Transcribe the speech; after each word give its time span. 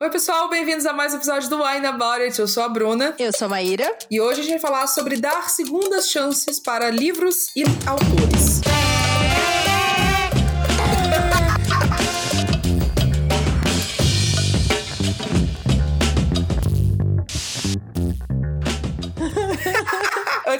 Oi, 0.00 0.10
pessoal, 0.10 0.48
bem-vindos 0.48 0.86
a 0.86 0.92
mais 0.92 1.12
um 1.12 1.16
episódio 1.16 1.50
do 1.50 1.60
Wine 1.60 1.84
About 1.84 2.22
It. 2.22 2.38
Eu 2.38 2.46
sou 2.46 2.62
a 2.62 2.68
Bruna. 2.68 3.16
Eu 3.18 3.32
sou 3.32 3.46
a 3.46 3.48
Maíra. 3.48 3.98
E 4.08 4.20
hoje 4.20 4.42
a 4.42 4.44
gente 4.44 4.60
vai 4.60 4.60
falar 4.60 4.86
sobre 4.86 5.16
dar 5.16 5.50
segundas 5.50 6.08
chances 6.08 6.60
para 6.60 6.88
livros 6.88 7.50
e 7.56 7.64
autores. 7.84 8.60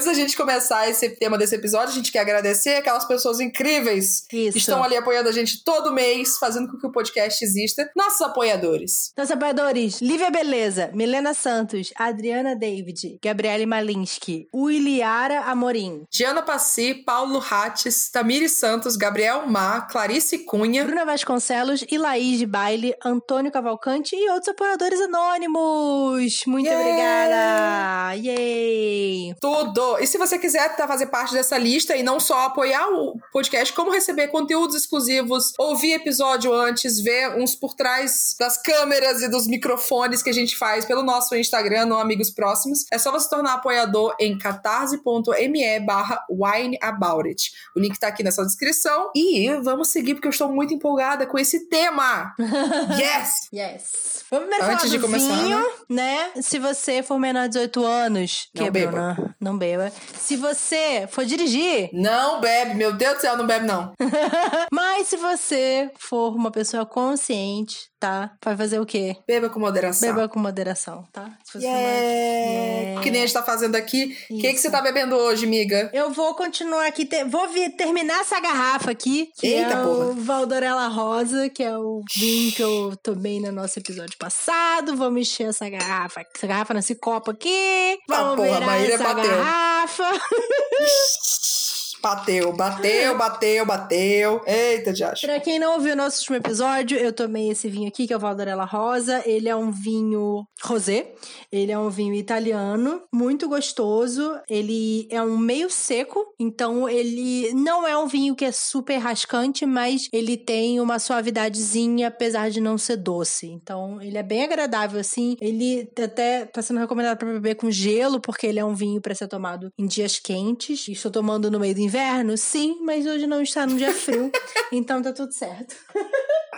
Da 0.09 0.15
gente 0.15 0.37
começar 0.37 0.89
esse 0.89 1.11
tema 1.11 1.37
desse 1.39 1.55
episódio, 1.55 1.91
a 1.91 1.95
gente 1.95 2.11
quer 2.11 2.21
agradecer 2.21 2.77
aquelas 2.77 3.05
pessoas 3.07 3.41
incríveis 3.41 4.25
Isso. 4.33 4.53
que 4.53 4.59
estão 4.59 4.83
ali 4.83 4.97
apoiando 4.97 5.29
a 5.29 5.33
gente 5.33 5.63
todo 5.63 5.93
mês, 5.93 6.39
fazendo 6.39 6.69
com 6.71 6.79
que 6.79 6.87
o 6.87 6.93
podcast 6.93 7.45
exista. 7.45 7.91
Nossos 7.97 8.23
apoiadores. 8.23 9.13
Nossos 9.17 9.33
apoiadores: 9.33 10.01
Lívia 10.01 10.31
Beleza, 10.31 10.91
Milena 10.95 11.35
Santos, 11.35 11.91
Adriana 11.97 12.57
David, 12.57 13.19
Gabriele 13.23 13.67
Malinsky, 13.67 14.49
Uiliara 14.55 15.41
Amorim, 15.43 16.05
Diana 16.11 16.43
Passi, 16.43 16.95
Paulo 16.95 17.39
Rates, 17.39 18.11
Tamiri 18.11 18.49
Santos, 18.49 18.97
Gabriel 18.97 19.47
Má, 19.47 19.83
Clarice 19.83 20.39
Cunha, 20.39 20.85
Bruna 20.85 21.05
Vasconcelos 21.05 21.85
e 21.91 21.99
Laís 21.99 22.39
de 22.39 22.47
Baile, 22.47 22.95
Antônio 23.05 23.53
Cavalcante 23.53 24.17
e 24.17 24.31
outros 24.31 24.49
apoiadores 24.49 25.01
anônimos. 25.01 26.43
Muito 26.47 26.67
Yeah! 26.67 26.81
obrigada! 26.89 28.15
Yay! 28.17 29.35
tudo. 29.41 29.98
E 30.01 30.07
se 30.07 30.19
você 30.19 30.39
quiser 30.39 30.75
tá, 30.77 30.89
fazer 30.89 31.07
parte 31.07 31.33
dessa 31.33 31.57
lista 31.57 31.97
e 31.97 32.03
não 32.03 32.19
só 32.19 32.47
apoiar 32.47 32.89
o 32.89 33.19
podcast, 33.33 33.73
como 33.73 33.93
receber 33.93 34.29
conteúdos 34.29 34.75
exclusivos, 34.75 35.53
ouvir 35.59 35.93
episódio 35.93 36.53
antes, 36.53 37.01
ver 37.01 37.37
uns 37.37 37.55
por 37.55 37.75
trás 37.75 38.35
das 38.39 38.61
câmeras 38.61 39.23
e 39.23 39.29
dos 39.29 39.47
microfones 39.47 40.23
que 40.23 40.31
a 40.31 40.35
gente 40.35 40.57
faz 40.57 40.85
pelo 40.85 41.03
nosso 41.03 41.37
Instagram 41.37 41.87
no 41.87 41.99
Amigos 41.99 42.31
Próximos, 42.31 42.85
é 42.93 42.99
só 42.99 43.13
você 43.13 43.29
se 43.29 43.31
tornar 43.31 43.55
apoiador 43.55 44.15
em 44.19 44.37
catarse.me 44.39 45.81
barra 45.81 46.25
wineaboutit. 46.31 47.53
O 47.77 47.81
link 47.81 47.99
tá 47.99 48.09
aqui 48.09 48.23
nessa 48.23 48.45
descrição. 48.45 49.11
E 49.15 49.51
vamos 49.63 49.89
seguir, 49.89 50.15
porque 50.15 50.27
eu 50.27 50.33
estou 50.33 50.51
muito 50.51 50.73
empolgada 50.73 51.27
com 51.27 51.39
esse 51.39 51.69
tema. 51.69 52.35
yes! 52.99 53.49
Yes! 53.53 54.25
Vamos 54.31 54.49
primeiro 54.49 54.73
Antes 54.73 54.91
de 54.91 54.99
começar, 54.99 55.35
vinho, 55.43 55.67
né? 55.89 56.31
Se 56.41 56.59
você 56.59 57.03
for 57.03 57.19
menor 57.19 57.49
de 57.49 57.55
18 57.55 57.85
anos, 57.85 58.49
Não 58.55 58.65
que 58.65 58.71
beba. 58.71 58.91
Bruna, 58.91 59.37
não 59.41 59.59
beba. 59.59 59.88
Se 60.19 60.37
você 60.37 61.07
for 61.11 61.25
dirigir, 61.25 61.91
Não 61.93 62.41
bebe, 62.41 62.75
meu 62.75 62.93
Deus 62.93 63.17
do 63.17 63.21
céu, 63.21 63.37
não 63.37 63.47
bebe 63.47 63.67
não. 63.67 63.93
mas 64.73 65.09
se 65.09 65.17
você 65.17 65.91
for 65.99 66.35
uma 66.35 66.51
pessoa 66.51 66.85
consciente, 66.87 67.89
tá? 67.99 68.33
Vai 68.45 68.57
fazer 68.57 68.79
o 68.81 68.87
quê? 68.87 69.17
Beba 69.27 69.49
com 69.49 69.59
moderação. 69.61 70.09
Beba 70.15 70.29
com 70.29 70.39
moderação, 70.39 71.05
tá? 71.13 71.31
Se 71.45 71.59
Yeah. 71.59 71.79
Yeah. 71.81 73.03
Que 73.03 73.11
nem 73.11 73.23
a 73.23 73.27
gente 73.27 73.35
tá 73.35 73.43
fazendo 73.43 73.75
aqui. 73.77 74.17
O 74.31 74.39
que, 74.39 74.53
que 74.53 74.59
você 74.59 74.71
tá 74.71 74.81
bebendo 74.81 75.17
hoje, 75.17 75.47
miga? 75.47 75.91
Eu 75.93 76.11
vou 76.11 76.35
continuar 76.35 76.87
aqui, 76.87 77.05
te- 77.05 77.25
vou 77.25 77.49
vi- 77.49 77.71
terminar 77.71 78.21
essa 78.21 78.39
garrafa 78.41 78.91
aqui, 78.91 79.29
que 79.39 79.47
Eita, 79.47 79.71
é 79.73 79.83
porra. 79.83 80.07
o 80.07 80.15
Valdorella 80.15 80.87
Rosa, 80.89 81.49
que 81.49 81.63
é 81.63 81.77
o 81.77 82.03
vinho 82.17 82.53
que 82.53 82.63
eu 82.63 82.97
tomei 83.03 83.41
no 83.41 83.51
nosso 83.53 83.79
episódio 83.79 84.17
passado. 84.19 84.97
Vamos 84.97 85.21
encher 85.23 85.49
essa 85.49 85.69
garrafa, 85.69 86.23
essa 86.35 86.47
garrafa 86.47 86.75
nesse 86.75 86.95
copo 86.95 87.31
aqui. 87.31 87.99
Vamos 88.09 88.37
porra, 88.37 88.49
virar 88.55 88.67
Maíra 88.67 88.95
essa 88.95 89.05
bateu. 89.15 89.31
garrafa. 89.31 89.78
Rafa. 89.79 90.11
Bateu, 92.01 92.53
bateu, 92.53 93.19
bateu, 93.19 93.67
bateu. 93.67 94.41
Eita, 94.47 94.93
Josh. 94.93 95.21
Pra 95.23 95.41
quem 95.41 95.59
não 95.59 95.75
ouviu 95.75 95.95
o 95.95 95.97
nosso 95.97 96.19
último 96.19 96.37
episódio, 96.37 96.97
eu 96.97 97.13
tomei 97.13 97.51
esse 97.51 97.69
vinho 97.69 97.89
aqui, 97.89 98.07
que 98.07 98.13
é 98.13 98.17
o 98.17 98.21
Valdorella 98.21 98.65
Rosa. 98.65 99.23
Ele 99.27 99.49
é 99.49 99.57
um 99.57 99.73
vinho 99.73 100.47
rosé. 100.63 101.13
Ele 101.51 101.73
é 101.73 101.79
um 101.79 101.91
vinho 101.91 102.15
italiano, 102.15 103.03
muito 103.13 103.49
gostoso. 103.49 104.39
Ele 104.49 105.09
é 105.11 105.21
um 105.21 105.37
meio 105.37 105.69
seco, 105.71 106.25
então 106.39 106.89
ele 106.89 107.53
não 107.55 107.87
é 107.87 107.97
um 107.99 108.07
vinho 108.07 108.37
que 108.37 108.45
é 108.45 108.53
super 108.53 108.99
rascante, 108.99 109.67
mas 109.67 110.09
ele 110.13 110.37
tem 110.37 110.81
uma 110.81 110.99
suavidadezinha, 110.99 112.09
apesar 112.09 112.51
de 112.51 112.61
não 112.61 112.79
ser 112.79 112.97
doce. 112.97 113.47
Então, 113.47 114.01
ele 114.01 114.19
é 114.19 114.23
bem 114.23 114.45
agradável, 114.45 115.01
assim. 115.01 115.37
Ele 115.41 115.91
até 116.03 116.45
tá 116.45 116.63
sendo 116.63 116.81
recomendado 116.81 117.19
pra 117.19 117.33
beber 117.33 117.57
com 117.57 117.71
gelo, 117.71 118.21
porque 118.21 118.47
ele 118.47 118.61
é 118.61 118.65
um 118.65 118.75
vinho 118.75 119.01
pra 119.01 119.15
ser 119.15 119.27
tomado 119.27 119.73
em 119.77 119.87
dias 119.87 120.19
quentes. 120.19 120.87
Estou 120.89 121.11
tomando 121.11 121.51
no 121.51 121.59
meio 121.59 121.75
do 121.75 121.88
inverno? 121.89 122.37
Sim, 122.37 122.79
mas 122.83 123.07
hoje 123.07 123.27
não 123.27 123.41
está 123.43 123.67
num 123.67 123.77
dia 123.77 123.93
frio, 123.93 124.31
então 124.71 125.03
tá 125.03 125.13
tudo 125.13 125.33
certo. 125.33 125.75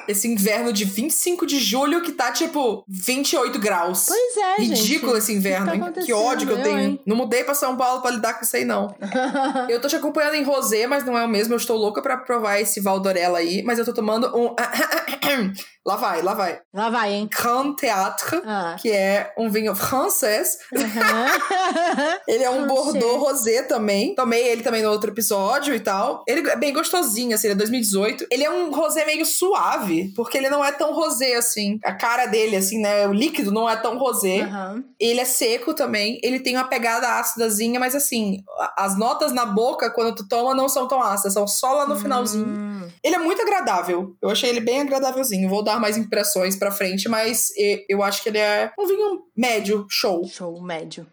Esse 0.09 0.27
inverno 0.27 0.73
de 0.73 0.85
25 0.85 1.47
de 1.47 1.61
julho 1.61 2.03
que 2.03 2.11
tá 2.13 2.33
tipo 2.33 2.85
28 2.89 3.59
graus. 3.59 4.07
Pois 4.09 4.37
é, 4.37 4.63
gente. 4.63 4.81
Ridículo 4.81 5.17
esse 5.17 5.33
inverno, 5.33 5.93
tá? 5.93 6.03
Que 6.03 6.13
ódio 6.13 6.47
que 6.49 6.53
eu 6.53 6.59
Eu, 6.59 6.63
tenho. 6.65 6.79
hein? 6.81 7.01
Não 7.07 7.15
mudei 7.15 7.45
pra 7.45 7.55
São 7.55 7.77
Paulo 7.77 8.01
pra 8.03 8.11
lidar 8.11 8.35
com 8.35 8.45
isso 8.45 8.57
aí, 8.57 8.65
não. 8.65 8.95
eu 9.69 9.81
tô 9.81 9.87
te 9.89 9.97
acompanhando 9.97 10.35
em 10.35 10.43
rosé, 10.43 10.87
mas 10.87 11.05
não 11.05 11.17
é 11.17 11.25
o 11.25 11.29
mesmo. 11.29 11.55
Eu 11.55 11.59
estou 11.59 11.77
louca 11.77 12.03
pra 12.03 12.17
provar 12.17 12.59
esse 12.59 12.81
Valdorella 12.81 13.39
aí. 13.39 13.63
Mas 13.63 13.79
eu 13.79 13.85
tô 13.85 13.93
tomando 13.93 14.27
um... 14.37 14.55
lá 15.87 15.97
vai, 15.97 16.23
lá 16.23 16.35
vai. 16.35 16.61
Lá 16.75 16.91
vai, 16.91 17.13
hein? 17.15 17.29
Grand 17.31 17.75
Théâtre, 17.75 18.41
Ah. 18.47 18.77
que 18.81 18.91
é 18.91 19.33
um 19.37 19.51
vinho 19.51 19.75
francês. 19.75 20.59
Aham. 20.75 21.27
Ele 22.29 22.45
é 22.45 22.51
um. 22.51 22.67
Bordeaux 22.71 23.19
rosé 23.21 23.63
também. 23.63 24.15
Tomei 24.15 24.47
ele 24.49 24.63
também 24.63 24.83
no 24.83 24.91
outro 24.91 25.11
episódio 25.11 25.75
e 25.75 25.81
tal. 25.81 26.23
Ele 26.27 26.49
é 26.49 26.57
bem 26.57 26.73
gostosinho, 26.73 27.35
assim, 27.35 27.49
ele 27.49 27.55
é 27.55 27.57
2018. 27.57 28.27
Ele 28.31 28.45
é 28.45 28.51
um 28.51 28.71
rosé 28.71 29.05
meio 29.05 29.25
suave, 29.27 30.13
porque 30.15 30.39
ele 30.39 30.49
não 30.49 30.65
é 30.65 30.71
tão 30.71 30.95
rosé 30.95 31.35
assim. 31.35 31.79
A 31.85 31.93
cara 31.95 32.27
dele, 32.27 32.57
assim, 32.57 32.79
né? 32.81 33.07
O 33.09 33.13
líquido 33.13 33.51
não 33.51 33.69
é 33.69 33.77
tão 33.77 33.99
rosé. 33.99 34.43
Aham. 34.43 34.85
Ele 35.01 35.21
é 35.21 35.25
seco 35.25 35.75
também. 35.75 36.21
Ele 36.23 36.39
tem 36.41 36.57
uma 36.57 36.65
pegada 36.69 37.19
ácidazinha, 37.19 37.81
mas 37.81 37.95
assim, 37.95 38.39
as 38.77 38.97
notas 38.97 39.33
na 39.33 39.47
boca, 39.47 39.91
quando 39.91 40.15
tu 40.15 40.29
toma, 40.29 40.55
não 40.55 40.69
são 40.69 40.87
tão 40.87 41.03
ácidas, 41.03 41.33
são 41.33 41.47
só 41.49 41.73
lá 41.73 41.87
no 41.87 41.97
finalzinho. 41.99 42.47
Hum. 42.47 42.89
Ele 43.03 43.15
é 43.17 43.19
muito 43.19 43.43
agradável. 43.43 44.15
Eu 44.23 44.31
achei 44.31 44.49
ele 44.51 44.61
bem 44.61 44.81
agradávelzinho. 44.81 45.49
Vou 45.49 45.63
dar 45.65 45.70
mais 45.79 45.97
impressões 45.97 46.57
pra 46.57 46.71
frente, 46.71 47.09
mas 47.09 47.49
eu 47.89 48.03
acho 48.03 48.23
que 48.23 48.29
ele 48.31 48.39
é 48.39 48.73
um 48.79 48.87
vinho 48.87 49.23
médio, 49.37 49.87
show. 49.89 50.27
Show 50.27 50.61
médio. 50.63 51.07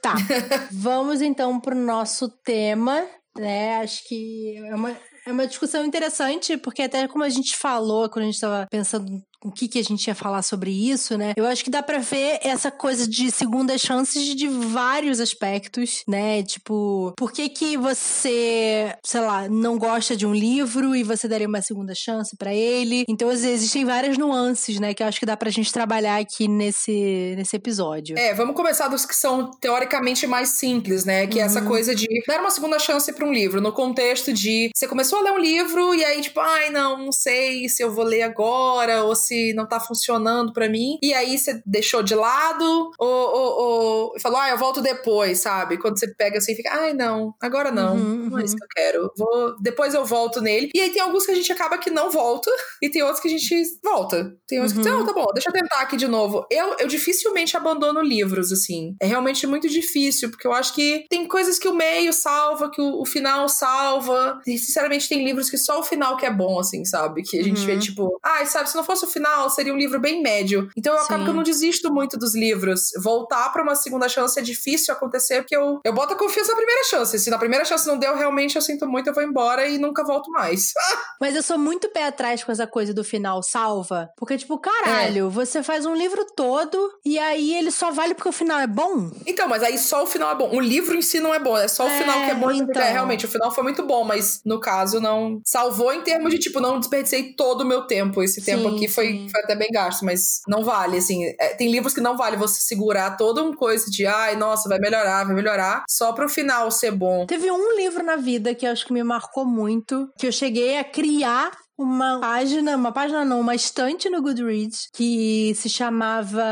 Tá. 0.00 0.14
Vamos 0.70 1.20
então 1.20 1.58
pro 1.58 1.74
nosso 1.74 2.28
tema, 2.28 3.06
né? 3.36 3.78
Acho 3.78 4.06
que 4.06 4.56
é 4.56 4.74
uma, 4.74 4.96
é 5.26 5.32
uma 5.32 5.46
discussão 5.46 5.84
interessante, 5.84 6.56
porque 6.56 6.82
até 6.82 7.08
como 7.08 7.24
a 7.24 7.28
gente 7.28 7.56
falou 7.56 8.08
quando 8.08 8.24
a 8.24 8.26
gente 8.26 8.40
tava 8.40 8.66
pensando 8.70 9.22
o 9.46 9.52
que, 9.52 9.68
que 9.68 9.78
a 9.78 9.84
gente 9.84 10.06
ia 10.06 10.14
falar 10.14 10.42
sobre 10.42 10.70
isso, 10.70 11.16
né? 11.16 11.32
Eu 11.36 11.46
acho 11.46 11.62
que 11.62 11.70
dá 11.70 11.82
pra 11.82 11.98
ver 11.98 12.40
essa 12.42 12.70
coisa 12.70 13.08
de 13.08 13.30
segundas 13.30 13.80
chances 13.80 14.34
de 14.34 14.48
vários 14.48 15.20
aspectos, 15.20 16.02
né? 16.08 16.42
Tipo, 16.42 17.14
por 17.16 17.32
que 17.32 17.48
que 17.48 17.76
você, 17.76 18.94
sei 19.04 19.20
lá, 19.20 19.48
não 19.48 19.78
gosta 19.78 20.16
de 20.16 20.26
um 20.26 20.34
livro 20.34 20.96
e 20.96 21.04
você 21.04 21.28
daria 21.28 21.46
uma 21.46 21.62
segunda 21.62 21.94
chance 21.94 22.36
pra 22.36 22.52
ele? 22.52 23.04
Então, 23.08 23.28
às 23.28 23.42
vezes, 23.42 23.56
existem 23.56 23.84
várias 23.84 24.18
nuances, 24.18 24.80
né? 24.80 24.92
Que 24.92 25.02
eu 25.02 25.06
acho 25.06 25.20
que 25.20 25.26
dá 25.26 25.36
pra 25.36 25.50
gente 25.50 25.72
trabalhar 25.72 26.18
aqui 26.18 26.48
nesse, 26.48 27.34
nesse 27.36 27.54
episódio. 27.54 28.18
É, 28.18 28.34
vamos 28.34 28.56
começar 28.56 28.88
dos 28.88 29.06
que 29.06 29.14
são 29.14 29.50
teoricamente 29.52 30.26
mais 30.26 30.50
simples, 30.50 31.04
né? 31.04 31.26
Que 31.26 31.38
é 31.38 31.42
essa 31.42 31.62
coisa 31.62 31.94
de 31.94 32.06
dar 32.26 32.40
uma 32.40 32.50
segunda 32.50 32.78
chance 32.78 33.12
pra 33.12 33.24
um 33.24 33.32
livro, 33.32 33.60
no 33.60 33.72
contexto 33.72 34.32
de 34.32 34.70
você 34.74 34.88
começou 34.88 35.20
a 35.20 35.22
ler 35.22 35.32
um 35.32 35.38
livro 35.38 35.94
e 35.94 36.04
aí, 36.04 36.20
tipo, 36.20 36.40
ai, 36.40 36.70
não, 36.70 36.98
não 36.98 37.12
sei 37.12 37.68
se 37.68 37.82
eu 37.82 37.92
vou 37.92 38.04
ler 38.04 38.22
agora 38.22 39.04
ou 39.04 39.14
se 39.14 39.35
não 39.54 39.66
tá 39.66 39.78
funcionando 39.80 40.52
pra 40.52 40.68
mim. 40.68 40.98
E 41.02 41.12
aí 41.14 41.38
você 41.38 41.60
deixou 41.66 42.02
de 42.02 42.14
lado 42.14 42.90
ou, 42.98 43.08
ou, 43.08 43.60
ou 44.12 44.20
falou, 44.20 44.38
ah, 44.38 44.50
eu 44.50 44.58
volto 44.58 44.80
depois, 44.80 45.40
sabe? 45.40 45.78
Quando 45.78 45.98
você 45.98 46.12
pega 46.14 46.38
assim, 46.38 46.54
fica, 46.54 46.70
ai, 46.72 46.92
não, 46.92 47.34
agora 47.40 47.70
não. 47.70 47.96
Uhum, 47.96 48.28
Não 48.30 48.38
é 48.38 48.40
uhum. 48.40 48.44
isso 48.44 48.56
que 48.56 48.64
eu 48.64 48.68
quero. 48.74 49.12
Vou, 49.16 49.56
depois 49.60 49.94
eu 49.94 50.04
volto 50.04 50.40
nele. 50.40 50.70
E 50.74 50.80
aí 50.80 50.90
tem 50.90 51.02
alguns 51.02 51.24
que 51.26 51.32
a 51.32 51.34
gente 51.34 51.50
acaba 51.52 51.78
que 51.78 51.90
não 51.90 52.10
volta 52.10 52.50
e 52.82 52.90
tem 52.90 53.02
outros 53.02 53.20
que 53.20 53.28
a 53.28 53.30
gente 53.30 53.54
volta. 53.82 54.32
Tem 54.46 54.58
outros 54.60 54.78
que, 54.78 54.86
Uhum. 54.88 54.98
não, 54.98 55.06
tá 55.06 55.12
bom, 55.12 55.26
deixa 55.34 55.48
eu 55.48 55.52
tentar 55.52 55.80
aqui 55.80 55.96
de 55.96 56.06
novo. 56.08 56.46
Eu, 56.50 56.76
eu 56.78 56.86
dificilmente 56.86 57.56
abandono 57.56 58.00
livros, 58.00 58.52
assim. 58.52 58.94
É 59.00 59.06
realmente 59.06 59.46
muito 59.46 59.68
difícil, 59.68 60.30
porque 60.30 60.46
eu 60.46 60.52
acho 60.52 60.74
que 60.74 61.04
tem 61.08 61.26
coisas 61.26 61.58
que 61.58 61.68
o 61.68 61.74
meio 61.74 62.12
salva, 62.12 62.70
que 62.70 62.80
o, 62.80 63.00
o 63.00 63.04
final 63.04 63.48
salva. 63.48 64.40
E, 64.46 64.58
sinceramente, 64.58 65.08
tem 65.08 65.24
livros 65.24 65.48
que 65.50 65.56
só 65.58 65.80
o 65.80 65.82
final 65.82 66.16
que 66.16 66.26
é 66.26 66.30
bom, 66.30 66.58
assim, 66.58 66.84
sabe? 66.84 67.22
Que 67.22 67.38
a 67.38 67.42
gente 67.42 67.60
Uhum. 67.60 67.66
vê, 67.66 67.78
tipo, 67.78 68.18
ai, 68.22 68.46
sabe, 68.46 68.68
se 68.68 68.76
não 68.76 68.84
fosse 68.84 69.04
o 69.04 69.08
final, 69.16 69.48
seria 69.50 69.72
um 69.72 69.76
livro 69.76 69.98
bem 70.00 70.22
médio. 70.22 70.68
Então 70.76 70.92
eu 70.94 71.00
acabo 71.00 71.20
Sim. 71.20 71.24
que 71.24 71.30
eu 71.30 71.34
não 71.34 71.42
desisto 71.42 71.92
muito 71.92 72.18
dos 72.18 72.34
livros. 72.34 72.90
Voltar 73.02 73.50
pra 73.52 73.62
uma 73.62 73.74
segunda 73.74 74.08
chance 74.08 74.38
é 74.38 74.42
difícil 74.42 74.92
acontecer, 74.92 75.42
porque 75.42 75.56
eu, 75.56 75.80
eu 75.84 75.92
boto 75.92 76.14
a 76.14 76.16
confiança 76.16 76.50
na 76.52 76.56
primeira 76.56 76.84
chance. 76.84 77.18
Se 77.18 77.30
na 77.30 77.38
primeira 77.38 77.64
chance 77.64 77.86
não 77.86 77.98
deu, 77.98 78.14
realmente 78.16 78.56
eu 78.56 78.62
sinto 78.62 78.86
muito, 78.86 79.08
eu 79.08 79.14
vou 79.14 79.22
embora 79.22 79.66
e 79.66 79.78
nunca 79.78 80.04
volto 80.04 80.30
mais. 80.30 80.72
Mas 81.20 81.34
eu 81.34 81.42
sou 81.42 81.58
muito 81.58 81.88
pé 81.88 82.06
atrás 82.06 82.44
com 82.44 82.52
essa 82.52 82.66
coisa 82.66 82.92
do 82.92 83.02
final 83.02 83.42
salva. 83.42 84.08
Porque, 84.16 84.36
tipo, 84.36 84.58
caralho, 84.58 85.30
você 85.30 85.62
faz 85.62 85.86
um 85.86 85.94
livro 85.94 86.26
todo 86.36 86.90
e 87.04 87.18
aí 87.18 87.54
ele 87.54 87.70
só 87.70 87.90
vale 87.90 88.14
porque 88.14 88.28
o 88.28 88.32
final 88.32 88.58
é 88.60 88.66
bom? 88.66 89.10
Então, 89.26 89.48
mas 89.48 89.62
aí 89.62 89.78
só 89.78 90.02
o 90.02 90.06
final 90.06 90.30
é 90.30 90.34
bom. 90.34 90.50
O 90.54 90.60
livro 90.60 90.94
em 90.94 91.02
si 91.02 91.20
não 91.20 91.34
é 91.34 91.38
bom, 91.38 91.56
é 91.56 91.68
só 91.68 91.84
o 91.86 91.88
É, 91.88 91.98
final 91.98 92.24
que 92.24 92.30
é 92.30 92.34
bom. 92.34 92.50
e 92.50 92.58
então. 92.58 92.82
É, 92.82 92.92
realmente, 92.92 93.24
o 93.24 93.28
final 93.28 93.50
foi 93.50 93.64
muito 93.64 93.82
bom, 93.86 94.04
mas 94.04 94.40
no 94.44 94.60
caso 94.60 95.00
não 95.00 95.40
salvou 95.44 95.92
em 95.92 96.02
termos 96.02 96.30
de, 96.30 96.38
tipo, 96.38 96.60
não 96.60 96.78
desperdicei 96.78 97.32
todo 97.34 97.62
o 97.62 97.64
meu 97.64 97.82
tempo. 97.86 98.22
Esse 98.22 98.44
tempo 98.44 98.68
Sim, 98.68 98.76
aqui 98.76 98.88
foi 98.88 99.05
foi, 99.12 99.28
foi 99.30 99.40
até 99.42 99.54
bem 99.54 99.68
gasto, 99.70 100.04
mas 100.04 100.40
não 100.48 100.64
vale, 100.64 100.98
assim. 100.98 101.24
É, 101.40 101.54
tem 101.54 101.70
livros 101.70 101.94
que 101.94 102.00
não 102.00 102.16
vale 102.16 102.36
você 102.36 102.60
segurar 102.60 103.16
toda 103.16 103.42
uma 103.42 103.56
coisa 103.56 103.86
de, 103.90 104.06
ai, 104.06 104.36
nossa, 104.36 104.68
vai 104.68 104.78
melhorar, 104.78 105.24
vai 105.24 105.34
melhorar, 105.34 105.84
só 105.88 106.12
pro 106.12 106.28
final 106.28 106.70
ser 106.70 106.92
bom. 106.92 107.26
Teve 107.26 107.50
um 107.50 107.76
livro 107.76 108.02
na 108.02 108.16
vida 108.16 108.54
que 108.54 108.66
eu 108.66 108.72
acho 108.72 108.86
que 108.86 108.92
me 108.92 109.02
marcou 109.02 109.44
muito, 109.44 110.10
que 110.18 110.26
eu 110.26 110.32
cheguei 110.32 110.78
a 110.78 110.84
criar 110.84 111.52
uma 111.78 112.18
página, 112.20 112.74
uma 112.74 112.90
página 112.90 113.24
não, 113.24 113.40
uma 113.40 113.54
estante 113.54 114.08
no 114.08 114.22
Goodreads 114.22 114.88
que 114.94 115.54
se 115.54 115.68
chamava 115.68 116.42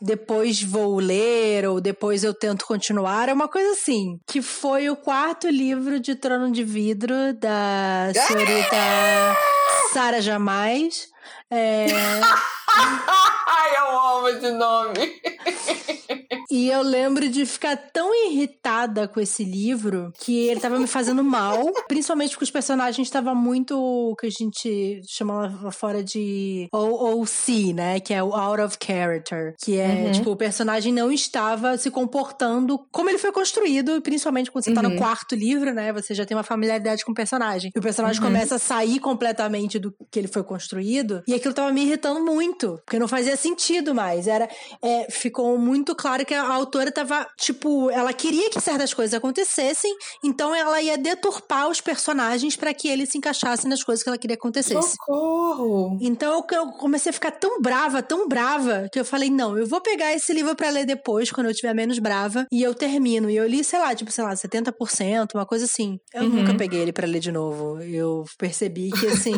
Depois 0.00 0.62
Vou 0.62 0.96
Ler 0.96 1.66
ou 1.66 1.80
Depois 1.80 2.22
Eu 2.22 2.34
Tento 2.34 2.66
Continuar, 2.66 3.28
é 3.28 3.32
uma 3.32 3.48
coisa 3.48 3.72
assim, 3.72 4.18
que 4.26 4.42
foi 4.42 4.90
o 4.90 4.96
quarto 4.96 5.48
livro 5.48 5.98
de 5.98 6.14
Trono 6.14 6.52
de 6.52 6.62
Vidro 6.62 7.14
da 7.34 8.12
senhorita 8.28 8.76
Sara 9.92 10.20
Jamais. 10.20 11.11
É... 11.52 11.86
Eh, 11.86 12.20
Ai, 12.76 13.76
eu 13.76 14.00
amo 14.00 14.28
esse 14.28 14.50
nome. 14.50 15.20
E 16.52 16.68
eu 16.68 16.82
lembro 16.82 17.30
de 17.30 17.46
ficar 17.46 17.76
tão 17.76 18.14
irritada 18.26 19.08
com 19.08 19.18
esse 19.18 19.42
livro 19.42 20.12
que 20.18 20.48
ele 20.48 20.60
tava 20.60 20.78
me 20.78 20.86
fazendo 20.86 21.24
mal, 21.24 21.72
principalmente 21.88 22.32
porque 22.32 22.44
os 22.44 22.50
personagens 22.50 23.08
estavam 23.08 23.34
muito 23.34 23.74
o 23.74 24.14
que 24.14 24.26
a 24.26 24.30
gente 24.30 25.00
chamava 25.08 25.72
fora 25.72 26.04
de 26.04 26.68
OOC, 26.70 27.72
né, 27.72 28.00
que 28.00 28.12
é 28.12 28.22
o 28.22 28.34
out 28.34 28.60
of 28.60 28.76
character, 28.84 29.54
que 29.62 29.78
é, 29.78 30.04
uhum. 30.04 30.12
tipo, 30.12 30.30
o 30.30 30.36
personagem 30.36 30.92
não 30.92 31.10
estava 31.10 31.78
se 31.78 31.90
comportando 31.90 32.78
como 32.92 33.08
ele 33.08 33.18
foi 33.18 33.32
construído, 33.32 34.02
principalmente 34.02 34.50
quando 34.50 34.64
você 34.64 34.70
uhum. 34.70 34.76
tá 34.76 34.82
no 34.82 34.90
uhum. 34.90 34.98
quarto 34.98 35.34
livro, 35.34 35.72
né, 35.72 35.90
você 35.90 36.12
já 36.12 36.26
tem 36.26 36.36
uma 36.36 36.42
familiaridade 36.42 37.02
com 37.02 37.12
o 37.12 37.14
personagem. 37.14 37.72
E 37.74 37.78
o 37.78 37.82
personagem 37.82 38.20
uhum. 38.20 38.28
começa 38.28 38.56
a 38.56 38.58
sair 38.58 39.00
completamente 39.00 39.78
do 39.78 39.94
que 40.10 40.18
ele 40.18 40.28
foi 40.28 40.44
construído, 40.44 41.22
e 41.26 41.32
aquilo 41.32 41.54
tava 41.54 41.72
me 41.72 41.82
irritando 41.82 42.22
muito, 42.22 42.61
porque 42.70 42.98
não 42.98 43.08
fazia 43.08 43.36
sentido 43.36 43.94
mais. 43.94 44.26
Era, 44.26 44.48
é, 44.82 45.06
ficou 45.10 45.56
muito 45.58 45.94
claro 45.94 46.24
que 46.24 46.34
a 46.34 46.46
autora 46.46 46.90
tava, 46.90 47.26
tipo, 47.38 47.90
ela 47.90 48.12
queria 48.12 48.50
que 48.50 48.60
certas 48.60 48.92
coisas 48.94 49.14
acontecessem, 49.14 49.94
então 50.24 50.54
ela 50.54 50.80
ia 50.80 50.98
deturpar 50.98 51.68
os 51.68 51.80
personagens 51.80 52.56
para 52.56 52.72
que 52.74 52.88
eles 52.88 53.10
se 53.10 53.18
encaixassem 53.18 53.68
nas 53.68 53.82
coisas 53.82 54.02
que 54.02 54.08
ela 54.08 54.18
queria 54.18 54.36
que 54.36 54.40
acontecesse. 54.40 54.96
Socorro! 54.96 55.98
Então 56.00 56.44
eu 56.52 56.66
comecei 56.72 57.10
a 57.10 57.12
ficar 57.12 57.30
tão 57.32 57.60
brava, 57.60 58.02
tão 58.02 58.28
brava, 58.28 58.88
que 58.92 58.98
eu 58.98 59.04
falei, 59.04 59.30
não, 59.30 59.56
eu 59.56 59.66
vou 59.66 59.80
pegar 59.80 60.12
esse 60.12 60.32
livro 60.32 60.54
para 60.56 60.70
ler 60.70 60.84
depois, 60.84 61.30
quando 61.30 61.46
eu 61.46 61.50
estiver 61.52 61.74
menos 61.74 61.98
brava, 61.98 62.46
e 62.50 62.62
eu 62.62 62.74
termino. 62.74 63.30
E 63.30 63.36
eu 63.36 63.46
li, 63.46 63.62
sei 63.62 63.78
lá, 63.78 63.94
tipo, 63.94 64.10
sei 64.10 64.24
lá, 64.24 64.34
70%, 64.34 65.34
uma 65.34 65.46
coisa 65.46 65.64
assim. 65.64 65.98
Eu 66.14 66.22
uhum. 66.24 66.28
nunca 66.28 66.54
peguei 66.54 66.80
ele 66.80 66.92
para 66.92 67.06
ler 67.06 67.20
de 67.20 67.32
novo. 67.32 67.80
Eu 67.82 68.24
percebi 68.38 68.90
que, 68.90 69.06
assim, 69.06 69.34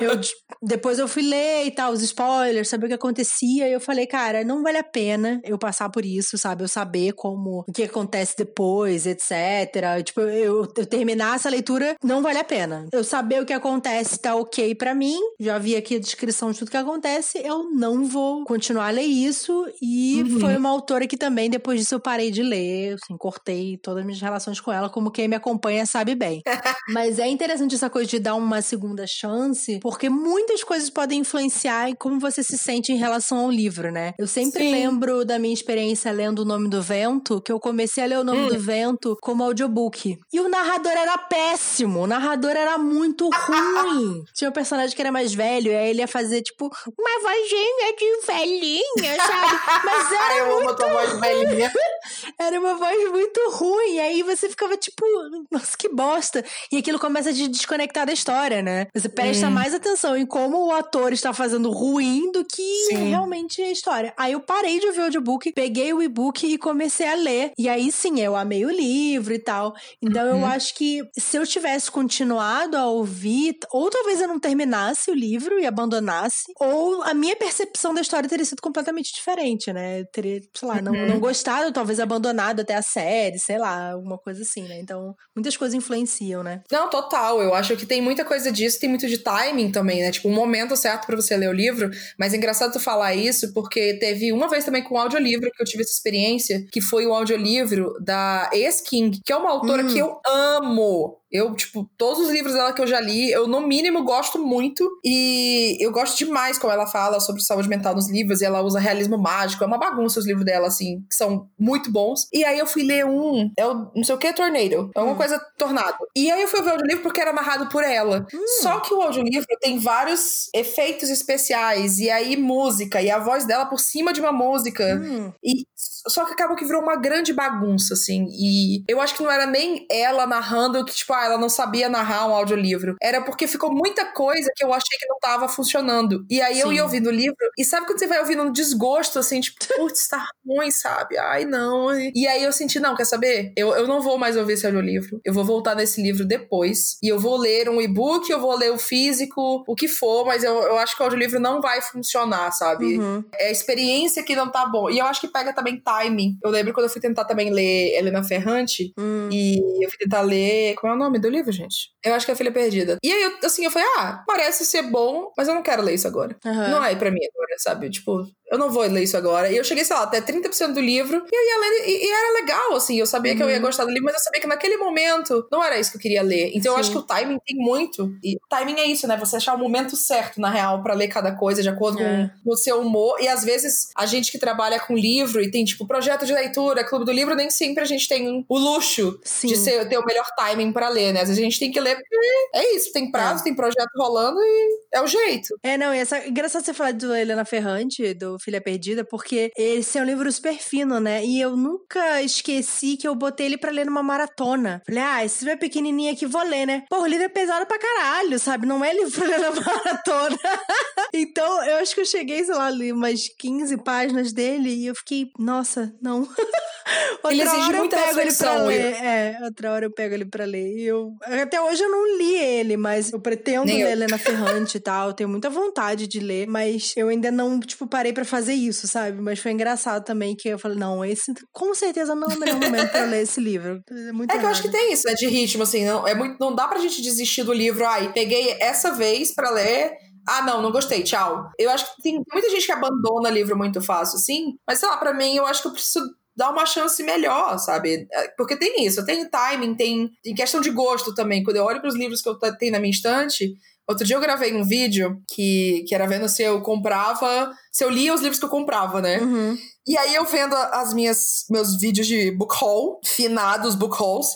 eu, 0.00 0.20
depois 0.62 0.98
eu 0.98 1.08
fui 1.08 1.22
ler 1.22 1.66
e 1.66 1.70
tal, 1.70 1.92
os 1.92 2.02
spoilers, 2.02 2.59
saber 2.64 2.86
o 2.86 2.88
que 2.88 2.94
acontecia, 2.94 3.68
e 3.68 3.72
eu 3.72 3.80
falei, 3.80 4.06
cara, 4.06 4.44
não 4.44 4.62
vale 4.62 4.78
a 4.78 4.84
pena 4.84 5.40
eu 5.44 5.58
passar 5.58 5.88
por 5.90 6.04
isso, 6.04 6.38
sabe? 6.38 6.62
Eu 6.62 6.68
saber 6.68 7.12
como, 7.12 7.64
o 7.68 7.72
que 7.72 7.84
acontece 7.84 8.36
depois, 8.36 9.06
etc. 9.06 10.02
Tipo, 10.04 10.20
eu, 10.20 10.68
eu 10.76 10.86
terminar 10.86 11.36
essa 11.36 11.48
leitura 11.48 11.96
não 12.02 12.22
vale 12.22 12.38
a 12.38 12.44
pena. 12.44 12.86
Eu 12.92 13.04
saber 13.04 13.42
o 13.42 13.46
que 13.46 13.52
acontece 13.52 14.18
tá 14.18 14.34
ok 14.34 14.74
para 14.74 14.94
mim, 14.94 15.18
já 15.38 15.58
vi 15.58 15.76
aqui 15.76 15.96
a 15.96 16.00
descrição 16.00 16.50
de 16.50 16.58
tudo 16.58 16.70
que 16.70 16.76
acontece, 16.76 17.38
eu 17.44 17.70
não 17.70 18.04
vou 18.04 18.44
continuar 18.44 18.88
a 18.88 18.90
ler 18.90 19.02
isso. 19.02 19.66
E 19.80 20.22
uhum. 20.22 20.40
foi 20.40 20.56
uma 20.56 20.68
autora 20.70 21.06
que 21.06 21.16
também, 21.16 21.50
depois 21.50 21.80
disso, 21.80 21.94
eu 21.94 22.00
parei 22.00 22.30
de 22.30 22.42
ler, 22.42 22.94
assim, 22.94 23.16
cortei 23.16 23.78
todas 23.78 24.00
as 24.00 24.06
minhas 24.06 24.20
relações 24.20 24.60
com 24.60 24.72
ela, 24.72 24.88
como 24.88 25.10
quem 25.10 25.28
me 25.28 25.36
acompanha 25.36 25.86
sabe 25.86 26.14
bem. 26.14 26.42
Mas 26.88 27.18
é 27.18 27.28
interessante 27.28 27.74
essa 27.74 27.90
coisa 27.90 28.08
de 28.08 28.18
dar 28.18 28.34
uma 28.34 28.62
segunda 28.62 29.06
chance, 29.06 29.78
porque 29.80 30.08
muitas 30.08 30.64
coisas 30.64 30.90
podem 30.90 31.20
influenciar 31.20 31.90
em 31.90 31.94
como 31.94 32.18
você 32.18 32.39
se 32.42 32.58
sente 32.58 32.92
em 32.92 32.96
relação 32.96 33.38
ao 33.38 33.50
livro, 33.50 33.90
né? 33.90 34.14
Eu 34.18 34.26
sempre 34.26 34.64
Sim. 34.64 34.72
lembro 34.72 35.24
da 35.24 35.38
minha 35.38 35.54
experiência 35.54 36.10
lendo 36.12 36.40
O 36.40 36.44
Nome 36.44 36.68
do 36.68 36.82
Vento, 36.82 37.40
que 37.40 37.52
eu 37.52 37.60
comecei 37.60 38.04
a 38.04 38.06
ler 38.06 38.18
O 38.18 38.24
Nome 38.24 38.42
hum. 38.42 38.48
do 38.48 38.58
Vento 38.58 39.16
como 39.20 39.44
audiobook. 39.44 40.18
E 40.32 40.40
o 40.40 40.48
narrador 40.48 40.92
era 40.92 41.16
péssimo, 41.18 42.00
o 42.00 42.06
narrador 42.06 42.52
era 42.52 42.78
muito 42.78 43.28
ruim. 43.28 44.24
Tinha 44.34 44.50
um 44.50 44.52
personagem 44.52 44.94
que 44.94 45.02
era 45.02 45.12
mais 45.12 45.32
velho, 45.34 45.70
e 45.72 45.76
aí 45.76 45.90
ele 45.90 46.00
ia 46.00 46.08
fazer, 46.08 46.42
tipo, 46.42 46.70
uma 46.98 47.20
vozinha 47.22 47.96
de 47.96 48.26
velhinha, 48.26 49.16
sabe? 49.16 49.60
Mas 49.84 50.12
era 50.12 50.38
eu 50.38 50.46
muito... 50.46 50.68
amo 50.68 50.76
tua 50.76 50.88
voz 50.88 51.20
velhinha. 51.20 51.72
era 52.38 52.58
uma 52.58 52.74
voz 52.74 53.10
muito 53.10 53.40
ruim, 53.50 53.94
e 53.94 54.00
aí 54.00 54.22
você 54.22 54.48
ficava, 54.48 54.76
tipo, 54.76 55.04
nossa, 55.50 55.76
que 55.76 55.88
bosta. 55.88 56.44
E 56.72 56.78
aquilo 56.78 56.98
começa 56.98 57.30
a 57.30 57.32
te 57.32 57.48
desconectar 57.48 58.06
da 58.06 58.12
história, 58.12 58.62
né? 58.62 58.86
Você 58.94 59.08
presta 59.08 59.48
hum. 59.48 59.50
mais 59.50 59.74
atenção 59.74 60.16
em 60.16 60.26
como 60.26 60.66
o 60.66 60.72
ator 60.72 61.12
está 61.12 61.32
fazendo 61.32 61.70
ruim 61.70 62.29
do 62.30 62.44
que 62.44 62.86
Sim. 62.88 63.10
realmente 63.10 63.62
a 63.62 63.70
história. 63.70 64.12
Aí 64.16 64.32
eu 64.32 64.40
parei 64.40 64.78
de 64.78 64.86
ouvir 64.86 65.00
o 65.00 65.04
audiobook, 65.04 65.52
peguei 65.52 65.92
o 65.92 66.02
e-book 66.02 66.46
e 66.46 66.58
comecei 66.58 67.08
a 67.08 67.14
ler. 67.14 67.52
E 67.58 67.68
aí 67.68 67.90
sim, 67.92 68.20
eu 68.20 68.36
amei 68.36 68.64
o 68.64 68.70
livro 68.70 69.32
e 69.34 69.38
tal. 69.38 69.74
Então 70.02 70.24
uhum. 70.26 70.40
eu 70.40 70.46
acho 70.46 70.74
que 70.74 71.02
se 71.18 71.36
eu 71.36 71.46
tivesse 71.46 71.90
continuado 71.90 72.76
a 72.76 72.86
ouvir, 72.86 73.56
ou 73.72 73.90
talvez 73.90 74.20
eu 74.20 74.28
não 74.28 74.40
terminasse 74.40 75.10
o 75.10 75.14
livro 75.14 75.58
e 75.58 75.66
abandonasse, 75.66 76.52
ou 76.58 77.02
a 77.02 77.14
minha 77.14 77.36
percepção 77.36 77.94
da 77.94 78.00
história 78.00 78.28
teria 78.28 78.44
sido 78.44 78.62
completamente 78.62 79.12
diferente, 79.14 79.72
né? 79.72 80.00
Eu 80.00 80.06
teria, 80.12 80.40
sei 80.54 80.68
lá, 80.68 80.80
não, 80.80 80.92
uhum. 80.92 81.08
não 81.08 81.20
gostado, 81.20 81.72
talvez 81.72 82.00
abandonado 82.00 82.60
até 82.60 82.74
a 82.74 82.82
série, 82.82 83.38
sei 83.38 83.58
lá, 83.58 83.92
alguma 83.92 84.18
coisa 84.18 84.42
assim, 84.42 84.62
né? 84.62 84.78
Então, 84.80 85.14
muitas 85.34 85.56
coisas 85.56 85.74
influenciam, 85.74 86.42
né? 86.42 86.62
Não, 86.70 86.88
total. 86.88 87.40
Eu 87.42 87.54
acho 87.54 87.76
que 87.76 87.86
tem 87.86 88.00
muita 88.00 88.24
coisa 88.24 88.50
disso, 88.50 88.80
tem 88.80 88.88
muito 88.88 89.06
de 89.06 89.18
timing 89.18 89.70
também, 89.70 90.00
né? 90.00 90.10
Tipo, 90.10 90.28
um 90.28 90.34
momento 90.34 90.76
certo 90.76 91.06
para 91.06 91.16
você 91.16 91.36
ler 91.36 91.48
o 91.48 91.52
livro. 91.52 91.90
Mas 92.20 92.34
é 92.34 92.36
engraçado 92.36 92.74
tu 92.74 92.78
falar 92.78 93.14
isso, 93.14 93.54
porque 93.54 93.94
teve 93.94 94.30
uma 94.30 94.46
vez 94.46 94.62
também 94.62 94.84
com 94.84 94.94
o 94.94 94.98
audiolivro 94.98 95.50
que 95.50 95.62
eu 95.62 95.66
tive 95.66 95.82
essa 95.82 95.92
experiência, 95.92 96.66
que 96.70 96.82
foi 96.82 97.06
o 97.06 97.14
audiolivro 97.14 97.94
da 97.98 98.50
Es 98.52 98.82
King, 98.82 99.22
que 99.24 99.32
é 99.32 99.36
uma 99.36 99.48
autora 99.48 99.84
que 99.84 99.98
eu 99.98 100.20
amo. 100.26 101.19
Eu, 101.30 101.54
tipo, 101.54 101.88
todos 101.96 102.26
os 102.26 102.30
livros 102.30 102.54
dela 102.54 102.72
que 102.72 102.82
eu 102.82 102.86
já 102.86 103.00
li, 103.00 103.30
eu 103.30 103.46
no 103.46 103.60
mínimo 103.60 104.04
gosto 104.04 104.38
muito. 104.38 104.88
E 105.04 105.76
eu 105.80 105.92
gosto 105.92 106.18
demais 106.18 106.58
como 106.58 106.72
ela 106.72 106.86
fala 106.86 107.20
sobre 107.20 107.42
saúde 107.42 107.68
mental 107.68 107.94
nos 107.94 108.10
livros. 108.10 108.40
E 108.40 108.44
ela 108.44 108.62
usa 108.62 108.80
realismo 108.80 109.18
mágico. 109.18 109.62
É 109.62 109.66
uma 109.66 109.78
bagunça 109.78 110.20
os 110.20 110.26
livros 110.26 110.44
dela, 110.44 110.68
assim, 110.68 111.00
que 111.08 111.14
são 111.14 111.48
muito 111.58 111.90
bons. 111.90 112.28
E 112.32 112.44
aí 112.44 112.58
eu 112.58 112.66
fui 112.66 112.82
ler 112.82 113.04
um, 113.04 113.50
é 113.56 113.66
o 113.66 113.90
não 113.94 114.04
sei 114.04 114.14
o 114.14 114.18
que, 114.18 114.32
Tornado. 114.32 114.90
É 114.94 114.98
alguma 114.98 115.14
hum. 115.14 115.18
coisa 115.18 115.38
tornado. 115.56 115.98
E 116.16 116.30
aí 116.30 116.42
eu 116.42 116.48
fui 116.48 116.62
ver 116.62 116.70
o 116.70 116.72
audiolivro 116.72 117.02
porque 117.02 117.20
era 117.20 117.32
narrado 117.32 117.68
por 117.68 117.84
ela. 117.84 118.26
Hum. 118.32 118.46
Só 118.62 118.80
que 118.80 118.92
o 118.92 119.00
audiolivro 119.00 119.46
tem 119.60 119.78
vários 119.78 120.48
efeitos 120.54 121.08
especiais. 121.10 121.98
E 121.98 122.10
aí 122.10 122.36
música. 122.36 123.00
E 123.00 123.10
a 123.10 123.18
voz 123.18 123.44
dela 123.44 123.66
por 123.66 123.78
cima 123.78 124.12
de 124.12 124.20
uma 124.20 124.32
música. 124.32 125.00
Hum. 125.02 125.32
E 125.44 125.64
só 126.08 126.24
que 126.24 126.32
acabou 126.32 126.56
que 126.56 126.64
virou 126.64 126.82
uma 126.82 126.96
grande 126.96 127.32
bagunça, 127.32 127.94
assim. 127.94 128.26
E 128.30 128.84
eu 128.88 129.00
acho 129.00 129.14
que 129.14 129.22
não 129.22 129.30
era 129.30 129.46
nem 129.46 129.86
ela 129.90 130.26
narrando 130.26 130.84
que, 130.84 130.94
tipo, 130.94 131.12
ah, 131.20 131.26
ela 131.26 131.38
não 131.38 131.48
sabia 131.48 131.88
narrar 131.88 132.26
um 132.26 132.34
audiolivro. 132.34 132.96
Era 133.00 133.20
porque 133.20 133.46
ficou 133.46 133.72
muita 133.72 134.06
coisa 134.06 134.50
que 134.56 134.64
eu 134.64 134.72
achei 134.72 134.98
que 134.98 135.06
não 135.06 135.18
tava 135.18 135.48
funcionando. 135.48 136.24
E 136.30 136.40
aí 136.40 136.56
Sim. 136.56 136.60
eu 136.62 136.72
ia 136.72 136.82
ouvindo 136.82 137.08
o 137.08 137.12
livro, 137.12 137.36
e 137.58 137.64
sabe 137.64 137.86
quando 137.86 137.98
você 137.98 138.06
vai 138.06 138.20
ouvindo 138.20 138.42
um 138.42 138.52
desgosto, 138.52 139.18
assim, 139.18 139.40
tipo, 139.40 139.58
putz, 139.76 140.08
tá 140.08 140.26
ruim, 140.46 140.70
sabe? 140.70 141.18
Ai, 141.18 141.44
não. 141.44 141.90
E 142.14 142.26
aí 142.26 142.42
eu 142.42 142.52
senti, 142.52 142.80
não, 142.80 142.94
quer 142.94 143.04
saber? 143.04 143.52
Eu, 143.56 143.72
eu 143.74 143.86
não 143.86 144.00
vou 144.00 144.18
mais 144.18 144.36
ouvir 144.36 144.54
esse 144.54 144.66
audiolivro. 144.66 145.20
Eu 145.24 145.32
vou 145.32 145.44
voltar 145.44 145.74
nesse 145.74 146.02
livro 146.02 146.24
depois. 146.24 146.96
E 147.02 147.08
eu 147.08 147.18
vou 147.18 147.36
ler 147.36 147.68
um 147.68 147.80
e-book, 147.80 148.30
eu 148.30 148.40
vou 148.40 148.56
ler 148.56 148.72
o 148.72 148.78
físico, 148.78 149.64
o 149.66 149.74
que 149.74 149.88
for, 149.88 150.24
mas 150.24 150.42
eu, 150.42 150.54
eu 150.62 150.78
acho 150.78 150.96
que 150.96 151.02
o 151.02 151.04
audiolivro 151.04 151.38
não 151.38 151.60
vai 151.60 151.80
funcionar, 151.80 152.50
sabe? 152.52 152.98
Uhum. 152.98 153.24
É 153.38 153.48
a 153.48 153.52
experiência 153.52 154.22
que 154.22 154.36
não 154.36 154.50
tá 154.50 154.66
bom. 154.66 154.90
E 154.90 154.98
eu 154.98 155.06
acho 155.06 155.20
que 155.20 155.28
pega 155.28 155.52
também 155.52 155.80
timing. 155.80 156.38
Eu 156.42 156.50
lembro 156.50 156.72
quando 156.72 156.86
eu 156.86 156.90
fui 156.90 157.00
tentar 157.00 157.24
também 157.24 157.50
ler 157.50 157.96
Helena 157.96 158.22
Ferrante, 158.22 158.92
hum. 158.98 159.28
e 159.30 159.84
eu 159.84 159.88
fui 159.88 159.98
tentar 159.98 160.22
ler. 160.22 160.74
Como 160.74 160.92
é 160.92 160.96
o 160.96 160.98
nome 160.98 161.09
do 161.18 161.28
livro, 161.28 161.50
gente? 161.52 161.90
Eu 162.04 162.14
acho 162.14 162.24
que 162.24 162.32
é 162.32 162.34
a 162.34 162.36
Filha 162.36 162.52
Perdida. 162.52 162.96
E 163.02 163.12
aí, 163.12 163.22
eu, 163.22 163.38
assim, 163.44 163.64
eu 163.64 163.70
falei, 163.70 163.88
ah, 163.98 164.22
parece 164.26 164.64
ser 164.64 164.82
bom, 164.82 165.32
mas 165.36 165.48
eu 165.48 165.54
não 165.54 165.62
quero 165.62 165.82
ler 165.82 165.94
isso 165.94 166.06
agora. 166.06 166.36
Uhum. 166.44 166.70
Não 166.70 166.84
é 166.84 166.94
pra 166.94 167.10
mim 167.10 167.20
agora, 167.34 167.54
sabe? 167.58 167.90
Tipo, 167.90 168.26
eu 168.50 168.58
não 168.58 168.70
vou 168.70 168.82
ler 168.82 169.04
isso 169.04 169.16
agora. 169.16 169.50
E 169.50 169.56
eu 169.56 169.64
cheguei, 169.64 169.84
sei 169.84 169.94
lá, 169.94 170.02
até 170.02 170.20
30% 170.20 170.72
do 170.72 170.80
livro, 170.80 171.24
e 171.30 171.36
eu 171.36 171.42
ia 171.42 171.60
ler, 171.60 171.88
e, 171.88 172.06
e 172.06 172.10
era 172.10 172.40
legal, 172.40 172.74
assim, 172.74 172.98
eu 172.98 173.06
sabia 173.06 173.32
uhum. 173.32 173.38
que 173.38 173.44
eu 173.44 173.50
ia 173.50 173.56
uhum. 173.56 173.62
gostar 173.62 173.84
do 173.84 173.90
livro, 173.90 174.04
mas 174.04 174.14
eu 174.14 174.20
sabia 174.20 174.40
que 174.40 174.46
naquele 174.46 174.76
momento 174.76 175.46
não 175.50 175.62
era 175.62 175.78
isso 175.78 175.92
que 175.92 175.96
eu 175.96 176.00
queria 176.00 176.22
ler. 176.22 176.50
Então 176.54 176.62
Sim. 176.62 176.68
eu 176.68 176.76
acho 176.76 176.90
que 176.90 176.98
o 176.98 177.02
timing 177.02 177.38
tem 177.46 177.56
muito. 177.56 178.12
E 178.22 178.34
o 178.34 178.48
timing 178.48 178.80
é 178.80 178.86
isso, 178.86 179.06
né? 179.06 179.16
Você 179.16 179.36
achar 179.36 179.54
o 179.54 179.58
momento 179.58 179.96
certo, 179.96 180.40
na 180.40 180.50
real, 180.50 180.82
para 180.82 180.94
ler 180.94 181.08
cada 181.08 181.32
coisa 181.32 181.62
de 181.62 181.68
acordo 181.68 182.02
é. 182.02 182.30
com 182.44 182.50
o 182.50 182.56
seu 182.56 182.80
humor. 182.80 183.20
E 183.20 183.28
às 183.28 183.44
vezes, 183.44 183.90
a 183.96 184.04
gente 184.04 184.32
que 184.32 184.38
trabalha 184.38 184.80
com 184.80 184.96
livro 184.96 185.40
e 185.40 185.50
tem, 185.50 185.64
tipo, 185.64 185.86
projeto 185.86 186.26
de 186.26 186.32
leitura, 186.32 186.84
clube 186.84 187.04
do 187.04 187.12
livro, 187.12 187.36
nem 187.36 187.50
sempre 187.50 187.82
a 187.82 187.86
gente 187.86 188.08
tem 188.08 188.44
o 188.48 188.58
luxo 188.58 189.18
Sim. 189.22 189.48
de 189.48 189.56
ser, 189.56 189.88
ter 189.88 189.98
o 189.98 190.04
melhor 190.04 190.26
timing 190.36 190.72
para 190.72 190.88
ler, 190.88 191.12
né? 191.12 191.20
Às 191.20 191.28
vezes 191.28 191.40
a 191.40 191.44
gente 191.44 191.58
tem 191.58 191.70
que 191.70 191.78
ler 191.78 191.96
porque 191.96 192.16
é 192.54 192.74
isso, 192.74 192.92
tem 192.92 193.10
prazo, 193.10 193.42
é. 193.42 193.44
tem 193.44 193.54
projeto 193.54 193.90
rolando 193.96 194.40
e 194.40 194.80
é 194.92 195.00
o 195.00 195.06
jeito. 195.06 195.56
É, 195.62 195.78
não, 195.78 195.94
e 195.94 195.98
essa. 195.98 196.26
Engraçado 196.26 196.64
você 196.64 196.74
falar 196.74 196.92
do 196.92 197.14
Helena 197.14 197.44
Ferrante, 197.44 198.12
do 198.14 198.39
Filha 198.40 198.60
Perdida, 198.60 199.04
porque 199.04 199.50
esse 199.56 199.98
é 199.98 200.02
um 200.02 200.04
livro 200.04 200.30
super 200.32 200.56
fino, 200.58 200.98
né? 201.00 201.24
E 201.24 201.40
eu 201.40 201.56
nunca 201.56 202.22
esqueci 202.22 202.96
que 202.96 203.06
eu 203.06 203.14
botei 203.14 203.46
ele 203.46 203.58
pra 203.58 203.70
ler 203.70 203.86
numa 203.86 204.02
maratona. 204.02 204.82
Falei, 204.86 205.02
ah, 205.02 205.24
esse 205.24 205.44
livro 205.44 205.54
é 205.54 205.60
pequenininho 205.60 206.12
aqui, 206.12 206.26
vou 206.26 206.42
ler, 206.42 206.66
né? 206.66 206.84
Pô, 206.88 207.00
o 207.00 207.06
livro 207.06 207.24
é 207.24 207.28
pesado 207.28 207.66
pra 207.66 207.78
caralho, 207.78 208.38
sabe? 208.38 208.66
Não 208.66 208.84
é 208.84 208.92
livro 208.92 209.10
pra 209.18 209.26
ler 209.26 209.38
na 209.38 209.50
maratona. 209.50 210.38
então, 211.14 211.64
eu 211.64 211.76
acho 211.76 211.94
que 211.94 212.00
eu 212.00 212.06
cheguei, 212.06 212.44
sei 212.44 212.54
lá, 212.54 212.66
ali 212.66 212.92
umas 212.92 213.28
15 213.38 213.76
páginas 213.78 214.32
dele 214.32 214.70
e 214.70 214.86
eu 214.86 214.94
fiquei, 214.94 215.30
nossa, 215.38 215.92
não. 216.00 216.20
outra 217.22 217.32
ele 217.32 217.42
exige 217.42 217.60
hora 217.60 217.78
muita 217.78 217.96
eu 217.96 218.02
pego 218.06 218.20
ele 218.20 218.32
pra 218.32 218.52
reflexão. 218.52 218.66
ler. 218.66 218.94
É, 218.94 219.38
outra 219.42 219.72
hora 219.72 219.84
eu 219.86 219.90
pego 219.90 220.14
ele 220.14 220.24
pra 220.24 220.44
ler. 220.44 220.76
E 220.76 220.84
eu, 220.84 221.14
até 221.22 221.60
hoje 221.60 221.82
eu 221.82 221.90
não 221.90 222.18
li 222.18 222.34
ele, 222.34 222.76
mas 222.76 223.12
eu 223.12 223.20
pretendo 223.20 223.66
Nem 223.66 223.78
ler 223.78 223.84
eu. 223.84 223.90
Helena 223.90 224.18
Ferrante 224.18 224.76
e 224.76 224.80
tal. 224.80 225.08
Eu 225.08 225.14
tenho 225.14 225.28
muita 225.28 225.50
vontade 225.50 226.06
de 226.06 226.20
ler, 226.20 226.46
mas 226.46 226.94
eu 226.96 227.08
ainda 227.08 227.30
não, 227.30 227.60
tipo, 227.60 227.86
parei 227.86 228.12
pra 228.12 228.24
fazer 228.30 228.54
isso, 228.54 228.86
sabe? 228.88 229.20
Mas 229.20 229.38
foi 229.38 229.52
engraçado 229.52 230.04
também 230.04 230.34
que 230.34 230.48
eu 230.48 230.58
falei, 230.58 230.78
não, 230.78 231.04
esse 231.04 231.32
com 231.52 231.74
certeza 231.74 232.14
não 232.14 232.28
é 232.28 232.34
o 232.34 232.40
melhor 232.40 232.60
momento 232.60 232.90
pra 232.90 233.04
ler 233.04 233.22
esse 233.22 233.40
livro. 233.40 233.80
É 233.90 234.12
muito 234.12 234.32
É 234.32 234.38
que 234.38 234.44
eu 234.44 234.48
acho 234.48 234.62
que 234.62 234.70
tem 234.70 234.92
isso, 234.92 235.06
né? 235.06 235.14
De 235.14 235.26
ritmo, 235.26 235.62
assim. 235.62 235.84
Não, 235.84 236.06
é 236.06 236.14
muito, 236.14 236.36
não 236.40 236.54
dá 236.54 236.66
pra 236.66 236.78
gente 236.78 237.02
desistir 237.02 237.42
do 237.42 237.52
livro. 237.52 237.84
Ai, 237.84 238.12
peguei 238.12 238.56
essa 238.60 238.92
vez 238.92 239.34
pra 239.34 239.50
ler. 239.50 239.92
Ah, 240.26 240.42
não, 240.42 240.62
não 240.62 240.70
gostei, 240.72 241.02
tchau. 241.02 241.48
Eu 241.58 241.70
acho 241.70 241.84
que 241.84 242.02
tem 242.02 242.22
muita 242.32 242.50
gente 242.50 242.66
que 242.66 242.72
abandona 242.72 243.30
livro 243.30 243.56
muito 243.56 243.80
fácil, 243.80 244.16
assim. 244.16 244.54
Mas, 244.66 244.78
sei 244.78 244.88
lá, 244.88 244.96
pra 244.96 245.12
mim, 245.12 245.36
eu 245.36 245.46
acho 245.46 245.62
que 245.62 245.68
eu 245.68 245.72
preciso 245.72 246.04
dar 246.36 246.50
uma 246.50 246.64
chance 246.64 247.02
melhor, 247.02 247.58
sabe? 247.58 248.06
É, 248.12 248.28
Porque 248.36 248.56
tem 248.56 248.84
isso, 248.86 249.04
tem 249.04 249.28
timing, 249.28 249.74
tem, 249.74 250.10
tem 250.22 250.34
questão 250.34 250.60
de 250.60 250.70
gosto 250.70 251.14
também. 251.14 251.42
Quando 251.42 251.56
eu 251.56 251.64
olho 251.64 251.80
pros 251.80 251.94
livros 251.94 252.22
que 252.22 252.28
eu 252.28 252.38
tenho 252.58 252.72
na 252.72 252.80
minha 252.80 252.90
estante, 252.90 253.54
Outro 253.90 254.06
dia 254.06 254.14
eu 254.14 254.20
gravei 254.20 254.54
um 254.54 254.62
vídeo 254.62 255.20
que, 255.28 255.84
que 255.88 255.96
era 255.96 256.06
vendo 256.06 256.28
se 256.28 256.44
eu 256.44 256.62
comprava, 256.62 257.50
se 257.72 257.82
eu 257.82 257.90
lia 257.90 258.14
os 258.14 258.20
livros 258.20 258.38
que 258.38 258.44
eu 258.44 258.48
comprava, 258.48 259.00
né? 259.00 259.18
Uhum. 259.20 259.58
E 259.84 259.98
aí 259.98 260.14
eu 260.14 260.24
vendo 260.24 260.54
as 260.54 260.94
minhas 260.94 261.44
meus 261.50 261.76
vídeos 261.76 262.06
de 262.06 262.30
book 262.30 262.54
haul, 262.62 263.00
finados 263.04 263.74
book 263.74 264.00
hauls, 264.00 264.28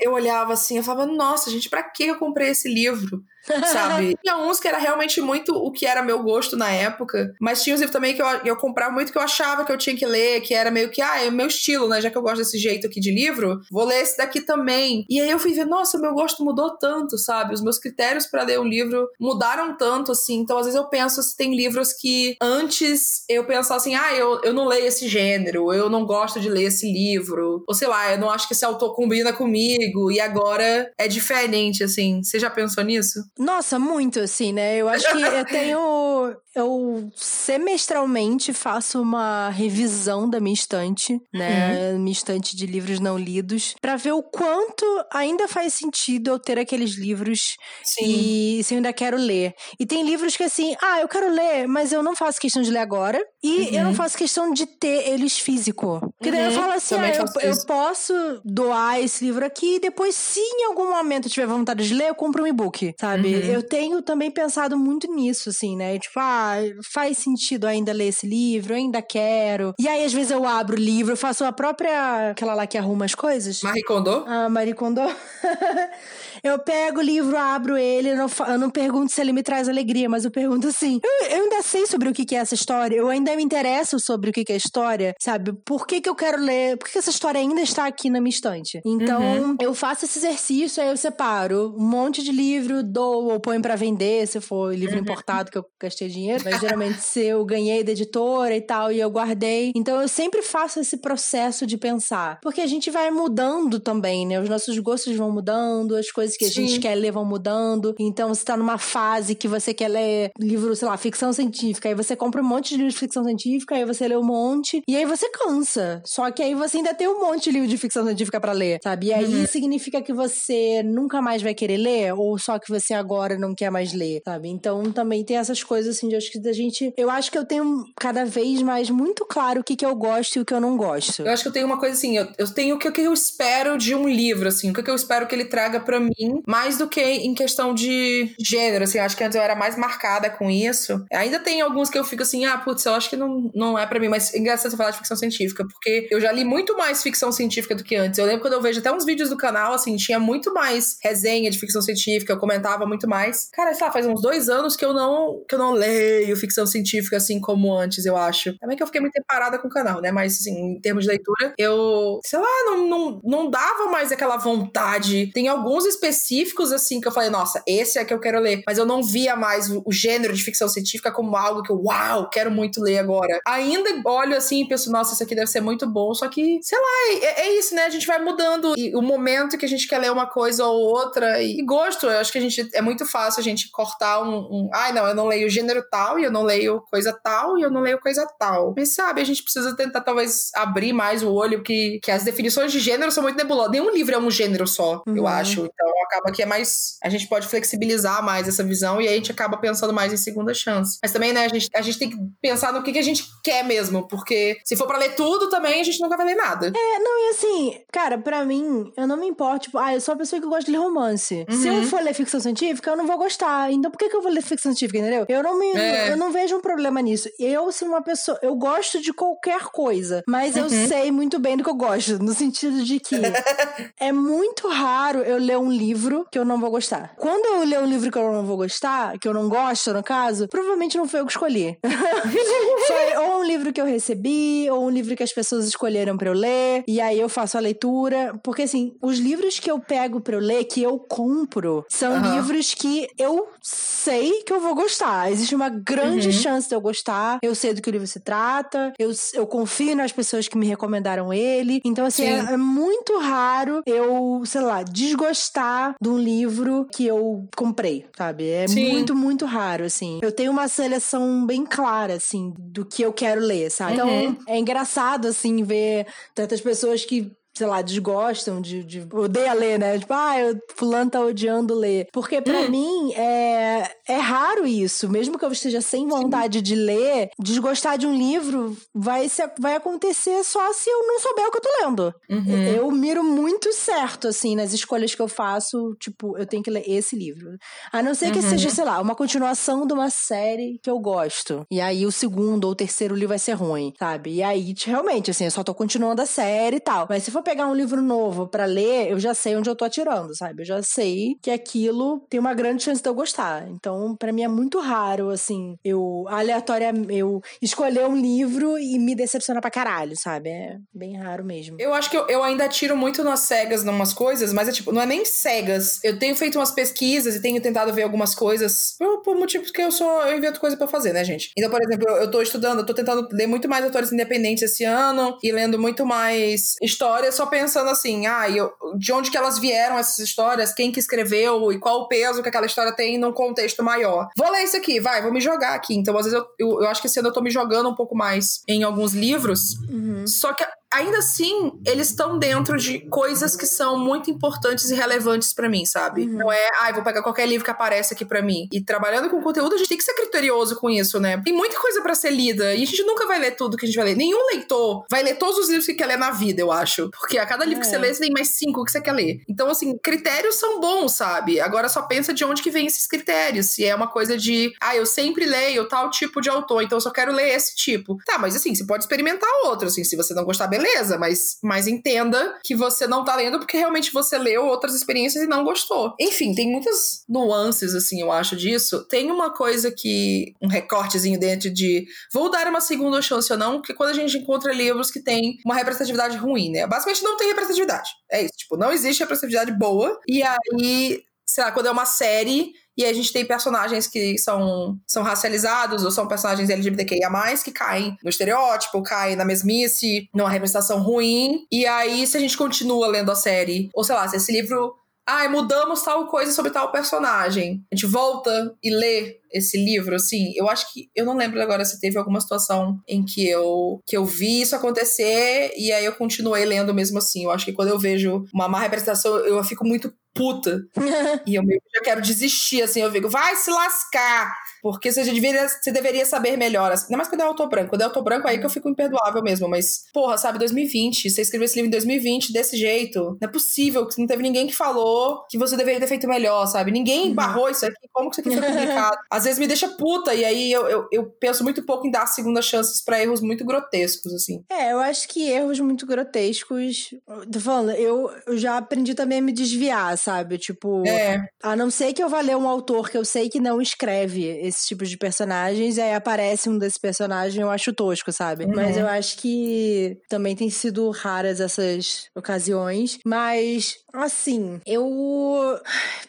eu 0.00 0.12
olhava 0.12 0.52
assim, 0.52 0.76
eu 0.76 0.84
falava, 0.84 1.10
nossa, 1.10 1.50
gente, 1.50 1.68
pra 1.68 1.82
que 1.82 2.04
eu 2.04 2.20
comprei 2.20 2.50
esse 2.50 2.72
livro? 2.72 3.20
Sabe? 3.66 4.16
Tinha 4.22 4.36
uns 4.38 4.60
que 4.60 4.68
era 4.68 4.78
realmente 4.78 5.20
muito 5.20 5.54
o 5.54 5.70
que 5.70 5.86
era 5.86 6.02
meu 6.02 6.22
gosto 6.22 6.56
na 6.56 6.70
época, 6.70 7.34
mas 7.40 7.62
tinha 7.62 7.74
uns 7.74 7.80
livros 7.80 7.92
também 7.92 8.14
que 8.14 8.22
eu, 8.22 8.26
eu 8.44 8.56
comprava 8.56 8.92
muito 8.92 9.12
que 9.12 9.18
eu 9.18 9.22
achava 9.22 9.64
que 9.64 9.72
eu 9.72 9.78
tinha 9.78 9.96
que 9.96 10.06
ler, 10.06 10.40
que 10.40 10.54
era 10.54 10.70
meio 10.70 10.90
que, 10.90 11.02
ah, 11.02 11.22
é 11.22 11.30
meu 11.30 11.46
estilo, 11.46 11.88
né? 11.88 12.00
Já 12.00 12.10
que 12.10 12.16
eu 12.16 12.22
gosto 12.22 12.38
desse 12.38 12.58
jeito 12.58 12.86
aqui 12.86 13.00
de 13.00 13.10
livro, 13.10 13.60
vou 13.70 13.84
ler 13.84 14.02
esse 14.02 14.16
daqui 14.16 14.40
também. 14.40 15.04
E 15.08 15.20
aí 15.20 15.30
eu 15.30 15.38
fui 15.38 15.52
ver, 15.52 15.66
nossa, 15.66 15.98
meu 15.98 16.14
gosto 16.14 16.44
mudou 16.44 16.76
tanto, 16.76 17.18
sabe? 17.18 17.54
Os 17.54 17.62
meus 17.62 17.78
critérios 17.78 18.26
para 18.26 18.44
ler 18.44 18.58
um 18.58 18.64
livro 18.64 19.08
mudaram 19.20 19.76
tanto, 19.76 20.12
assim. 20.12 20.38
Então, 20.40 20.58
às 20.58 20.66
vezes 20.66 20.78
eu 20.78 20.88
penso 20.88 21.22
se 21.22 21.36
tem 21.36 21.54
livros 21.56 21.92
que 21.92 22.36
antes 22.40 23.24
eu 23.28 23.44
pensava 23.44 23.80
assim, 23.80 23.94
ah, 23.94 24.14
eu, 24.14 24.40
eu 24.42 24.52
não 24.52 24.66
leio 24.66 24.86
esse 24.86 25.08
gênero, 25.08 25.72
eu 25.72 25.88
não 25.90 26.04
gosto 26.04 26.40
de 26.40 26.48
ler 26.48 26.64
esse 26.64 26.90
livro, 26.90 27.64
ou 27.66 27.74
sei 27.74 27.88
lá, 27.88 28.12
eu 28.12 28.18
não 28.18 28.30
acho 28.30 28.46
que 28.46 28.54
esse 28.54 28.64
autor 28.64 28.94
combina 28.94 29.32
comigo, 29.32 30.10
e 30.10 30.20
agora 30.20 30.92
é 30.98 31.08
diferente, 31.08 31.82
assim. 31.84 32.22
Você 32.22 32.38
já 32.38 32.50
pensou 32.50 32.84
nisso? 32.84 33.20
Nossa, 33.38 33.78
muito 33.78 34.20
assim, 34.20 34.52
né? 34.52 34.76
Eu 34.76 34.88
acho 34.88 35.10
que 35.12 35.20
eu 35.20 35.44
tenho. 35.44 36.36
Eu 36.54 37.10
semestralmente 37.16 38.52
faço 38.52 39.00
uma 39.00 39.48
revisão 39.50 40.28
da 40.28 40.38
minha 40.40 40.54
estante, 40.54 41.18
né? 41.32 41.92
Minha 41.98 42.12
estante 42.12 42.56
de 42.56 42.66
livros 42.66 43.00
não 43.00 43.18
lidos, 43.18 43.74
pra 43.80 43.96
ver 43.96 44.12
o 44.12 44.22
quanto 44.22 44.84
ainda 45.12 45.48
faz 45.48 45.74
sentido 45.74 46.30
eu 46.30 46.38
ter 46.38 46.58
aqueles 46.58 46.96
livros 46.96 47.56
e 48.00 48.60
se 48.64 48.74
eu 48.74 48.76
ainda 48.76 48.92
quero 48.92 49.16
ler. 49.16 49.52
E 49.78 49.86
tem 49.86 50.04
livros 50.04 50.36
que 50.36 50.42
assim, 50.44 50.74
ah, 50.82 51.00
eu 51.00 51.08
quero 51.08 51.28
ler, 51.30 51.66
mas 51.66 51.92
eu 51.92 52.02
não 52.02 52.14
faço 52.16 52.40
questão 52.40 52.62
de 52.62 52.70
ler 52.70 52.78
agora. 52.78 53.20
E 53.42 53.76
eu 53.76 53.84
não 53.84 53.94
faço 53.94 54.16
questão 54.16 54.52
de 54.52 54.66
ter 54.66 55.08
eles 55.08 55.38
físico. 55.38 56.00
Porque 56.16 56.30
daí 56.30 56.44
eu 56.44 56.50
Uhum, 56.50 56.52
falo 56.52 56.72
assim, 56.72 56.96
ah, 56.96 57.14
eu, 57.14 57.24
eu 57.40 57.56
posso 57.66 58.12
doar 58.44 59.00
esse 59.00 59.24
livro 59.24 59.44
aqui 59.44 59.76
e 59.76 59.80
depois, 59.80 60.14
se 60.14 60.40
em 60.40 60.64
algum 60.66 60.90
momento 60.90 61.26
eu 61.26 61.30
tiver 61.32 61.46
vontade 61.46 61.86
de 61.86 61.94
ler, 61.94 62.08
eu 62.08 62.14
compro 62.14 62.42
um 62.42 62.46
e-book, 62.46 62.92
sabe? 63.00 63.28
Uhum. 63.32 63.44
Eu 63.46 63.62
tenho 63.66 64.02
também 64.02 64.30
pensado 64.30 64.78
muito 64.78 65.12
nisso, 65.12 65.50
assim, 65.50 65.76
né? 65.76 65.98
Tipo, 65.98 66.18
ah, 66.20 66.43
faz 66.92 67.18
sentido 67.18 67.66
ainda 67.66 67.92
ler 67.92 68.08
esse 68.08 68.26
livro, 68.26 68.72
eu 68.72 68.78
ainda 68.78 69.02
quero. 69.02 69.74
E 69.78 69.88
aí, 69.88 70.04
às 70.04 70.12
vezes, 70.12 70.30
eu 70.30 70.46
abro 70.46 70.76
o 70.76 70.80
livro, 70.80 71.12
eu 71.12 71.16
faço 71.16 71.44
a 71.44 71.52
própria. 71.52 72.30
aquela 72.30 72.54
lá 72.54 72.66
que 72.66 72.78
arruma 72.78 73.04
as 73.04 73.14
coisas. 73.14 73.62
Marie 73.62 73.84
Kondo? 73.84 74.24
A 74.26 74.48
Marie 74.48 74.74
Kondo. 74.74 75.00
eu 76.42 76.58
pego 76.58 76.98
o 76.98 77.02
livro, 77.02 77.36
abro 77.36 77.76
ele, 77.76 78.10
eu 78.10 78.16
não, 78.16 78.26
eu 78.48 78.58
não 78.58 78.70
pergunto 78.70 79.12
se 79.12 79.20
ele 79.20 79.32
me 79.32 79.42
traz 79.42 79.68
alegria, 79.68 80.08
mas 80.08 80.24
eu 80.24 80.30
pergunto 80.30 80.68
assim: 80.68 81.00
eu, 81.02 81.28
eu 81.28 81.42
ainda 81.44 81.62
sei 81.62 81.86
sobre 81.86 82.08
o 82.08 82.12
que, 82.12 82.24
que 82.24 82.34
é 82.34 82.38
essa 82.38 82.54
história, 82.54 82.96
eu 82.96 83.08
ainda 83.08 83.34
me 83.36 83.42
interesso 83.42 83.98
sobre 83.98 84.30
o 84.30 84.32
que, 84.32 84.44
que 84.44 84.52
é 84.52 84.54
a 84.54 84.58
história, 84.58 85.14
sabe? 85.20 85.52
Por 85.64 85.86
que, 85.86 86.00
que 86.00 86.08
eu 86.08 86.14
quero 86.14 86.40
ler? 86.40 86.76
Por 86.76 86.86
que, 86.86 86.92
que 86.92 86.98
essa 86.98 87.10
história 87.10 87.40
ainda 87.40 87.60
está 87.60 87.86
aqui 87.86 88.10
na 88.10 88.20
minha 88.20 88.30
estante? 88.30 88.80
Então, 88.84 89.56
eu 89.60 89.74
faço 89.74 90.04
esse 90.04 90.18
exercício, 90.18 90.82
aí 90.82 90.88
eu 90.88 90.96
separo 90.96 91.74
um 91.76 91.84
monte 91.84 92.22
de 92.22 92.32
livro, 92.32 92.82
dou 92.82 93.30
ou 93.30 93.40
ponho 93.40 93.60
pra 93.60 93.76
vender, 93.76 94.26
se 94.26 94.40
for 94.40 94.74
livro 94.74 94.98
importado 94.98 95.50
que 95.50 95.58
eu 95.58 95.64
gastei 95.80 96.08
dinheiro, 96.08 96.33
mas 96.44 96.60
geralmente 96.60 97.02
se 97.02 97.20
eu 97.20 97.44
ganhei 97.44 97.84
da 97.84 97.92
editora 97.92 98.56
e 98.56 98.60
tal, 98.60 98.90
e 98.90 99.00
eu 99.00 99.10
guardei. 99.10 99.72
Então, 99.74 100.00
eu 100.00 100.08
sempre 100.08 100.42
faço 100.42 100.80
esse 100.80 100.96
processo 100.96 101.66
de 101.66 101.76
pensar. 101.76 102.38
Porque 102.42 102.60
a 102.60 102.66
gente 102.66 102.90
vai 102.90 103.10
mudando 103.10 103.78
também, 103.78 104.26
né? 104.26 104.40
Os 104.40 104.48
nossos 104.48 104.78
gostos 104.78 105.16
vão 105.16 105.30
mudando, 105.30 105.96
as 105.96 106.10
coisas 106.10 106.36
que 106.36 106.44
a 106.44 106.48
Sim. 106.48 106.66
gente 106.66 106.80
quer 106.80 106.94
ler 106.94 107.12
vão 107.12 107.24
mudando. 107.24 107.94
Então, 107.98 108.34
você 108.34 108.44
tá 108.44 108.56
numa 108.56 108.78
fase 108.78 109.34
que 109.34 109.48
você 109.48 109.72
quer 109.74 109.88
ler 109.88 110.30
livro, 110.38 110.74
sei 110.74 110.88
lá, 110.88 110.96
ficção 110.96 111.32
científica, 111.32 111.88
aí 111.88 111.94
você 111.94 112.16
compra 112.16 112.40
um 112.40 112.44
monte 112.44 112.70
de 112.70 112.76
livro 112.76 112.92
de 112.92 112.98
ficção 112.98 113.24
científica, 113.24 113.74
aí 113.74 113.84
você 113.84 114.08
lê 114.08 114.16
um 114.16 114.24
monte, 114.24 114.82
e 114.88 114.96
aí 114.96 115.04
você 115.04 115.28
cansa. 115.30 116.02
Só 116.04 116.30
que 116.30 116.42
aí 116.42 116.54
você 116.54 116.78
ainda 116.78 116.94
tem 116.94 117.08
um 117.08 117.20
monte 117.20 117.44
de 117.44 117.50
livro 117.52 117.68
de 117.68 117.76
ficção 117.76 118.04
científica 118.04 118.40
pra 118.40 118.52
ler, 118.52 118.78
sabe? 118.82 119.06
E 119.06 119.12
aí 119.12 119.46
significa 119.46 120.00
que 120.02 120.12
você 120.12 120.82
nunca 120.82 121.20
mais 121.20 121.42
vai 121.42 121.54
querer 121.54 121.76
ler, 121.76 122.14
ou 122.14 122.38
só 122.38 122.58
que 122.58 122.70
você 122.70 122.94
agora 122.94 123.38
não 123.38 123.54
quer 123.54 123.70
mais 123.70 123.92
ler, 123.92 124.20
sabe? 124.24 124.48
Então 124.48 124.92
também 124.92 125.24
tem 125.24 125.36
essas 125.36 125.62
coisas 125.62 125.96
assim 125.96 126.08
de 126.08 126.16
acho 126.24 126.32
que 126.32 126.38
da 126.40 126.52
gente. 126.52 126.92
Eu 126.96 127.10
acho 127.10 127.30
que 127.30 127.38
eu 127.38 127.44
tenho 127.44 127.84
cada 127.98 128.24
vez 128.24 128.62
mais 128.62 128.90
muito 128.90 129.24
claro 129.24 129.60
o 129.60 129.64
que, 129.64 129.76
que 129.76 129.84
eu 129.84 129.94
gosto 129.94 130.36
e 130.36 130.40
o 130.40 130.44
que 130.44 130.54
eu 130.54 130.60
não 130.60 130.76
gosto. 130.76 131.22
Eu 131.22 131.32
acho 131.32 131.42
que 131.42 131.48
eu 131.48 131.52
tenho 131.52 131.66
uma 131.66 131.78
coisa 131.78 131.94
assim, 131.94 132.16
eu, 132.16 132.28
eu 132.38 132.52
tenho 132.52 132.76
o 132.76 132.78
que, 132.78 132.88
o 132.88 132.92
que 132.92 133.02
eu 133.02 133.12
espero 133.12 133.76
de 133.76 133.94
um 133.94 134.08
livro, 134.08 134.48
assim, 134.48 134.70
o 134.70 134.74
que, 134.74 134.82
que 134.82 134.90
eu 134.90 134.94
espero 134.94 135.26
que 135.26 135.34
ele 135.34 135.44
traga 135.44 135.80
pra 135.80 136.00
mim, 136.00 136.42
mais 136.46 136.78
do 136.78 136.88
que 136.88 137.00
em 137.00 137.34
questão 137.34 137.74
de 137.74 138.34
gênero, 138.38 138.84
assim, 138.84 138.98
acho 138.98 139.16
que 139.16 139.24
antes 139.24 139.36
eu 139.36 139.42
era 139.42 139.54
mais 139.54 139.76
marcada 139.76 140.30
com 140.30 140.50
isso. 140.50 141.04
Ainda 141.12 141.38
tem 141.38 141.60
alguns 141.60 141.90
que 141.90 141.98
eu 141.98 142.04
fico 142.04 142.22
assim, 142.22 142.44
ah, 142.44 142.58
putz, 142.58 142.84
eu 142.84 142.94
acho 142.94 143.10
que 143.10 143.16
não, 143.16 143.50
não 143.54 143.78
é 143.78 143.86
pra 143.86 144.00
mim, 144.00 144.08
mas 144.08 144.32
é 144.32 144.38
engraçado 144.38 144.70
você 144.70 144.76
falar 144.76 144.90
de 144.90 144.98
ficção 144.98 145.16
científica, 145.16 145.64
porque 145.66 146.08
eu 146.10 146.20
já 146.20 146.32
li 146.32 146.44
muito 146.44 146.76
mais 146.76 147.02
ficção 147.02 147.30
científica 147.30 147.74
do 147.74 147.84
que 147.84 147.96
antes. 147.96 148.18
Eu 148.18 148.26
lembro 148.26 148.42
quando 148.42 148.54
eu 148.54 148.62
vejo 148.62 148.80
até 148.80 148.92
uns 148.92 149.04
vídeos 149.04 149.28
do 149.28 149.36
canal, 149.36 149.74
assim, 149.74 149.96
tinha 149.96 150.18
muito 150.18 150.52
mais 150.52 150.96
resenha 151.02 151.50
de 151.50 151.58
ficção 151.58 151.82
científica, 151.82 152.32
eu 152.32 152.38
comentava 152.38 152.86
muito 152.86 153.08
mais. 153.08 153.48
Cara, 153.52 153.74
sei 153.74 153.86
lá, 153.86 153.92
faz 153.92 154.06
uns 154.06 154.20
dois 154.20 154.48
anos 154.48 154.76
que 154.76 154.84
eu 154.84 154.92
não, 154.92 155.42
que 155.48 155.54
eu 155.54 155.58
não 155.58 155.72
leio 155.72 156.13
ficção 156.36 156.66
científica 156.66 157.16
assim 157.16 157.40
como 157.40 157.72
antes, 157.72 158.04
eu 158.06 158.16
acho. 158.16 158.56
Também 158.58 158.76
que 158.76 158.82
eu 158.82 158.86
fiquei 158.86 159.00
muito 159.00 159.20
parada 159.26 159.58
com 159.58 159.68
o 159.68 159.70
canal, 159.70 160.00
né? 160.00 160.10
Mas, 160.10 160.40
assim, 160.40 160.76
em 160.76 160.80
termos 160.80 161.04
de 161.04 161.10
leitura, 161.10 161.54
eu, 161.58 162.20
sei 162.24 162.38
lá, 162.38 162.46
não, 162.66 162.88
não, 162.88 163.20
não 163.24 163.50
dava 163.50 163.86
mais 163.90 164.12
aquela 164.12 164.36
vontade. 164.36 165.30
Tem 165.32 165.48
alguns 165.48 165.86
específicos, 165.86 166.72
assim, 166.72 167.00
que 167.00 167.08
eu 167.08 167.12
falei, 167.12 167.30
nossa, 167.30 167.62
esse 167.66 167.98
é 167.98 168.04
que 168.04 168.12
eu 168.12 168.20
quero 168.20 168.40
ler. 168.40 168.62
Mas 168.66 168.78
eu 168.78 168.86
não 168.86 169.02
via 169.02 169.36
mais 169.36 169.70
o, 169.70 169.82
o 169.84 169.92
gênero 169.92 170.32
de 170.32 170.42
ficção 170.42 170.68
científica 170.68 171.10
como 171.10 171.36
algo 171.36 171.62
que 171.62 171.70
eu, 171.70 171.80
uau, 171.82 172.28
quero 172.30 172.50
muito 172.50 172.80
ler 172.80 172.98
agora. 172.98 173.40
Ainda 173.46 173.90
olho 174.04 174.36
assim 174.36 174.62
e 174.62 174.68
penso, 174.68 174.90
nossa, 174.90 175.14
isso 175.14 175.22
aqui 175.22 175.34
deve 175.34 175.46
ser 175.46 175.60
muito 175.60 175.86
bom. 175.86 176.14
Só 176.14 176.28
que, 176.28 176.58
sei 176.62 176.78
lá, 176.78 177.24
é, 177.24 177.46
é 177.46 177.58
isso, 177.58 177.74
né? 177.74 177.84
A 177.84 177.90
gente 177.90 178.06
vai 178.06 178.20
mudando 178.22 178.74
e 178.76 178.94
o 178.94 179.02
momento 179.02 179.58
que 179.58 179.64
a 179.64 179.68
gente 179.68 179.88
quer 179.88 179.98
ler 179.98 180.12
uma 180.12 180.26
coisa 180.26 180.64
ou 180.64 180.80
outra. 180.80 181.42
E, 181.42 181.58
e 181.58 181.64
gosto, 181.64 182.06
eu 182.06 182.18
acho 182.18 182.32
que 182.32 182.38
a 182.38 182.40
gente 182.40 182.68
é 182.72 182.80
muito 182.80 183.06
fácil 183.06 183.40
a 183.40 183.44
gente 183.44 183.70
cortar 183.70 184.22
um, 184.22 184.38
um. 184.50 184.70
Ai, 184.72 184.92
não, 184.92 185.06
eu 185.06 185.14
não 185.14 185.26
leio 185.26 185.48
gênero 185.48 185.86
tal, 185.94 186.18
e 186.18 186.24
eu 186.24 186.30
não 186.32 186.42
leio 186.42 186.82
coisa 186.90 187.12
tal, 187.22 187.56
e 187.56 187.62
eu 187.62 187.70
não 187.70 187.80
leio 187.80 188.00
coisa 188.00 188.26
tal. 188.38 188.74
Mas 188.76 188.94
sabe, 188.94 189.20
a 189.20 189.24
gente 189.24 189.42
precisa 189.44 189.76
tentar 189.76 190.00
talvez 190.00 190.50
abrir 190.56 190.92
mais 190.92 191.22
o 191.22 191.32
olho, 191.32 191.62
que, 191.62 192.00
que 192.02 192.10
as 192.10 192.24
definições 192.24 192.72
de 192.72 192.80
gênero 192.80 193.12
são 193.12 193.22
muito 193.22 193.36
nebulosas. 193.36 193.70
Nenhum 193.70 193.90
livro 193.90 194.12
é 194.14 194.18
um 194.18 194.30
gênero 194.30 194.66
só, 194.66 195.02
eu 195.06 195.22
Uhum. 195.22 195.26
acho. 195.28 195.60
Então 195.60 195.88
acaba 196.06 196.32
que 196.32 196.42
é 196.42 196.46
mais. 196.46 196.96
A 197.02 197.08
gente 197.08 197.28
pode 197.28 197.46
flexibilizar 197.46 198.22
mais 198.24 198.48
essa 198.48 198.64
visão 198.64 199.00
e 199.00 199.06
aí 199.06 199.14
a 199.14 199.16
gente 199.16 199.30
acaba 199.30 199.56
pensando 199.56 199.92
mais 199.92 200.12
em 200.12 200.16
segunda 200.16 200.52
chance. 200.52 200.98
Mas 201.02 201.12
também, 201.12 201.32
né, 201.32 201.44
a 201.44 201.48
gente, 201.48 201.68
a 201.74 201.80
gente 201.82 201.98
tem 201.98 202.10
que 202.10 202.16
pensar 202.42 202.72
no 202.72 202.82
que, 202.82 202.92
que 202.92 202.98
a 202.98 203.02
gente 203.02 203.24
quer 203.44 203.62
mesmo, 203.64 204.08
porque 204.08 204.58
se 204.64 204.76
for 204.76 204.86
pra 204.86 204.98
ler 204.98 205.14
tudo 205.14 205.48
também, 205.48 205.80
a 205.80 205.84
gente 205.84 206.00
nunca 206.00 206.16
vai 206.16 206.26
ler 206.26 206.34
nada. 206.34 206.66
É, 206.74 206.98
não, 206.98 207.18
e 207.26 207.30
assim, 207.30 207.80
cara, 207.92 208.18
pra 208.18 208.44
mim, 208.44 208.92
eu 208.96 209.06
não 209.06 209.16
me 209.16 209.26
importo. 209.26 209.64
Tipo, 209.64 209.78
ah, 209.78 209.94
eu 209.94 210.00
sou 210.00 210.14
uma 210.14 210.18
pessoa 210.18 210.40
que 210.40 210.46
gosta 210.48 210.64
de 210.64 210.72
ler 210.72 210.78
romance. 210.78 211.46
Se 211.48 211.68
eu 211.68 211.74
Uhum. 211.74 211.84
for 211.84 212.02
ler 212.02 212.14
ficção 212.14 212.40
científica, 212.40 212.90
eu 212.90 212.96
não 212.96 213.06
vou 213.06 213.16
gostar. 213.18 213.70
Então 213.72 213.90
por 213.90 213.98
que, 213.98 214.08
que 214.08 214.16
eu 214.16 214.22
vou 214.22 214.32
ler 214.32 214.42
ficção 214.42 214.72
científica, 214.72 214.98
entendeu? 214.98 215.24
Eu 215.28 215.42
não 215.42 215.58
me, 215.58 215.70
É. 215.76 215.83
é. 215.84 216.12
eu 216.12 216.16
não 216.16 216.32
vejo 216.32 216.56
um 216.56 216.60
problema 216.60 217.00
nisso. 217.00 217.28
Eu, 217.38 217.70
se 217.72 217.84
uma 217.84 218.02
pessoa. 218.02 218.38
Eu 218.42 218.54
gosto 218.54 219.00
de 219.00 219.12
qualquer 219.12 219.64
coisa, 219.64 220.22
mas 220.26 220.56
uhum. 220.56 220.62
eu 220.62 220.70
sei 220.70 221.10
muito 221.10 221.38
bem 221.38 221.56
do 221.56 221.62
que 221.64 221.70
eu 221.70 221.74
gosto, 221.74 222.18
no 222.18 222.34
sentido 222.34 222.82
de 222.84 223.00
que 223.00 223.16
é 223.98 224.12
muito 224.12 224.68
raro 224.68 225.20
eu 225.20 225.38
ler 225.38 225.58
um 225.58 225.70
livro 225.70 226.26
que 226.30 226.38
eu 226.38 226.44
não 226.44 226.58
vou 226.60 226.70
gostar. 226.70 227.14
Quando 227.16 227.46
eu 227.46 227.64
ler 227.64 227.80
um 227.80 227.86
livro 227.86 228.10
que 228.10 228.18
eu 228.18 228.32
não 228.32 228.44
vou 228.44 228.56
gostar, 228.56 229.18
que 229.18 229.28
eu 229.28 229.34
não 229.34 229.48
gosto, 229.48 229.92
no 229.92 230.02
caso, 230.02 230.48
provavelmente 230.48 230.96
não 230.96 231.06
foi 231.06 231.20
eu 231.20 231.26
que 231.26 231.32
escolhi. 231.32 231.78
foi 232.86 233.16
ou 233.24 233.40
um 233.40 233.44
livro 233.44 233.72
que 233.72 233.80
eu 233.80 233.86
recebi, 233.86 234.68
ou 234.70 234.86
um 234.86 234.90
livro 234.90 235.16
que 235.16 235.22
as 235.22 235.32
pessoas 235.32 235.66
escolheram 235.66 236.16
para 236.16 236.28
eu 236.28 236.34
ler, 236.34 236.84
e 236.86 237.00
aí 237.00 237.18
eu 237.18 237.28
faço 237.28 237.56
a 237.56 237.60
leitura. 237.60 238.38
Porque, 238.42 238.62
assim, 238.62 238.96
os 239.00 239.18
livros 239.18 239.58
que 239.58 239.70
eu 239.70 239.78
pego 239.80 240.20
pra 240.20 240.36
eu 240.36 240.40
ler, 240.40 240.64
que 240.64 240.82
eu 240.82 240.98
compro, 240.98 241.84
são 241.88 242.12
uhum. 242.12 242.36
livros 242.36 242.74
que 242.74 243.08
eu 243.18 243.48
sei 243.62 244.42
que 244.42 244.52
eu 244.52 244.60
vou 244.60 244.74
gostar. 244.74 245.30
Existe 245.30 245.54
uma 245.54 245.70
grande 245.74 246.28
uhum. 246.28 246.32
chance 246.32 246.68
de 246.68 246.74
eu 246.74 246.80
gostar. 246.80 247.38
Eu 247.42 247.54
sei 247.54 247.74
do 247.74 247.82
que 247.82 247.88
o 247.88 247.92
livro 247.92 248.06
se 248.06 248.20
trata, 248.20 248.92
eu, 248.98 249.10
eu 249.34 249.46
confio 249.46 249.96
nas 249.96 250.12
pessoas 250.12 250.48
que 250.48 250.56
me 250.56 250.66
recomendaram 250.66 251.32
ele. 251.32 251.80
Então, 251.84 252.06
assim, 252.06 252.24
é, 252.24 252.38
é, 252.38 252.56
muito 252.56 253.18
raro 253.18 253.82
eu, 253.86 254.42
sei 254.44 254.60
lá, 254.60 254.82
desgostar 254.82 255.94
de 256.00 256.08
um 256.08 256.18
livro 256.18 256.86
que 256.92 257.06
eu 257.06 257.46
comprei, 257.56 258.06
sabe? 258.16 258.48
É 258.48 258.68
Sim. 258.68 258.92
muito, 258.92 259.14
muito 259.14 259.44
raro, 259.44 259.84
assim. 259.84 260.20
Eu 260.22 260.32
tenho 260.32 260.50
uma 260.50 260.68
seleção 260.68 261.44
bem 261.46 261.64
clara, 261.64 262.14
assim, 262.14 262.52
do 262.58 262.84
que 262.84 263.02
eu 263.02 263.12
quero 263.12 263.40
ler, 263.40 263.70
sabe? 263.70 263.94
Então, 263.94 264.08
uhum. 264.08 264.24
Então, 264.24 264.36
é 264.48 264.58
engraçado, 264.58 265.28
assim, 265.28 265.62
ver 265.62 266.06
tantas 266.34 266.60
pessoas 266.60 267.04
que 267.04 267.32
sei 267.56 267.68
lá, 267.68 267.80
desgostam 267.82 268.60
de, 268.60 268.82
de 268.82 269.06
odeia 269.12 269.54
ler, 269.54 269.78
né? 269.78 269.96
Tipo, 269.96 270.12
ah, 270.12 270.40
eu, 270.40 270.58
fulano 270.76 271.10
tá 271.10 271.20
odiando 271.20 271.72
ler. 271.72 272.08
Porque 272.12 272.42
para 272.42 272.62
hum. 272.62 272.70
mim 272.70 273.12
é, 273.14 273.88
é 274.08 274.16
raro 274.16 274.66
isso. 274.66 275.08
Mesmo 275.08 275.38
que 275.38 275.44
eu 275.44 275.52
esteja 275.52 275.80
sem 275.80 276.06
vontade 276.06 276.58
Sim. 276.58 276.62
de 276.62 276.74
ler, 276.74 277.30
desgostar 277.38 277.98
de 277.98 278.06
um 278.06 278.14
livro 278.14 278.76
vai, 278.94 279.28
ser, 279.28 279.50
vai 279.58 279.76
acontecer 279.76 280.42
só 280.44 280.72
se 280.72 280.90
eu 280.90 281.06
não 281.06 281.20
souber 281.20 281.46
o 281.46 281.50
que 281.50 281.58
eu 281.58 281.62
tô 281.62 281.68
lendo. 281.82 282.14
Uhum. 282.30 282.62
Eu 282.64 282.90
miro 282.90 283.24
muito 283.24 283.72
certo, 283.72 284.28
assim, 284.28 284.54
nas 284.54 284.72
escolhas 284.72 285.14
que 285.14 285.22
eu 285.22 285.28
faço. 285.28 285.94
Tipo, 285.98 286.36
eu 286.38 286.46
tenho 286.46 286.62
que 286.62 286.70
ler 286.70 286.84
esse 286.86 287.16
livro. 287.16 287.56
A 287.92 288.02
não 288.02 288.14
ser 288.14 288.30
que 288.30 288.38
uhum. 288.38 288.50
seja, 288.50 288.70
sei 288.70 288.84
lá, 288.84 289.00
uma 289.00 289.14
continuação 289.14 289.86
de 289.86 289.92
uma 289.92 290.10
série 290.10 290.78
que 290.82 290.90
eu 290.90 290.98
gosto. 290.98 291.66
E 291.70 291.80
aí 291.80 292.06
o 292.06 292.12
segundo 292.12 292.64
ou 292.64 292.72
o 292.72 292.76
terceiro 292.76 293.14
livro 293.14 293.28
vai 293.28 293.38
ser 293.38 293.52
ruim, 293.52 293.92
sabe? 293.98 294.34
E 294.34 294.42
aí, 294.42 294.74
realmente, 294.84 295.30
assim, 295.30 295.44
eu 295.44 295.50
só 295.50 295.62
tô 295.62 295.74
continuando 295.74 296.20
a 296.20 296.26
série 296.26 296.76
e 296.76 296.80
tal. 296.80 297.06
Mas 297.08 297.22
se 297.22 297.30
for 297.30 297.42
pegar 297.42 297.66
um 297.66 297.74
livro 297.74 298.02
novo 298.02 298.46
para 298.46 298.64
ler, 298.64 299.10
eu 299.10 299.18
já 299.18 299.34
sei 299.34 299.56
onde 299.56 299.68
eu 299.68 299.76
tô 299.76 299.84
atirando, 299.84 300.36
sabe? 300.36 300.62
Eu 300.62 300.66
já 300.66 300.82
sei 300.82 301.36
que 301.42 301.50
aquilo 301.50 302.20
tem 302.28 302.38
uma 302.38 302.54
grande 302.54 302.82
chance 302.82 303.02
de 303.02 303.08
eu 303.08 303.14
gostar. 303.14 303.68
Então, 303.68 303.93
para 304.18 304.32
mim 304.32 304.42
é 304.42 304.48
muito 304.48 304.78
raro, 304.80 305.30
assim, 305.30 305.76
eu 305.84 306.24
aleatoriamente 306.28 307.14
eu 307.14 307.40
escolher 307.60 308.06
um 308.06 308.16
livro 308.16 308.78
e 308.78 308.98
me 308.98 309.14
decepcionar 309.14 309.60
pra 309.60 309.70
caralho, 309.70 310.16
sabe? 310.16 310.50
É 310.50 310.76
bem 310.92 311.16
raro 311.16 311.44
mesmo. 311.44 311.76
Eu 311.78 311.94
acho 311.94 312.10
que 312.10 312.16
eu, 312.16 312.26
eu 312.28 312.42
ainda 312.42 312.68
tiro 312.68 312.96
muito 312.96 313.22
nas 313.22 313.40
cegas 313.40 313.84
numas 313.84 314.12
coisas, 314.12 314.52
mas 314.52 314.68
é 314.68 314.72
tipo, 314.72 314.92
não 314.92 315.02
é 315.02 315.06
nem 315.06 315.24
cegas. 315.24 316.00
Eu 316.02 316.18
tenho 316.18 316.34
feito 316.36 316.58
umas 316.58 316.70
pesquisas 316.70 317.34
e 317.34 317.42
tenho 317.42 317.60
tentado 317.60 317.92
ver 317.92 318.02
algumas 318.02 318.34
coisas 318.34 318.94
por, 318.98 319.22
por 319.22 319.36
motivos 319.36 319.70
que 319.70 319.82
eu 319.82 319.90
só 319.90 320.26
eu 320.28 320.36
invento 320.36 320.60
coisa 320.60 320.76
para 320.76 320.86
fazer, 320.86 321.12
né, 321.12 321.24
gente? 321.24 321.50
Então, 321.56 321.70
por 321.70 321.82
exemplo, 321.82 322.08
eu, 322.08 322.16
eu 322.16 322.30
tô 322.30 322.42
estudando, 322.42 322.80
eu 322.80 322.86
tô 322.86 322.94
tentando 322.94 323.28
ler 323.32 323.46
muito 323.46 323.68
mais 323.68 323.84
autores 323.84 324.12
independentes 324.12 324.62
esse 324.62 324.84
ano 324.84 325.38
e 325.42 325.52
lendo 325.52 325.78
muito 325.78 326.04
mais 326.04 326.74
histórias 326.82 327.34
só 327.34 327.46
pensando 327.46 327.90
assim, 327.90 328.26
ah, 328.26 328.48
eu, 328.50 328.72
de 328.98 329.12
onde 329.12 329.30
que 329.30 329.36
elas 329.36 329.58
vieram 329.58 329.98
essas 329.98 330.18
histórias, 330.18 330.72
quem 330.72 330.90
que 330.90 331.00
escreveu 331.00 331.72
e 331.72 331.78
qual 331.78 332.00
o 332.00 332.08
peso 332.08 332.42
que 332.42 332.48
aquela 332.48 332.66
história 332.66 332.92
tem 332.92 333.18
num 333.18 333.32
contexto 333.32 333.82
maior. 333.84 334.28
Vou 334.36 334.50
ler 334.50 334.64
isso 334.64 334.76
aqui, 334.76 334.98
vai, 334.98 335.22
vou 335.22 335.32
me 335.32 335.40
jogar 335.40 335.74
aqui. 335.74 335.94
Então, 335.94 336.16
às 336.16 336.24
vezes, 336.24 336.38
eu, 336.38 336.46
eu, 336.58 336.82
eu 336.82 336.88
acho 336.88 337.00
que 337.00 337.06
esse 337.06 337.18
ano 337.18 337.28
eu 337.28 337.32
tô 337.32 337.40
me 337.40 337.50
jogando 337.50 337.88
um 337.88 337.94
pouco 337.94 338.16
mais 338.16 338.62
em 338.66 338.82
alguns 338.82 339.12
livros. 339.12 339.74
Uhum. 339.88 340.26
Só 340.26 340.52
que 340.52 340.64
ainda 340.94 341.18
assim, 341.18 341.72
eles 341.84 342.10
estão 342.10 342.38
dentro 342.38 342.76
de 342.76 343.00
coisas 343.08 343.56
que 343.56 343.66
são 343.66 343.98
muito 343.98 344.30
importantes 344.30 344.90
e 344.90 344.94
relevantes 344.94 345.52
para 345.52 345.68
mim, 345.68 345.84
sabe? 345.84 346.22
Uhum. 346.22 346.38
Não 346.38 346.52
é, 346.52 346.68
ah, 346.80 346.92
vou 346.92 347.02
pegar 347.02 347.22
qualquer 347.22 347.46
livro 347.46 347.64
que 347.64 347.70
aparece 347.70 348.14
aqui 348.14 348.24
para 348.24 348.40
mim. 348.40 348.68
E 348.72 348.80
trabalhando 348.80 349.28
com 349.28 349.42
conteúdo, 349.42 349.74
a 349.74 349.78
gente 349.78 349.88
tem 349.88 349.98
que 349.98 350.04
ser 350.04 350.14
criterioso 350.14 350.76
com 350.76 350.88
isso, 350.88 351.18
né? 351.18 351.40
Tem 351.44 351.52
muita 351.52 351.78
coisa 351.78 352.00
para 352.00 352.14
ser 352.14 352.30
lida 352.30 352.74
e 352.74 352.82
a 352.82 352.86
gente 352.86 353.02
nunca 353.02 353.26
vai 353.26 353.38
ler 353.38 353.52
tudo 353.52 353.76
que 353.76 353.84
a 353.84 353.88
gente 353.88 353.96
vai 353.96 354.06
ler. 354.06 354.16
Nenhum 354.16 354.46
leitor 354.46 355.04
vai 355.10 355.22
ler 355.22 355.34
todos 355.34 355.58
os 355.58 355.68
livros 355.68 355.86
que 355.86 355.94
quer 355.94 356.06
ler 356.06 356.18
na 356.18 356.30
vida, 356.30 356.60
eu 356.60 356.70
acho. 356.70 357.10
Porque 357.10 357.38
a 357.38 357.46
cada 357.46 357.64
livro 357.64 357.80
é. 357.80 357.82
que 357.82 357.88
você 357.88 357.96
é. 357.96 357.98
lê, 357.98 358.14
você 358.14 358.20
tem 358.20 358.32
mais 358.32 358.50
cinco 358.50 358.84
que 358.84 358.92
você 358.92 359.00
quer 359.00 359.12
ler. 359.12 359.40
Então, 359.48 359.68
assim, 359.68 359.96
critérios 359.98 360.56
são 360.56 360.80
bons, 360.80 361.12
sabe? 361.12 361.60
Agora 361.60 361.88
só 361.88 362.02
pensa 362.02 362.32
de 362.32 362.44
onde 362.44 362.62
que 362.62 362.70
vem 362.70 362.86
esses 362.86 363.06
critérios. 363.06 363.66
Se 363.66 363.84
é 363.84 363.94
uma 363.94 364.06
coisa 364.06 364.36
de, 364.36 364.72
ah, 364.80 364.94
eu 364.96 365.06
sempre 365.06 365.44
leio 365.44 365.88
tal 365.88 366.10
tipo 366.10 366.40
de 366.40 366.48
autor, 366.48 366.82
então 366.82 366.96
eu 366.96 367.00
só 367.00 367.10
quero 367.10 367.32
ler 367.32 367.48
esse 367.54 367.74
tipo. 367.74 368.16
Tá, 368.24 368.38
mas 368.38 368.54
assim, 368.54 368.74
você 368.74 368.86
pode 368.86 369.04
experimentar 369.04 369.48
outro, 369.64 369.88
assim, 369.88 370.04
se 370.04 370.16
você 370.16 370.32
não 370.34 370.44
gostar, 370.44 370.66
beleza, 370.66 370.83
mas 371.18 371.58
mas 371.62 371.86
entenda 371.86 372.58
que 372.64 372.74
você 372.74 373.06
não 373.06 373.24
tá 373.24 373.36
lendo 373.36 373.58
porque 373.58 373.76
realmente 373.76 374.12
você 374.12 374.38
leu 374.38 374.66
outras 374.66 374.94
experiências 374.94 375.44
e 375.44 375.46
não 375.46 375.64
gostou. 375.64 376.14
Enfim, 376.20 376.54
tem 376.54 376.70
muitas 376.70 377.24
nuances, 377.28 377.94
assim, 377.94 378.20
eu 378.20 378.30
acho, 378.30 378.56
disso. 378.56 379.06
Tem 379.08 379.30
uma 379.30 379.50
coisa 379.52 379.90
que. 379.90 380.54
um 380.62 380.68
recortezinho 380.68 381.38
dentro 381.38 381.70
de 381.70 382.06
vou 382.32 382.50
dar 382.50 382.66
uma 382.68 382.80
segunda 382.80 383.22
chance 383.22 383.52
ou 383.52 383.58
não, 383.58 383.78
porque 383.78 383.94
quando 383.94 384.10
a 384.10 384.14
gente 384.14 384.36
encontra 384.38 384.72
livros 384.72 385.10
que 385.10 385.22
tem 385.22 385.58
uma 385.64 385.74
representatividade 385.74 386.36
ruim, 386.36 386.70
né? 386.70 386.86
Basicamente 386.86 387.22
não 387.22 387.36
tem 387.36 387.48
representatividade. 387.48 388.10
É 388.30 388.42
isso. 388.42 388.54
Tipo, 388.56 388.76
não 388.76 388.92
existe 388.92 389.20
representatividade 389.20 389.72
boa. 389.72 390.18
E 390.28 390.42
aí, 390.42 391.22
sei 391.54 391.62
lá, 391.62 391.70
quando 391.70 391.86
é 391.86 391.90
uma 391.92 392.04
série 392.04 392.72
e 392.98 393.04
a 393.04 393.12
gente 393.12 393.32
tem 393.32 393.44
personagens 393.44 394.08
que 394.08 394.36
são, 394.38 394.98
são 395.06 395.22
racializados 395.22 396.04
ou 396.04 396.10
são 396.10 396.26
personagens 396.26 396.68
LGBTQIA, 396.68 397.30
que 397.62 397.70
caem 397.70 398.16
no 398.24 398.28
estereótipo, 398.28 399.00
caem 399.04 399.36
na 399.36 399.44
mesmice, 399.44 400.28
numa 400.34 400.50
representação 400.50 401.00
ruim. 401.00 401.64
E 401.70 401.86
aí, 401.86 402.26
se 402.26 402.36
a 402.36 402.40
gente 402.40 402.58
continua 402.58 403.06
lendo 403.06 403.30
a 403.30 403.36
série, 403.36 403.88
ou 403.94 404.02
sei 404.02 404.16
lá, 404.16 404.26
se 404.26 404.36
esse 404.36 404.50
livro 404.50 404.94
ai, 405.26 405.48
mudamos 405.48 406.02
tal 406.02 406.26
coisa 406.26 406.52
sobre 406.52 406.70
tal 406.70 406.92
personagem. 406.92 407.82
A 407.90 407.96
gente 407.96 408.06
volta 408.06 408.74
e 408.82 408.94
lê 408.94 409.38
esse 409.52 409.78
livro, 409.78 410.16
assim, 410.16 410.52
eu 410.56 410.68
acho 410.68 410.92
que 410.92 411.08
eu 411.14 411.24
não 411.24 411.36
lembro 411.36 411.62
agora 411.62 411.84
se 411.84 412.00
teve 412.00 412.18
alguma 412.18 412.40
situação 412.40 412.98
em 413.08 413.24
que 413.24 413.48
eu 413.48 414.00
que 414.06 414.16
eu 414.16 414.24
vi 414.24 414.60
isso 414.60 414.74
acontecer 414.74 415.72
e 415.76 415.92
aí 415.92 416.04
eu 416.04 416.12
continuei 416.12 416.64
lendo 416.64 416.92
mesmo 416.92 417.18
assim. 417.18 417.44
Eu 417.44 417.52
acho 417.52 417.64
que 417.64 417.72
quando 417.72 417.88
eu 417.88 417.98
vejo 417.98 418.44
uma 418.52 418.68
má 418.68 418.80
representação, 418.80 419.38
eu 419.38 419.62
fico 419.64 419.86
muito 419.86 420.12
puta. 420.34 420.80
e 421.46 421.54
eu 421.54 421.62
meio 421.62 421.80
já 421.94 422.00
quero 422.02 422.20
desistir, 422.20 422.82
assim, 422.82 423.00
eu 423.00 423.10
fico, 423.10 423.28
vai 423.28 423.54
se 423.56 423.70
lascar! 423.70 424.52
Porque 424.84 425.10
você 425.10 425.24
deveria, 425.24 425.66
você 425.66 425.90
deveria 425.90 426.26
saber 426.26 426.58
melhor. 426.58 426.92
Assim. 426.92 427.06
Ainda 427.06 427.16
mais 427.16 427.28
quando 427.28 427.40
é 427.40 427.44
autor 427.44 427.70
branco. 427.70 427.88
Quando 427.88 428.02
é 428.02 428.04
autor 428.04 428.22
branco, 428.22 428.46
aí 428.46 428.58
que 428.58 428.66
eu 428.66 428.70
fico 428.70 428.86
imperdoável 428.86 429.42
mesmo. 429.42 429.66
Mas, 429.66 430.04
porra, 430.12 430.36
sabe, 430.36 430.58
2020, 430.58 431.30
você 431.30 431.40
escreveu 431.40 431.64
esse 431.64 431.76
livro 431.76 431.88
em 431.88 431.90
2020 431.90 432.52
desse 432.52 432.76
jeito. 432.76 433.38
Não 433.40 433.48
é 433.48 433.50
possível, 433.50 434.06
que 434.06 434.20
não 434.20 434.26
teve 434.26 434.42
ninguém 434.42 434.66
que 434.66 434.74
falou 434.74 435.46
que 435.48 435.56
você 435.56 435.74
deveria 435.74 436.00
ter 436.00 436.06
feito 436.06 436.28
melhor, 436.28 436.66
sabe? 436.66 436.90
Ninguém 436.90 437.28
uhum. 437.28 437.34
barrou 437.34 437.70
isso 437.70 437.86
aqui. 437.86 437.96
Como 438.12 438.28
que 438.28 438.40
isso 438.40 438.46
aqui 438.46 438.58
foi 438.60 438.68
publicado? 438.68 439.16
Às 439.30 439.44
vezes 439.44 439.58
me 439.58 439.66
deixa 439.66 439.88
puta, 439.88 440.34
e 440.34 440.44
aí 440.44 440.70
eu, 440.70 440.86
eu, 440.86 441.08
eu 441.10 441.30
penso 441.40 441.64
muito 441.64 441.82
pouco 441.86 442.06
em 442.06 442.10
dar 442.10 442.26
segundas 442.26 442.66
chances 442.66 443.02
para 443.02 443.22
erros 443.22 443.40
muito 443.40 443.64
grotescos, 443.64 444.34
assim. 444.34 444.62
É, 444.68 444.92
eu 444.92 444.98
acho 444.98 445.26
que 445.28 445.48
erros 445.48 445.80
muito 445.80 446.06
grotescos. 446.06 447.14
Tô 447.50 447.58
falando, 447.58 447.92
eu, 447.92 448.30
eu 448.46 448.58
já 448.58 448.76
aprendi 448.76 449.14
também 449.14 449.38
a 449.38 449.42
me 449.42 449.52
desviar, 449.52 450.18
sabe? 450.24 450.58
Tipo, 450.58 451.06
é. 451.06 451.46
a 451.62 451.76
não 451.76 451.90
ser 451.90 452.12
que 452.12 452.22
eu 452.22 452.28
vá 452.28 452.40
ler 452.40 452.56
um 452.56 452.68
autor 452.68 453.10
que 453.10 453.16
eu 453.16 453.24
sei 453.24 453.48
que 453.48 453.60
não 453.60 453.80
escreve 453.80 454.44
esses 454.44 454.86
tipos 454.86 455.10
de 455.10 455.18
personagens, 455.18 455.96
e 455.96 456.00
aí 456.00 456.14
aparece 456.14 456.68
um 456.68 456.78
desses 456.78 456.98
personagens, 456.98 457.56
eu 457.56 457.70
acho 457.70 457.92
tosco, 457.92 458.32
sabe? 458.32 458.64
Uhum. 458.64 458.72
Mas 458.74 458.96
eu 458.96 459.06
acho 459.06 459.36
que 459.38 460.18
também 460.28 460.56
tem 460.56 460.70
sido 460.70 461.10
raras 461.10 461.60
essas 461.60 462.28
ocasiões. 462.34 463.18
Mas, 463.24 463.96
assim, 464.12 464.80
eu. 464.86 465.78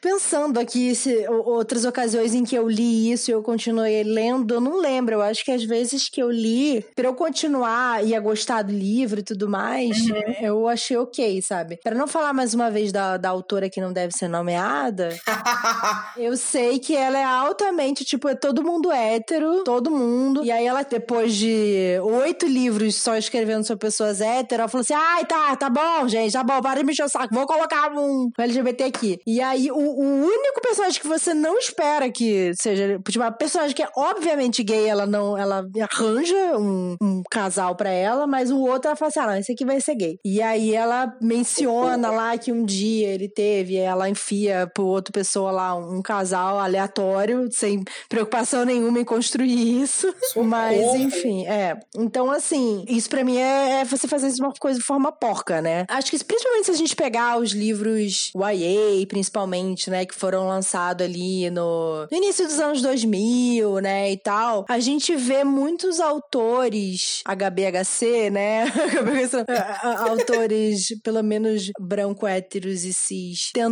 Pensando 0.01 0.59
aqui, 0.59 0.93
se, 0.93 1.27
outras 1.29 1.85
ocasiões 1.85 2.33
em 2.33 2.43
que 2.43 2.55
eu 2.55 2.67
li 2.67 3.11
isso 3.11 3.31
e 3.31 3.33
eu 3.33 3.41
continuei 3.41 4.03
lendo, 4.03 4.55
eu 4.55 4.61
não 4.61 4.79
lembro. 4.79 5.15
Eu 5.15 5.21
acho 5.21 5.43
que 5.43 5.51
às 5.51 5.63
vezes 5.63 6.09
que 6.09 6.21
eu 6.21 6.29
li, 6.29 6.85
pra 6.95 7.07
eu 7.07 7.15
continuar 7.15 8.05
e 8.05 8.13
a 8.13 8.19
gostar 8.19 8.61
do 8.63 8.73
livro 8.73 9.19
e 9.19 9.23
tudo 9.23 9.47
mais, 9.49 9.97
uhum. 10.09 10.33
eu 10.41 10.67
achei 10.67 10.97
ok, 10.97 11.41
sabe? 11.41 11.79
Pra 11.83 11.95
não 11.95 12.07
falar 12.07 12.33
mais 12.33 12.53
uma 12.53 12.69
vez 12.69 12.91
da, 12.91 13.17
da 13.17 13.29
autora 13.29 13.69
que 13.69 13.81
não 13.85 13.93
deve 13.93 14.13
ser 14.13 14.27
nomeada, 14.27 15.09
eu 16.17 16.35
sei 16.35 16.79
que 16.79 16.95
ela 16.95 17.17
é 17.17 17.23
altamente, 17.23 18.03
tipo, 18.03 18.27
é 18.27 18.35
todo 18.35 18.63
mundo 18.63 18.91
hétero, 18.91 19.63
todo 19.63 19.91
mundo. 19.91 20.43
E 20.43 20.51
aí 20.51 20.65
ela, 20.65 20.83
depois 20.83 21.35
de 21.35 21.99
oito 22.01 22.45
livros 22.45 22.95
só 22.95 23.15
escrevendo 23.15 23.63
sobre 23.63 23.85
pessoas 23.85 24.21
héteras, 24.21 24.59
ela 24.59 24.67
falou 24.67 24.81
assim: 24.81 24.93
ai, 24.93 25.25
tá, 25.25 25.55
tá 25.55 25.69
bom, 25.69 26.07
gente, 26.07 26.33
tá 26.33 26.43
bom, 26.43 26.61
para 26.61 26.79
de 26.79 26.85
mexer 26.85 27.03
o 27.03 27.09
saco, 27.09 27.33
vou 27.33 27.45
colocar 27.45 27.91
um 27.91 28.29
LGBT 28.37 28.85
aqui. 28.85 29.19
E 29.25 29.41
aí, 29.41 29.71
o, 29.71 29.75
o 29.75 30.25
único 30.25 30.61
personagem 30.61 30.99
que 30.99 31.07
você 31.07 31.33
não 31.33 31.57
espera 31.57 32.09
que 32.09 32.51
seja, 32.59 32.99
tipo, 33.07 33.23
a 33.23 33.31
personagem 33.31 33.75
que 33.75 33.83
é 33.83 33.89
obviamente 33.95 34.63
gay, 34.63 34.87
ela 34.87 35.05
não, 35.05 35.37
ela 35.37 35.63
arranja 35.81 36.57
um, 36.57 36.95
um 37.01 37.21
casal 37.29 37.75
para 37.75 37.89
ela, 37.89 38.25
mas 38.25 38.51
o 38.51 38.59
outro 38.59 38.89
ela 38.89 38.95
fala 38.95 39.09
assim: 39.09 39.19
ah, 39.19 39.27
não, 39.27 39.37
esse 39.37 39.51
aqui 39.51 39.65
vai 39.65 39.79
ser 39.79 39.95
gay. 39.95 40.19
E 40.23 40.41
aí 40.41 40.73
ela 40.73 41.13
menciona 41.21 42.09
lá 42.09 42.37
que 42.37 42.51
um 42.51 42.65
dia 42.65 43.09
ele 43.09 43.29
teve, 43.29 43.74
sabe? 43.75 43.77
Ela 43.77 44.09
enfia 44.09 44.69
pro 44.73 44.85
outra 44.85 45.11
pessoa 45.11 45.51
lá 45.51 45.75
um 45.75 46.01
casal 46.01 46.59
aleatório, 46.59 47.49
sem 47.51 47.83
preocupação 48.09 48.65
nenhuma 48.65 48.99
em 48.99 49.03
construir 49.03 49.81
isso. 49.81 50.13
Socorro. 50.27 50.45
Mas, 50.45 50.79
enfim, 50.95 51.45
é. 51.45 51.77
Então, 51.95 52.31
assim, 52.31 52.85
isso 52.87 53.09
pra 53.09 53.23
mim 53.23 53.37
é, 53.37 53.81
é, 53.81 53.85
você 53.85 54.07
fazer 54.07 54.27
isso 54.27 54.43
uma 54.43 54.53
coisa 54.53 54.79
de 54.79 54.85
forma 54.85 55.11
porca, 55.11 55.61
né? 55.61 55.85
Acho 55.89 56.11
que 56.11 56.23
principalmente 56.23 56.65
se 56.65 56.71
a 56.71 56.75
gente 56.75 56.95
pegar 56.95 57.37
os 57.37 57.51
livros 57.51 58.31
YA, 58.35 59.05
principalmente, 59.07 59.89
né, 59.89 60.05
que 60.05 60.15
foram 60.15 60.47
lançados 60.47 61.05
ali 61.05 61.49
no, 61.49 62.07
no 62.09 62.17
início 62.17 62.45
dos 62.45 62.59
anos 62.59 62.81
2000, 62.81 63.79
né, 63.79 64.11
e 64.11 64.17
tal, 64.17 64.65
a 64.69 64.79
gente 64.79 65.15
vê 65.15 65.43
muitos 65.43 65.99
autores 65.99 67.21
HBHC, 67.25 68.29
né? 68.29 68.65
autores, 70.09 70.87
pelo 71.03 71.23
menos 71.23 71.71
branco, 71.79 72.27
héteros 72.27 72.83
e 72.83 72.93
cis, 72.93 73.51
tentando 73.53 73.64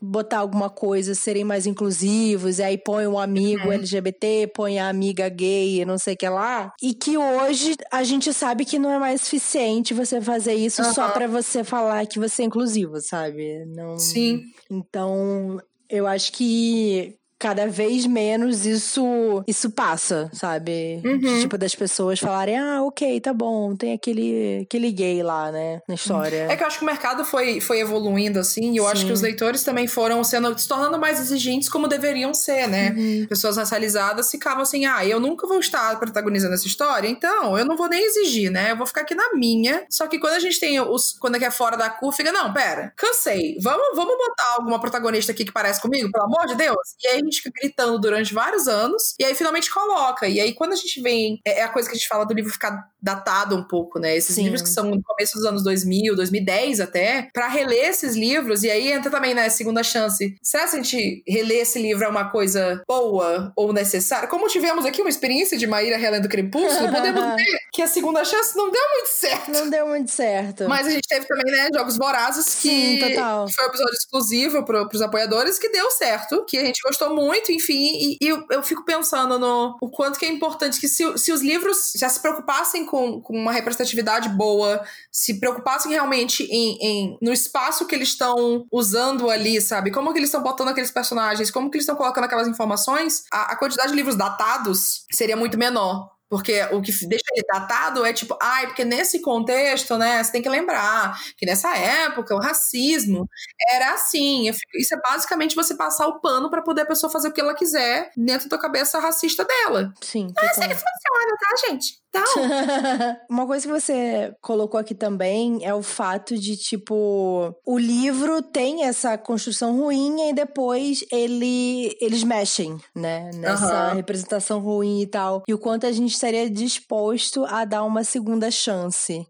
botar 0.00 0.38
alguma 0.38 0.70
coisa, 0.70 1.14
serem 1.14 1.44
mais 1.44 1.66
inclusivos, 1.66 2.58
e 2.58 2.62
aí 2.62 2.78
põe 2.78 3.06
um 3.06 3.18
amigo 3.18 3.66
uhum. 3.66 3.72
LGBT, 3.72 4.52
põe 4.54 4.78
a 4.78 4.88
amiga 4.88 5.28
gay, 5.28 5.84
não 5.84 5.98
sei 5.98 6.14
o 6.14 6.16
que 6.16 6.28
lá. 6.28 6.72
E 6.82 6.94
que 6.94 7.16
hoje 7.16 7.76
a 7.90 8.02
gente 8.02 8.32
sabe 8.32 8.64
que 8.64 8.78
não 8.78 8.90
é 8.90 8.98
mais 8.98 9.22
suficiente 9.22 9.94
você 9.94 10.20
fazer 10.20 10.54
isso 10.54 10.82
uhum. 10.82 10.92
só 10.92 11.08
para 11.10 11.26
você 11.26 11.64
falar 11.64 12.06
que 12.06 12.18
você 12.18 12.42
é 12.42 12.46
inclusivo, 12.46 13.00
sabe? 13.00 13.64
Não... 13.66 13.98
Sim. 13.98 14.42
Então, 14.70 15.60
eu 15.88 16.06
acho 16.06 16.32
que 16.32 17.16
cada 17.38 17.66
vez 17.66 18.06
menos 18.06 18.66
isso 18.66 19.42
isso 19.46 19.70
passa, 19.70 20.30
sabe? 20.32 21.00
Uhum. 21.04 21.40
Tipo, 21.40 21.58
das 21.58 21.74
pessoas 21.74 22.18
falarem, 22.18 22.58
ah, 22.58 22.82
ok, 22.82 23.20
tá 23.20 23.32
bom, 23.32 23.74
tem 23.76 23.92
aquele, 23.92 24.62
aquele 24.62 24.90
gay 24.90 25.22
lá, 25.22 25.50
né, 25.50 25.80
na 25.88 25.94
história. 25.94 26.46
É 26.48 26.56
que 26.56 26.62
eu 26.62 26.66
acho 26.66 26.78
que 26.78 26.84
o 26.84 26.86
mercado 26.86 27.24
foi, 27.24 27.60
foi 27.60 27.80
evoluindo, 27.80 28.38
assim, 28.38 28.72
e 28.72 28.76
eu 28.76 28.84
Sim. 28.84 28.90
acho 28.90 29.06
que 29.06 29.12
os 29.12 29.20
leitores 29.20 29.62
também 29.62 29.86
foram 29.86 30.22
sendo, 30.24 30.56
se 30.58 30.66
tornando 30.68 30.98
mais 30.98 31.20
exigentes 31.20 31.68
como 31.68 31.88
deveriam 31.88 32.32
ser, 32.32 32.66
né? 32.68 32.94
Uhum. 32.96 33.26
Pessoas 33.28 33.56
racializadas 33.56 34.30
ficavam 34.30 34.62
assim, 34.62 34.86
ah, 34.86 35.04
eu 35.04 35.20
nunca 35.20 35.46
vou 35.46 35.58
estar 35.58 35.98
protagonizando 35.98 36.54
essa 36.54 36.66
história, 36.66 37.08
então 37.08 37.58
eu 37.58 37.64
não 37.64 37.76
vou 37.76 37.88
nem 37.88 38.04
exigir, 38.04 38.50
né? 38.50 38.72
Eu 38.72 38.76
vou 38.76 38.86
ficar 38.86 39.02
aqui 39.02 39.14
na 39.14 39.34
minha. 39.34 39.84
Só 39.90 40.06
que 40.06 40.18
quando 40.18 40.34
a 40.34 40.38
gente 40.38 40.58
tem 40.58 40.80
os, 40.80 41.12
quando 41.18 41.36
é 41.36 41.38
que 41.38 41.44
é 41.44 41.50
fora 41.50 41.76
da 41.76 41.90
curva, 41.90 42.16
fica, 42.16 42.32
não, 42.32 42.52
pera, 42.52 42.92
cansei, 42.96 43.56
vamos, 43.62 43.94
vamos 43.94 44.16
botar 44.16 44.54
alguma 44.58 44.80
protagonista 44.80 45.32
aqui 45.32 45.44
que 45.44 45.52
parece 45.52 45.80
comigo, 45.80 46.10
pelo 46.10 46.24
amor 46.24 46.46
de 46.46 46.54
Deus? 46.54 46.76
E 47.02 47.08
aí 47.08 47.20
a 47.20 47.24
gente 47.24 47.33
fica 47.42 47.60
gritando 47.60 47.98
durante 47.98 48.34
vários 48.34 48.68
anos, 48.68 49.14
e 49.18 49.24
aí 49.24 49.34
finalmente 49.34 49.70
coloca. 49.70 50.28
E 50.28 50.40
aí, 50.40 50.54
quando 50.54 50.72
a 50.72 50.76
gente 50.76 51.00
vem. 51.00 51.40
É, 51.44 51.60
é 51.60 51.62
a 51.62 51.68
coisa 51.68 51.88
que 51.88 51.94
a 51.94 51.98
gente 51.98 52.08
fala 52.08 52.24
do 52.24 52.34
livro 52.34 52.52
ficar 52.52 52.88
datado 53.04 53.54
um 53.54 53.62
pouco, 53.62 53.98
né? 53.98 54.16
Esses 54.16 54.34
Sim. 54.34 54.44
livros 54.44 54.62
que 54.62 54.68
são 54.68 54.84
no 54.84 55.02
começo 55.02 55.34
dos 55.36 55.44
anos 55.44 55.62
2000, 55.62 56.16
2010 56.16 56.80
até, 56.80 57.28
para 57.34 57.48
reler 57.48 57.90
esses 57.90 58.16
livros, 58.16 58.64
e 58.64 58.70
aí 58.70 58.90
entra 58.90 59.10
também, 59.10 59.34
né, 59.34 59.48
segunda 59.50 59.82
chance. 59.82 60.34
Será 60.42 60.66
que 60.66 60.76
a 60.76 60.82
gente 60.82 61.22
reler 61.28 61.60
esse 61.60 61.78
livro 61.78 62.04
é 62.04 62.08
uma 62.08 62.30
coisa 62.30 62.82
boa 62.88 63.52
ou 63.54 63.74
necessária? 63.74 64.26
Como 64.26 64.48
tivemos 64.48 64.86
aqui 64.86 65.02
uma 65.02 65.10
experiência 65.10 65.58
de 65.58 65.66
Maíra 65.66 65.98
relendo 65.98 66.28
Crepúsculo, 66.28 66.90
podemos 66.90 67.20
ver 67.36 67.58
que 67.72 67.82
a 67.82 67.86
segunda 67.86 68.24
chance 68.24 68.56
não 68.56 68.70
deu 68.70 68.82
muito 68.94 69.08
certo. 69.08 69.50
Não 69.50 69.68
deu 69.68 69.86
muito 69.86 70.10
certo. 70.10 70.66
Mas 70.66 70.86
a 70.86 70.90
gente 70.90 71.06
teve 71.06 71.26
também, 71.26 71.52
né, 71.52 71.68
Jogos 71.74 71.98
Vorazes, 71.98 72.54
que 72.54 72.68
Sim, 72.68 72.98
total. 73.00 73.48
foi 73.48 73.64
um 73.66 73.68
episódio 73.68 73.94
exclusivo 73.94 74.64
pro, 74.64 74.88
pros 74.88 75.02
apoiadores, 75.02 75.58
que 75.58 75.68
deu 75.68 75.90
certo, 75.90 76.44
que 76.46 76.56
a 76.56 76.64
gente 76.64 76.80
gostou 76.82 77.14
muito, 77.14 77.52
enfim, 77.52 77.92
e, 77.94 78.18
e 78.20 78.28
eu, 78.28 78.44
eu, 78.50 78.62
fico 78.62 78.84
pensando 78.84 79.38
no 79.38 79.76
o 79.80 79.90
quanto 79.90 80.18
que 80.18 80.24
é 80.24 80.28
importante 80.28 80.80
que 80.80 80.88
se, 80.88 81.18
se 81.18 81.32
os 81.32 81.42
livros 81.42 81.92
já 81.96 82.08
se 82.08 82.20
preocupassem 82.20 82.86
com, 82.86 82.93
com 83.20 83.36
uma 83.36 83.52
representatividade 83.52 84.28
boa, 84.28 84.84
se 85.10 85.40
preocupassem 85.40 85.92
realmente 85.92 86.44
em, 86.44 86.78
em 86.80 87.18
no 87.20 87.32
espaço 87.32 87.86
que 87.86 87.94
eles 87.94 88.08
estão 88.08 88.66
usando 88.70 89.30
ali, 89.30 89.60
sabe? 89.60 89.90
Como 89.90 90.12
que 90.12 90.18
eles 90.18 90.28
estão 90.28 90.42
botando 90.42 90.68
aqueles 90.68 90.90
personagens, 90.90 91.50
como 91.50 91.70
que 91.70 91.76
eles 91.76 91.84
estão 91.84 91.96
colocando 91.96 92.24
aquelas 92.24 92.48
informações, 92.48 93.24
a, 93.32 93.52
a 93.52 93.56
quantidade 93.56 93.90
de 93.90 93.96
livros 93.96 94.16
datados 94.16 95.04
seria 95.10 95.36
muito 95.36 95.58
menor. 95.58 96.14
Porque 96.28 96.62
o 96.72 96.82
que 96.82 96.90
deixa 97.06 97.24
ele 97.32 97.46
datado 97.46 98.04
é 98.04 98.12
tipo, 98.12 98.36
ai, 98.42 98.66
porque 98.66 98.84
nesse 98.84 99.20
contexto, 99.20 99.96
né, 99.96 100.22
você 100.22 100.32
tem 100.32 100.42
que 100.42 100.48
lembrar 100.48 101.16
que 101.36 101.46
nessa 101.46 101.76
época 101.76 102.34
o 102.34 102.40
racismo 102.40 103.28
era 103.70 103.92
assim. 103.92 104.50
Isso 104.74 104.94
é 104.94 105.00
basicamente 105.00 105.54
você 105.54 105.76
passar 105.76 106.08
o 106.08 106.20
pano 106.20 106.50
para 106.50 106.62
poder 106.62 106.82
a 106.82 106.86
pessoa 106.86 107.08
fazer 107.08 107.28
o 107.28 107.32
que 107.32 107.40
ela 107.40 107.54
quiser 107.54 108.10
dentro 108.16 108.48
da 108.48 108.58
cabeça 108.58 108.98
racista 108.98 109.44
dela. 109.44 109.92
Sim. 110.00 110.32
Não 110.36 110.42
é 110.42 110.50
assim 110.50 110.62
que 110.62 110.74
funciona, 110.74 111.36
tá, 111.38 111.68
gente? 111.68 112.03
Então. 112.14 112.24
Uma 113.28 113.46
coisa 113.46 113.66
que 113.66 113.72
você 113.72 114.34
colocou 114.40 114.78
aqui 114.78 114.94
também 114.94 115.64
é 115.64 115.74
o 115.74 115.82
fato 115.82 116.38
de, 116.38 116.56
tipo, 116.56 117.52
o 117.66 117.78
livro 117.78 118.40
tem 118.40 118.84
essa 118.84 119.18
construção 119.18 119.76
ruim 119.76 120.28
e 120.28 120.32
depois 120.32 121.04
ele, 121.10 121.96
eles 122.00 122.22
mexem, 122.22 122.78
né? 122.94 123.30
Nessa 123.34 123.88
uhum. 123.88 123.96
representação 123.96 124.60
ruim 124.60 125.02
e 125.02 125.06
tal. 125.06 125.42
E 125.48 125.52
o 125.52 125.58
quanto 125.58 125.86
a 125.86 125.92
gente 125.92 126.12
estaria 126.12 126.48
disposto 126.48 127.44
a 127.46 127.64
dar 127.64 127.82
uma 127.82 128.04
segunda 128.04 128.50
chance. 128.50 129.26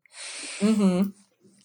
Uhum. 0.60 1.10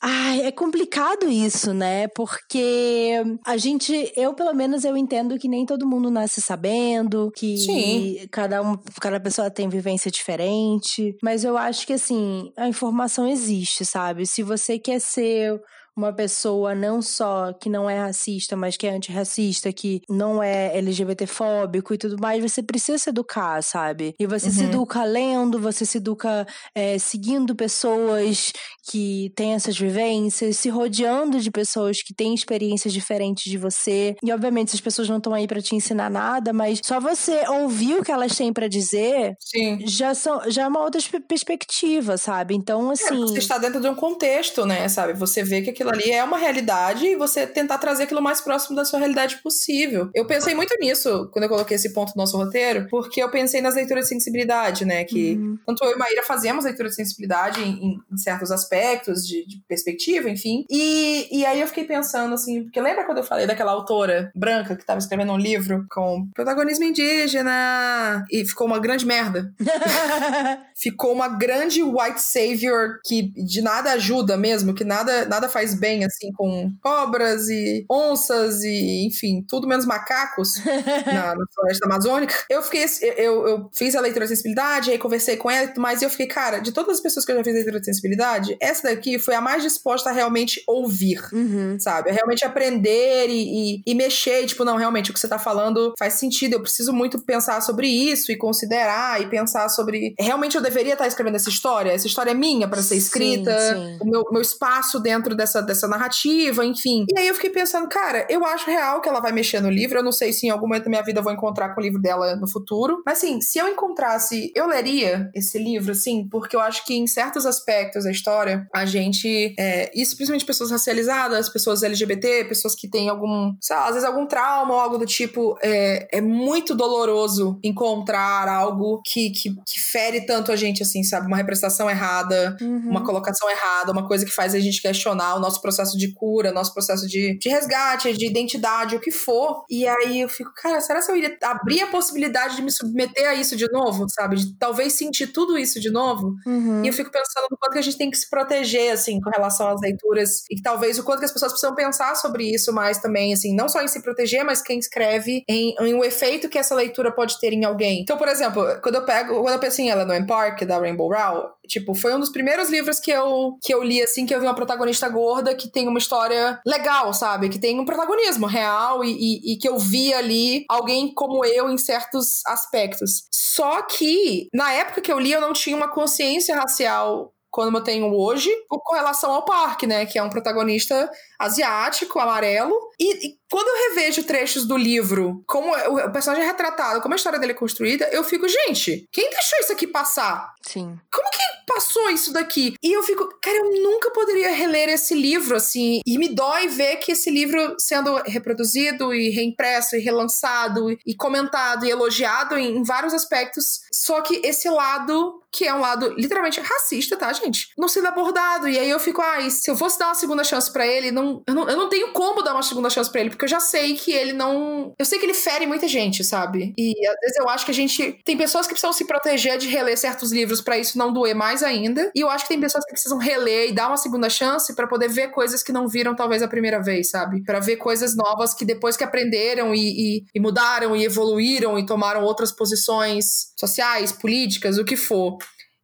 Ai, 0.02 0.46
é 0.46 0.52
complicado 0.52 1.30
isso, 1.30 1.74
né? 1.74 2.08
Porque 2.08 3.22
a 3.46 3.58
gente, 3.58 4.12
eu 4.16 4.34
pelo 4.34 4.54
menos 4.54 4.86
eu 4.86 4.96
entendo 4.96 5.38
que 5.38 5.50
nem 5.50 5.66
todo 5.66 5.86
mundo 5.88 6.10
nasce 6.10 6.42
sabendo, 6.42 7.32
que 7.36 7.58
Sim. 7.58 8.28
cada 8.32 8.62
um, 8.62 8.78
cada 9.02 9.20
pessoa 9.20 9.52
tem 9.52 9.68
vivência 9.68 10.10
diferente, 10.10 11.18
mas 11.22 11.44
eu 11.44 11.58
acho 11.58 11.86
que 11.86 11.94
assim, 11.94 12.52
a 12.56 12.68
informação 12.68 13.28
existe, 13.28 13.86
sabe? 13.86 14.26
Se 14.26 14.42
você 14.42 14.80
quer 14.80 15.02
ser 15.02 15.62
uma 16.00 16.14
pessoa 16.14 16.74
não 16.74 17.02
só 17.02 17.52
que 17.54 17.70
não 17.70 17.90
é 17.90 18.00
racista, 18.00 18.56
mas 18.56 18.78
que 18.78 18.88
é 18.88 18.92
antirracista, 18.92 19.72
que 19.72 20.02
não 20.10 20.42
é 20.42 20.78
LGBTfóbico 20.78 21.94
e 21.94 21.98
tudo 21.98 22.16
mais, 22.20 22.42
você 22.42 22.64
precisa 22.64 22.98
se 22.98 23.10
educar, 23.10 23.62
sabe? 23.62 24.16
E 24.18 24.26
você 24.26 24.48
uhum. 24.48 24.54
se 24.54 24.64
educa 24.64 25.04
lendo, 25.04 25.60
você 25.60 25.86
se 25.86 25.98
educa 25.98 26.48
é, 26.74 26.98
seguindo 26.98 27.56
pessoas 27.56 28.54
que 28.90 29.32
têm 29.36 29.54
essas 29.54 29.78
vivências, 29.78 30.58
se 30.58 30.70
rodeando 30.70 31.40
de 31.40 31.52
pessoas 31.52 32.02
que 32.02 32.14
têm 32.14 32.34
experiências 32.34 32.94
diferentes 32.94 33.44
de 33.44 33.58
você. 33.58 34.16
E 34.24 34.32
obviamente 34.32 34.70
essas 34.70 34.82
pessoas 34.82 35.10
não 35.10 35.18
estão 35.18 35.34
aí 35.34 35.48
para 35.48 35.62
te 35.62 35.76
ensinar 35.76 36.10
nada, 36.10 36.54
mas 36.54 36.80
só 36.84 37.00
você 37.00 37.44
ouvir 37.50 37.96
o 37.96 38.04
que 38.04 38.12
elas 38.12 38.36
têm 38.36 38.54
para 38.54 38.68
dizer, 38.68 39.36
Sim. 39.40 39.80
já 39.86 40.16
são 40.16 40.50
já 40.50 40.64
é 40.64 40.68
uma 40.68 40.82
outra 40.82 41.02
perspectiva, 41.28 42.18
sabe? 42.18 42.56
Então 42.56 42.90
é, 42.90 42.94
assim, 42.94 43.24
é, 43.24 43.28
você 43.28 43.40
está 43.40 43.58
dentro 43.58 43.82
de 43.82 43.88
um 43.88 43.96
contexto, 43.96 44.66
né, 44.66 44.88
sabe? 44.88 45.14
Você 45.14 45.44
vê 45.44 45.62
que 45.62 45.70
aquilo 45.70 45.89
ali 45.90 46.12
é 46.12 46.24
uma 46.24 46.38
realidade 46.38 47.06
e 47.06 47.16
você 47.16 47.46
tentar 47.46 47.78
trazer 47.78 48.04
aquilo 48.04 48.22
mais 48.22 48.42
próximo 48.42 48.76
da 48.76 48.86
sua 48.86 49.00
realidade 49.00 49.38
possível. 49.38 50.10
Eu 50.14 50.26
pensei 50.26 50.56
muito 50.56 50.76
nisso 50.80 51.30
quando 51.32 51.44
eu 51.44 51.50
coloquei 51.50 51.76
esse 51.76 51.94
ponto 51.94 52.14
no 52.16 52.22
nosso 52.22 52.38
roteiro, 52.38 52.88
porque 52.90 53.22
eu 53.22 53.30
pensei 53.30 53.62
nas 53.62 53.76
leituras 53.76 54.06
de 54.06 54.10
sensibilidade, 54.10 54.86
né? 54.86 55.04
Que 55.04 55.34
uhum. 55.34 55.58
tanto 55.66 55.84
eu 55.84 55.94
e 55.94 55.98
Maíra 55.98 56.24
fazemos 56.24 56.66
leitura 56.66 56.90
de 56.90 56.96
sensibilidade 56.96 57.62
em, 57.62 58.00
em 58.12 58.18
certos 58.18 58.52
aspectos 58.52 59.26
de, 59.26 59.46
de, 59.46 59.62
perspectiva, 59.68 60.30
enfim. 60.30 60.66
E, 60.70 61.28
e 61.32 61.46
aí 61.46 61.60
eu 61.62 61.68
fiquei 61.68 61.84
pensando 61.84 62.34
assim, 62.34 62.64
porque 62.64 62.82
lembra 62.82 63.06
quando 63.06 63.20
eu 63.20 63.24
falei 63.24 63.46
daquela 63.46 63.72
autora 63.72 64.32
branca 64.36 64.76
que 64.76 64.82
estava 64.82 65.00
escrevendo 65.00 65.32
um 65.32 65.38
livro 65.38 65.86
com 65.90 66.28
protagonismo 66.34 66.86
indígena 66.86 68.26
e 68.32 68.46
ficou 68.46 68.68
uma 68.68 68.80
grande 68.80 69.06
merda? 69.06 69.54
ficou 70.76 71.14
uma 71.14 71.28
grande 71.28 71.84
white 71.84 72.22
savior 72.22 73.00
que 73.06 73.32
de 73.44 73.62
nada 73.62 73.92
ajuda 73.92 74.38
mesmo, 74.38 74.74
que 74.74 74.84
nada, 74.84 75.26
nada 75.26 75.50
faz 75.50 75.69
bem, 75.76 76.06
assim, 76.06 76.32
com 76.34 76.72
cobras 76.82 77.50
e 77.50 77.86
onças 77.90 78.64
e, 78.64 79.06
enfim, 79.06 79.44
tudo 79.48 79.68
menos 79.68 79.86
macacos 79.86 80.54
na, 81.06 81.36
na, 81.36 81.46
floresta 81.54 81.86
amazônica. 81.86 82.34
Eu 82.50 82.62
fiquei, 82.62 82.86
eu, 83.18 83.48
eu 83.48 83.70
fiz 83.74 83.96
a 83.96 84.02
leitura 84.02 84.26
de 84.26 84.30
sensibilidade, 84.30 84.92
aí 84.92 84.98
conversei 84.98 85.38
com 85.38 85.50
ela, 85.50 85.72
mas 85.78 86.02
eu 86.02 86.10
fiquei, 86.10 86.28
cara, 86.28 86.60
de 86.60 86.72
todas 86.72 86.98
as 86.98 87.02
pessoas 87.02 87.26
que 87.26 87.32
eu 87.32 87.38
já 87.38 87.44
fiz 87.44 87.54
a 87.54 87.56
leitura 87.56 87.80
de 87.80 87.86
sensibilidade, 87.86 88.58
essa 88.60 88.84
daqui 88.90 89.20
foi 89.20 89.36
a 89.36 89.42
mais 89.42 89.64
disposta 89.64 90.10
a 90.10 90.14
realmente 90.14 90.64
ouvir, 90.68 91.22
uhum. 91.34 91.78
sabe? 91.80 92.10
A 92.10 92.14
realmente 92.14 92.46
aprender 92.46 93.30
e, 93.30 93.76
e, 93.76 93.84
e 93.86 93.96
mexer, 93.96 94.44
e, 94.44 94.48
tipo, 94.48 94.64
não, 94.64 94.78
realmente, 94.78 95.12
o 95.12 95.14
que 95.14 95.20
você 95.20 95.28
tá 95.28 95.40
falando 95.40 95.94
faz 95.98 96.14
sentido, 96.16 96.54
eu 96.54 96.62
preciso 96.62 96.94
muito 96.94 97.20
pensar 97.20 97.62
sobre 97.62 97.88
isso 97.88 98.32
e 98.32 98.38
considerar 98.38 99.22
e 99.22 99.28
pensar 99.28 99.70
sobre, 99.70 100.14
realmente 100.20 100.56
eu 100.56 100.62
deveria 100.62 100.94
estar 100.94 101.08
escrevendo 101.08 101.36
essa 101.36 101.50
história? 101.50 101.92
Essa 101.92 102.08
história 102.08 102.32
é 102.32 102.34
minha 102.34 102.68
para 102.68 102.82
ser 102.82 102.96
escrita? 102.96 103.58
Sim, 103.60 103.76
sim. 103.76 103.98
O 104.02 104.06
meu, 104.06 104.24
meu 104.32 104.42
espaço 104.42 105.00
dentro 105.00 105.36
dessa 105.36 105.59
dessa 105.62 105.88
narrativa, 105.88 106.66
enfim. 106.66 107.06
E 107.10 107.20
aí 107.20 107.28
eu 107.28 107.36
fiquei 107.36 107.50
pensando, 107.50 107.88
cara, 107.88 108.26
eu 108.30 108.46
acho 108.46 108.70
real 108.70 109.02
que 109.02 109.10
ela 109.10 109.20
vai 109.20 109.32
mexer 109.32 109.60
no 109.60 109.70
livro. 109.70 110.00
Eu 110.00 110.04
não 110.04 110.12
sei 110.12 110.32
se 110.34 110.48
em 110.48 110.50
algum 110.50 110.68
momento 110.68 110.86
da 110.86 110.90
minha 110.90 111.04
vida 111.04 111.20
eu 111.20 111.24
vou 111.24 111.34
encontrar 111.34 111.74
com 111.74 111.82
o 111.82 111.84
livro 111.84 112.02
dela 112.02 112.36
no 112.36 112.48
futuro. 112.48 113.02
Mas 113.06 113.20
assim, 113.20 113.42
se 113.42 113.58
eu 113.58 113.68
encontrasse, 113.68 114.52
eu 114.56 114.68
leria 114.68 115.30
esse 115.34 115.58
livro, 115.58 115.94
sim, 115.96 116.28
porque 116.30 116.56
eu 116.56 116.60
acho 116.60 116.86
que 116.86 116.94
em 116.94 117.08
certos 117.08 117.46
aspectos 117.46 118.04
da 118.04 118.12
história, 118.12 118.68
a 118.74 118.86
gente. 118.86 119.56
É, 119.58 119.92
isso 119.94 120.16
principalmente 120.16 120.46
pessoas 120.46 120.72
racializadas, 120.72 121.50
pessoas 121.50 121.84
LGBT, 121.84 122.46
pessoas 122.46 122.76
que 122.76 122.88
têm 122.88 123.10
algum, 123.10 123.56
sei 123.62 123.76
lá, 123.76 123.86
às 123.86 123.94
vezes 123.94 124.08
algum 124.08 124.26
trauma 124.26 124.74
ou 124.74 124.80
algo 124.80 124.98
do 124.98 125.06
tipo. 125.06 125.58
É, 125.62 126.08
é 126.18 126.22
muito 126.22 126.76
doloroso 126.76 127.60
encontrar 127.64 128.48
algo 128.48 129.02
que, 129.06 129.32
que, 129.32 129.50
que 129.66 129.80
fere 129.80 130.26
tanto 130.26 130.52
a 130.52 130.56
gente, 130.56 130.84
assim, 130.84 131.04
sabe? 131.04 131.28
Uma 131.28 131.38
representação 131.38 131.90
errada, 131.90 132.58
uhum. 132.62 132.90
uma 132.90 133.04
colocação 133.04 133.50
errada, 133.50 133.92
uma 133.92 134.08
coisa 134.08 134.26
que 134.26 134.32
faz 134.32 134.54
a 134.54 134.60
gente 134.60 134.82
questionar 134.82 135.36
o 135.36 135.40
nosso 135.40 135.49
nosso 135.50 135.62
processo 135.62 135.98
de 135.98 136.14
cura, 136.14 136.52
nosso 136.52 136.74
processo 136.74 137.08
de, 137.08 137.38
de 137.40 137.50
resgate, 137.50 138.14
de 138.14 138.28
identidade, 138.28 138.96
o 138.96 139.00
que 139.00 139.12
for. 139.12 139.64
E 139.70 139.88
aí 139.88 140.22
eu 140.22 140.30
fico, 140.30 140.52
cara, 140.56 140.80
será 140.80 141.02
que 141.02 141.12
eu 141.12 141.16
iria 141.16 141.36
abrir 141.44 141.82
a 141.82 141.88
possibilidade 141.88 142.56
de 142.56 142.62
me 142.62 142.72
submeter 142.72 143.28
a 143.28 143.34
isso 143.34 143.56
de 143.56 143.70
novo, 143.72 144.06
sabe? 144.10 144.36
De 144.36 144.58
talvez 144.58 144.94
sentir 144.94 145.28
tudo 145.28 145.58
isso 145.58 145.80
de 145.80 145.90
novo? 145.90 146.36
Uhum. 146.46 146.84
E 146.84 146.88
eu 146.88 146.94
fico 146.94 147.12
pensando 147.12 147.48
no 147.50 147.58
quanto 147.58 147.74
que 147.74 147.80
a 147.80 147.82
gente 147.82 147.98
tem 147.98 148.12
que 148.12 148.18
se 148.18 148.30
proteger, 148.30 148.94
assim, 148.94 149.20
com 149.20 149.30
relação 149.32 149.68
às 149.68 149.82
leituras. 149.82 150.44
E 150.50 150.62
talvez 150.62 151.00
o 151.00 151.04
quanto 151.04 151.20
que 151.20 151.26
as 151.26 151.32
pessoas 151.32 151.52
precisam 151.52 151.76
pensar 151.76 152.16
sobre 152.16 152.44
isso 152.54 152.72
mais 152.72 153.00
também, 153.00 153.34
assim, 153.34 153.56
não 153.56 153.68
só 153.68 153.82
em 153.82 153.88
se 153.88 154.02
proteger, 154.02 154.44
mas 154.46 154.62
quem 154.62 154.78
escreve, 154.78 155.44
em, 155.50 155.76
em 155.80 155.94
o 155.96 156.04
efeito 156.04 156.48
que 156.48 156.58
essa 156.58 156.76
leitura 156.76 157.12
pode 157.12 157.40
ter 157.40 157.54
em 157.54 157.66
alguém. 157.66 158.02
Então, 158.02 158.18
por 158.18 158.28
exemplo, 158.28 158.64
quando 158.82 158.96
eu 158.96 159.06
pego, 159.06 159.42
quando 159.42 159.54
eu 159.54 159.60
penso 159.60 159.82
em 159.82 159.90
Eleanor 159.90 160.26
Park, 160.28 160.64
da 160.64 160.78
Rainbow 160.78 161.10
Rowell, 161.10 161.50
tipo, 161.70 161.94
foi 161.94 162.14
um 162.14 162.20
dos 162.20 162.32
primeiros 162.32 162.70
livros 162.70 163.00
que 163.00 163.12
eu, 163.12 163.58
que 163.62 163.74
eu 163.74 163.84
li, 163.84 164.02
assim, 164.02 164.26
que 164.26 164.34
eu 164.34 164.40
vi 164.40 164.46
uma 164.46 164.56
protagonista 164.56 165.08
gorda 165.08 165.56
que 165.56 165.70
tem 165.70 165.88
uma 165.88 166.00
história 166.00 166.60
legal, 166.66 167.14
sabe? 167.14 167.48
Que 167.48 167.60
tem 167.60 167.80
um 167.80 167.86
protagonismo 167.86 168.48
real 168.48 169.04
e, 169.04 169.12
e, 169.12 169.54
e 169.54 169.58
que 169.58 169.70
eu 169.70 169.78
vi 169.78 170.14
ali 170.14 170.66
alguém 170.68 171.14
como 171.14 171.46
eu 171.46 171.70
em 171.70 171.78
certos 171.78 172.46
aspectos. 172.46 173.24
Só 173.32 173.84
que, 173.84 174.50
na 174.54 174.74
época 174.74 175.02
que 175.02 175.12
eu 175.12 175.20
li, 175.20 175.32
eu 175.32 175.42
não 175.42 175.54
tinha 175.54 175.78
uma 175.78 175.88
consciência 175.88 176.56
racial 176.56 177.34
como 177.52 177.78
eu 177.78 177.84
tenho 177.84 178.14
hoje, 178.14 178.50
com 178.68 178.94
relação 178.94 179.32
ao 179.32 179.44
parque, 179.44 179.88
né? 179.88 180.06
Que 180.06 180.20
é 180.20 180.24
um 180.24 180.30
protagonista 180.30 181.10
asiático, 181.40 182.20
amarelo. 182.20 182.76
E, 183.00 183.28
e, 183.28 183.40
quando 183.50 183.68
eu 183.68 183.90
revejo 183.90 184.24
trechos 184.24 184.66
do 184.66 184.78
livro, 184.78 185.42
como 185.48 185.72
o 185.74 186.12
personagem 186.12 186.44
é 186.44 186.48
retratado, 186.48 187.02
como 187.02 187.14
a 187.14 187.18
história 187.18 187.40
dele 187.40 187.54
é 187.54 187.56
construída, 187.56 188.08
eu 188.12 188.24
fico, 188.24 188.48
gente, 188.48 189.08
quem 189.12 189.30
deixou 189.30 189.60
isso 189.60 189.72
aqui 189.72 189.88
passar? 189.88 190.54
Sim. 190.62 190.96
Como 191.12 191.32
que 191.32 191.40
passou 191.66 192.10
isso 192.12 192.32
daqui? 192.32 192.76
E 192.84 192.94
eu 192.94 193.02
fico, 193.02 193.28
cara, 193.42 193.58
eu 193.58 193.82
nunca 193.82 194.12
poderia 194.12 194.52
reler 194.52 194.90
esse 194.90 195.16
livro, 195.16 195.56
assim. 195.56 196.02
E 196.06 196.18
me 196.18 196.30
dói 196.30 196.68
ver 196.68 196.98
que 196.98 197.14
esse 197.14 197.32
livro 197.32 197.76
sendo 197.80 198.18
reproduzido 198.26 199.14
e 199.14 199.30
reimpresso 199.30 199.96
e 199.96 200.00
relançado 200.00 200.92
e 201.06 201.16
comentado 201.16 201.86
e 201.86 201.90
elogiado 201.90 202.58
em, 202.58 202.78
em 202.78 202.84
vários 202.84 203.14
aspectos. 203.14 203.80
Só 203.92 204.22
que 204.22 204.42
esse 204.44 204.70
lado, 204.70 205.42
que 205.52 205.66
é 205.66 205.74
um 205.74 205.80
lado 205.80 206.14
literalmente 206.18 206.60
racista, 206.60 207.18
tá, 207.18 207.32
gente? 207.34 207.70
Não 207.78 207.88
sendo 207.88 208.08
abordado. 208.08 208.68
E 208.68 208.78
aí 208.78 208.90
eu 208.90 209.00
fico, 209.00 209.22
ai, 209.22 209.48
ah, 209.48 209.50
se 209.50 209.72
eu 209.72 209.76
fosse 209.76 209.98
dar 209.98 210.08
uma 210.08 210.16
segunda 210.16 210.44
chance 210.44 210.72
para 210.72 210.86
ele, 210.86 211.12
não 211.12 211.29
eu, 211.48 211.54
não, 211.54 211.70
eu 211.70 211.78
não 211.78 211.90
tenho 211.90 212.12
como 212.12 212.42
dar 212.42 212.54
uma 212.54 212.64
segunda 212.64 212.90
chance 212.90 213.12
para 213.12 213.22
ele, 213.22 213.30
porque 213.30 213.46
eu 213.46 213.50
já 213.50 213.60
sei 213.60 213.96
que 213.96 214.12
ele 214.12 214.34
não. 214.34 214.94
Eu 214.98 215.06
sei 215.06 215.20
que 215.20 215.26
ele 215.26 215.34
fere 215.34 215.66
muita 215.66 215.88
gente, 215.88 216.24
sabe? 216.24 216.74
E 216.78 216.92
às 217.08 217.16
vezes 217.22 217.38
eu 217.38 217.50
acho 217.50 217.66
que 217.66 217.72
a 217.72 217.74
gente. 217.74 218.20
Tem 218.24 218.38
pessoas 218.38 218.66
que 218.66 218.74
precisam 218.74 218.94
se 218.94 219.06
proteger 219.06 219.58
de 219.58 219.68
reler 219.68 219.98
certos 219.98 220.32
livros 220.32 220.62
para 220.62 220.78
isso 220.78 220.98
não 220.98 221.12
doer 221.14 221.36
mais 221.36 221.64
ainda. 221.64 222.12
E 222.16 222.22
eu 222.22 222.30
acho 222.30 222.46
que 222.46 222.50
tem 222.50 222.60
pessoas 222.60 222.84
que 222.86 222.92
precisam 222.92 223.18
reler 223.18 223.70
e 223.70 223.74
dar 223.74 223.88
uma 223.88 223.98
segunda 223.98 224.30
chance 224.30 224.76
para 224.76 224.88
poder 224.88 225.10
ver 225.10 225.30
coisas 225.30 225.64
que 225.64 225.72
não 225.72 225.88
viram 225.88 226.16
talvez 226.16 226.42
a 226.42 226.48
primeira 226.48 226.82
vez, 226.82 227.10
sabe? 227.10 227.44
Para 227.44 227.60
ver 227.60 227.78
coisas 227.78 228.16
novas 228.16 228.54
que 228.54 228.66
depois 228.66 228.98
que 228.98 229.04
aprenderam 229.04 229.74
e, 229.74 229.80
e, 230.20 230.26
e 230.34 230.40
mudaram 230.40 230.96
e 230.96 231.04
evoluíram 231.04 231.78
e 231.78 231.86
tomaram 231.86 232.24
outras 232.24 232.52
posições 232.52 233.54
sociais, 233.58 234.12
políticas, 234.12 234.78
o 234.78 234.86
que 234.86 234.96
for. 234.96 235.38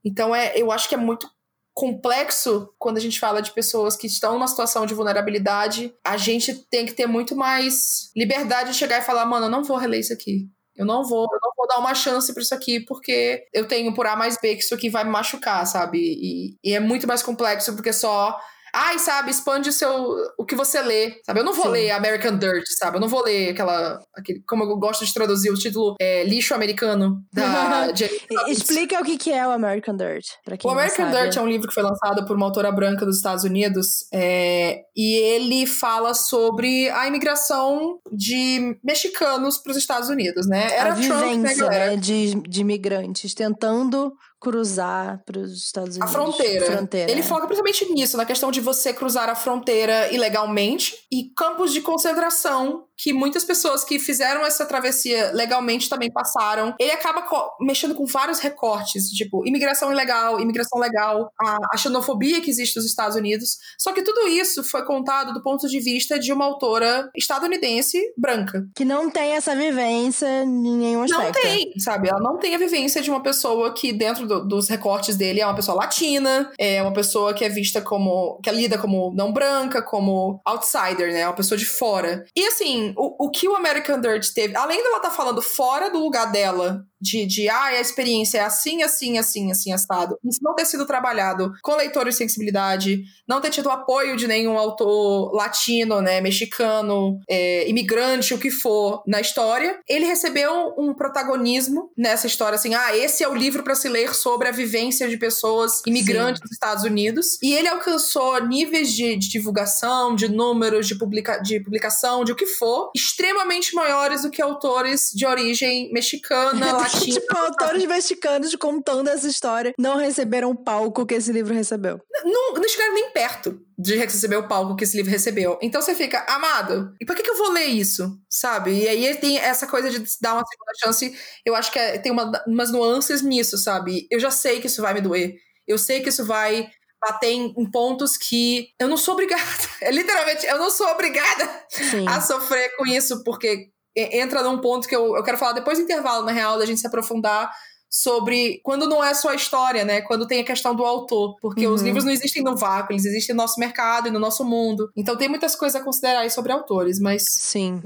Então 0.06 0.36
é, 0.36 0.54
eu 0.56 0.72
acho 0.72 0.88
que 0.88 0.96
é 0.96 0.98
muito 0.98 1.28
complexo 1.76 2.74
quando 2.80 2.98
a 2.98 3.02
gente 3.02 3.20
fala 3.20 3.42
de 3.42 3.52
pessoas 3.52 3.98
que 3.98 4.08
estão 4.08 4.34
numa 4.34 4.48
situação 4.48 4.86
de 4.86 4.94
vulnerabilidade. 4.94 5.94
A 6.04 6.16
gente 6.16 6.54
tem 6.54 6.86
que 6.86 6.94
ter 6.94 7.06
muito 7.06 7.36
mais 7.36 8.10
liberdade 8.16 8.72
de 8.72 8.78
chegar 8.78 9.00
e 9.00 9.06
falar, 9.06 9.26
mano, 9.26 9.48
eu 9.48 9.52
não 9.52 9.64
vou 9.64 9.78
reler 9.78 10.00
isso 10.00 10.14
aqui. 10.14 10.48
Eu 10.74 10.86
não 10.86 11.04
vou, 11.04 11.24
eu 11.24 11.40
não 11.42 11.52
vou 11.56 11.68
dar 11.68 11.80
uma 11.80 11.94
chance 11.94 12.34
para 12.34 12.42
isso 12.42 12.56
aqui, 12.56 12.80
porque 12.82 13.46
eu 13.54 13.68
tenho 13.68 13.94
por 13.94 14.08
A 14.08 14.16
mais 14.16 14.38
B 14.42 14.56
que 14.56 14.64
isso 14.64 14.74
aqui 14.74 14.90
vai 14.90 15.04
me 15.04 15.10
machucar, 15.10 15.66
sabe? 15.68 16.00
E, 16.00 16.58
e 16.64 16.74
é 16.74 16.80
muito 16.80 17.06
mais 17.06 17.22
complexo 17.22 17.76
porque 17.76 17.92
só 17.92 18.38
ai, 18.76 19.00
sabe, 19.00 19.32
expande 19.32 19.70
o 19.70 19.74
seu 19.74 20.16
o 20.38 20.46
que 20.46 20.56
você 20.56 20.82
lê, 20.82 21.20
sabe? 21.26 21.40
Eu 21.40 21.46
não 21.46 21.54
vou 21.54 21.66
Sim. 21.66 21.72
ler 21.72 21.92
American 21.92 22.38
Dirt, 22.38 22.66
sabe? 22.78 22.98
Eu 22.98 23.02
não 23.02 23.08
vou 23.08 23.24
ler 23.24 23.52
aquela 23.52 24.00
aquele, 24.14 24.44
como 24.46 24.64
eu 24.64 24.78
gosto 24.78 25.06
de 25.06 25.14
traduzir 25.14 25.50
o 25.50 25.56
título 25.56 25.96
é, 26.00 26.24
lixo 26.26 26.54
americano 26.54 27.24
da 27.34 27.88
Explica 28.48 29.00
o 29.00 29.04
que 29.04 29.18
que 29.18 29.32
é 29.32 29.48
o 29.48 29.52
American 29.52 29.96
Dirt, 29.96 30.26
O 30.64 30.70
American 30.70 31.10
Dirt 31.10 31.38
é 31.38 31.42
um 31.42 31.48
livro 31.48 31.68
que 31.68 31.74
foi 31.74 31.84
lançado 31.84 32.26
por 32.26 32.36
uma 32.36 32.46
autora 32.46 32.72
branca 32.72 33.06
dos 33.06 33.18
Estados 33.18 33.44
Unidos, 33.44 34.06
é, 34.14 34.82
e 34.96 35.16
ele 35.16 35.66
fala 35.66 36.14
sobre 36.14 36.90
a 36.90 37.08
imigração 37.08 38.00
de 38.12 38.78
mexicanos 38.84 39.58
para 39.58 39.72
os 39.72 39.78
Estados 39.78 40.10
Unidos, 40.10 40.48
né? 40.48 40.68
Era 40.76 40.94
a 40.94 40.96
Trump, 40.96 41.10
né, 41.10 41.36
vivência, 41.36 41.70
né, 41.70 41.90
né, 41.92 41.96
de, 41.96 42.36
de 42.42 42.62
imigrantes 42.62 43.34
tentando 43.34 44.14
cruzar 44.40 45.24
para 45.26 45.40
os 45.40 45.54
Estados 45.54 45.96
Unidos. 45.96 46.16
A 46.16 46.20
fronteira. 46.20 46.66
fronteira. 46.66 47.12
Ele 47.12 47.24
foca 47.24 47.48
principalmente 47.48 47.92
nisso, 47.92 48.18
na 48.18 48.26
questão 48.26 48.52
de 48.52 48.62
você 48.62 48.94
cruzar 48.94 49.30
a 49.30 49.36
fronteira 49.36 50.14
ilegalmente 50.14 50.96
e 51.12 51.32
campos 51.36 51.74
de 51.74 51.82
concentração 51.82 52.85
que 52.98 53.14
muitas 53.14 53.44
pessoas 53.44 53.84
que 53.84 54.00
fizeram 54.00 54.46
essa 54.46 54.66
travessia 54.66 55.32
legalmente 55.34 55.90
também 55.90 56.12
passaram. 56.12 56.74
Ele 56.80 56.92
acaba 56.92 57.26
mexendo 57.60 57.96
com 57.96 58.06
vários 58.06 58.40
recortes, 58.40 59.10
tipo 59.10 59.46
imigração 59.48 59.92
ilegal, 59.92 60.40
imigração 60.40 60.80
legal, 60.80 61.30
a, 61.40 61.58
a, 61.74 61.78
xenofobia 61.78 62.42
que 62.42 62.50
existe 62.50 62.76
nos 62.76 62.86
Estados 62.86 63.16
Unidos. 63.16 63.58
Só 63.78 63.92
que 63.92 64.02
tudo 64.02 64.28
isso 64.28 64.64
foi 64.64 64.86
contado 64.86 65.34
do 65.34 65.42
ponto 65.42 65.68
de 65.68 65.80
vista 65.80 66.20
de 66.20 66.32
uma 66.32 66.46
autora 66.46 67.10
estadunidense 67.16 68.00
branca. 68.18 68.66
Que 68.76 68.86
não 68.86 69.10
tem 69.10 69.34
essa 69.34 69.56
vivência 69.56 70.44
em 70.44 70.78
nenhum 70.78 71.04
aspecto. 71.04 71.24
Não 71.24 71.32
tem, 71.32 71.74
sabe? 71.80 72.10
Ela 72.10 72.20
não 72.20 72.38
tem 72.38 72.56
a 72.56 72.60
vivência 72.60 73.02
de 73.02 73.10
uma 73.10 73.22
pessoa 73.22 73.74
que, 73.74 73.92
dentro 73.92 74.28
do, 74.28 74.46
dos 74.46 74.70
recortes 74.70 75.16
dele, 75.16 75.42
é 75.42 75.46
uma 75.46 75.56
pessoa 75.56 75.78
latina, 75.78 76.52
é 76.58 76.82
uma 76.82 76.94
pessoa 76.94 77.34
que 77.34 77.44
é 77.44 77.50
vista 77.50 77.82
como. 77.82 78.40
que 78.44 78.50
é 78.50 78.54
lida 78.54 78.78
como 78.78 79.14
não 79.16 79.34
branca, 79.34 79.82
como 79.82 80.40
outsider, 80.46 81.12
né? 81.12 81.28
Uma 81.28 81.36
pessoa 81.36 81.58
de 81.58 81.66
fora. 81.66 82.26
E 82.36 82.46
assim, 82.46 82.85
o, 82.96 83.26
o 83.26 83.30
que 83.30 83.48
o 83.48 83.56
American 83.56 84.00
Dirt 84.00 84.34
teve, 84.34 84.56
além 84.56 84.82
dela 84.82 84.98
estar 84.98 85.10
tá 85.10 85.16
falando 85.16 85.42
fora 85.42 85.90
do 85.90 86.00
lugar 86.00 86.32
dela, 86.32 86.86
de, 87.06 87.26
de 87.26 87.48
ah, 87.50 87.66
a 87.66 87.80
experiência 87.80 88.40
é 88.40 88.42
assim, 88.42 88.82
assim, 88.82 89.18
assim, 89.18 89.52
assim, 89.52 89.72
assado, 89.72 90.18
isso 90.24 90.40
não 90.42 90.56
ter 90.56 90.66
sido 90.66 90.86
trabalhado 90.86 91.54
com 91.62 91.76
leitor 91.76 92.06
de 92.06 92.16
sensibilidade, 92.16 93.04
não 93.28 93.40
ter 93.40 93.52
tido 93.52 93.70
apoio 93.70 94.16
de 94.16 94.28
nenhum 94.28 94.58
autor 94.58 95.34
latino, 95.34 96.02
né, 96.02 96.20
mexicano, 96.20 97.20
é, 97.30 97.70
imigrante, 97.70 98.34
o 98.34 98.40
que 98.40 98.50
for, 98.50 99.04
na 99.06 99.22
história, 99.22 99.80
ele 99.88 100.06
recebeu 100.06 100.74
um 100.78 100.94
protagonismo 100.94 101.92
nessa 101.98 102.28
história, 102.28 102.56
assim, 102.56 102.74
ah, 102.74 102.96
esse 102.96 103.24
é 103.24 103.28
o 103.28 103.36
livro 103.36 103.64
para 103.64 103.76
se 103.76 103.88
ler 103.88 104.16
sobre 104.16 104.48
a 104.48 104.52
vivência 104.52 105.08
de 105.08 105.18
pessoas 105.18 105.82
imigrantes 105.86 106.40
Sim. 106.40 106.44
dos 106.44 106.52
Estados 106.52 106.84
Unidos, 106.84 107.38
e 107.42 107.54
ele 107.54 107.68
alcançou 107.68 108.44
níveis 108.44 108.92
de, 108.92 109.16
de 109.16 109.30
divulgação, 109.30 110.16
de 110.16 110.28
números, 110.28 110.88
de, 110.88 110.96
publica, 110.96 111.38
de 111.38 111.60
publicação, 111.60 112.24
de 112.24 112.32
o 112.32 112.36
que 112.36 112.46
for, 112.46 112.75
extremamente 112.96 113.74
maiores 113.76 114.24
do 114.24 114.32
que 114.32 114.42
autores 114.42 115.12
de 115.14 115.26
origem 115.26 115.92
mexicana, 115.92 116.74
latina. 116.74 117.20
tipo, 117.20 117.38
autores 117.38 117.86
mexicanos 117.86 118.56
contando 118.56 119.10
essa 119.10 119.28
história 119.28 119.74
não 119.78 119.98
receberam 119.98 120.52
o 120.52 120.56
palco 120.56 121.06
que 121.06 121.14
esse 121.14 121.32
livro 121.32 121.54
recebeu. 121.54 122.00
Não, 122.24 122.54
não 122.54 122.70
chegaram 122.70 122.94
nem 122.94 123.12
perto 123.12 123.60
de 123.78 123.96
receber 123.96 124.38
o 124.38 124.48
palco 124.48 124.76
que 124.76 124.84
esse 124.84 124.96
livro 124.96 125.12
recebeu. 125.12 125.60
Então 125.62 125.82
você 125.82 125.94
fica, 125.94 126.26
amado, 126.28 126.94
e 127.00 127.06
por 127.06 127.16
que, 127.16 127.24
que 127.24 127.30
eu 127.30 127.38
vou 127.38 127.52
ler 127.52 127.66
isso? 127.66 128.18
Sabe? 128.30 128.72
E 128.72 128.88
aí 128.88 129.16
tem 129.16 129.38
essa 129.38 129.68
coisa 129.68 129.90
de 129.90 130.00
dar 130.22 130.34
uma 130.34 130.46
segunda 130.46 130.72
chance. 130.84 131.18
Eu 131.46 131.56
acho 131.56 131.72
que 131.72 131.80
é, 131.80 131.98
tem 131.98 132.12
uma, 132.12 132.32
umas 132.48 132.72
nuances 132.72 133.22
nisso, 133.22 133.58
sabe? 133.58 134.08
Eu 134.10 134.20
já 134.20 134.32
sei 134.32 134.60
que 134.60 134.68
isso 134.68 134.82
vai 134.82 134.94
me 134.94 135.02
doer. 135.02 135.36
Eu 135.68 135.78
sei 135.78 136.02
que 136.02 136.10
isso 136.10 136.26
vai 136.26 136.70
bater 137.08 137.32
em, 137.32 137.54
em, 137.58 137.66
pontos 137.70 138.18
que 138.18 138.70
eu 138.80 138.88
não 138.88 138.98
sou 138.98 139.14
obrigada. 139.14 139.44
É, 139.82 139.92
literalmente, 139.92 140.46
eu 140.46 140.58
não 140.58 140.72
sou 140.72 140.88
obrigada 140.88 141.66
Sim. 141.70 142.08
a 142.08 142.20
sofrer 142.20 142.76
com 142.76 142.88
isso, 142.88 143.24
porque 143.24 143.70
entra 143.96 144.42
num 144.42 144.60
ponto 144.60 144.88
que 144.88 144.96
eu, 144.96 145.16
eu 145.16 145.24
quero 145.24 145.38
falar 145.38 145.52
depois 145.52 145.78
do 145.78 145.84
intervalo, 145.84 146.26
na 146.26 146.32
real, 146.32 146.58
da 146.58 146.66
gente 146.66 146.82
se 146.82 146.88
aprofundar 146.88 147.52
sobre 147.90 148.60
quando 148.64 148.90
não 148.90 149.04
é 149.04 149.14
só 149.14 149.30
a 149.30 149.36
história, 149.36 149.86
né? 149.86 150.02
Quando 150.02 150.28
tem 150.28 150.42
a 150.42 150.46
questão 150.46 150.76
do 150.76 150.84
autor. 150.84 151.38
Porque 151.40 151.66
uhum. 151.66 151.74
os 151.74 151.82
livros 151.82 152.04
não 152.04 152.12
existem 152.12 152.44
no 152.44 152.56
vácuo, 152.56 152.94
eles 152.94 153.06
existem 153.06 153.36
no 153.36 153.42
nosso 153.42 153.60
mercado 153.60 154.08
e 154.08 154.12
no 154.12 154.20
nosso 154.20 154.44
mundo. 154.44 154.92
Então 154.96 155.16
tem 155.16 155.30
muitas 155.30 155.56
coisas 155.56 155.80
a 155.80 155.84
considerar 155.84 156.22
aí 156.22 156.30
sobre 156.30 156.52
autores, 156.52 157.00
mas. 157.00 157.24
Sim. 157.30 157.82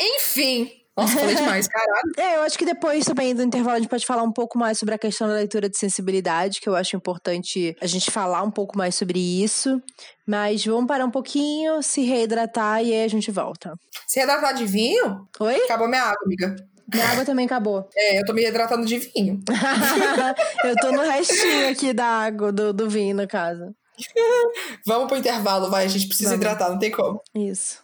Enfim, 0.00 0.70
nossa, 1.02 1.18
falei 1.18 1.34
demais, 1.34 1.68
caralho. 1.68 2.10
É, 2.18 2.36
eu 2.36 2.42
acho 2.42 2.58
que 2.58 2.64
depois 2.64 3.04
também 3.04 3.34
do 3.34 3.42
intervalo 3.42 3.76
a 3.76 3.78
gente 3.78 3.88
pode 3.88 4.06
falar 4.06 4.22
um 4.22 4.32
pouco 4.32 4.58
mais 4.58 4.78
sobre 4.78 4.94
a 4.94 4.98
questão 4.98 5.28
da 5.28 5.34
leitura 5.34 5.68
de 5.68 5.78
sensibilidade, 5.78 6.60
que 6.60 6.68
eu 6.68 6.76
acho 6.76 6.96
importante 6.96 7.76
a 7.80 7.86
gente 7.86 8.10
falar 8.10 8.42
um 8.42 8.50
pouco 8.50 8.76
mais 8.76 8.94
sobre 8.94 9.18
isso. 9.18 9.80
Mas 10.26 10.64
vamos 10.64 10.86
parar 10.86 11.04
um 11.04 11.10
pouquinho, 11.10 11.82
se 11.82 12.02
reidratar 12.02 12.82
e 12.84 12.92
aí 12.92 13.04
a 13.04 13.08
gente 13.08 13.30
volta. 13.30 13.74
Se 14.06 14.18
reidratar 14.20 14.54
de 14.54 14.66
vinho? 14.66 15.26
Oi? 15.40 15.56
Acabou 15.64 15.88
minha 15.88 16.02
água, 16.02 16.18
amiga. 16.24 16.56
Minha 16.92 17.08
água 17.08 17.24
também 17.24 17.46
acabou. 17.46 17.88
É, 17.96 18.20
eu 18.20 18.24
tô 18.24 18.32
me 18.32 18.44
hidratando 18.44 18.84
de 18.84 18.98
vinho. 18.98 19.40
eu 20.64 20.74
tô 20.76 20.90
no 20.90 21.02
restinho 21.02 21.70
aqui 21.70 21.92
da 21.92 22.04
água, 22.04 22.52
do, 22.52 22.72
do 22.72 22.88
vinho, 22.88 23.14
no 23.14 23.28
caso. 23.28 23.74
Vamos 24.86 25.08
pro 25.08 25.16
intervalo, 25.16 25.70
vai. 25.70 25.84
A 25.84 25.88
gente 25.88 26.08
precisa 26.08 26.30
Vamos. 26.30 26.44
hidratar, 26.44 26.70
não 26.70 26.78
tem 26.78 26.90
como. 26.90 27.20
Isso. 27.34 27.78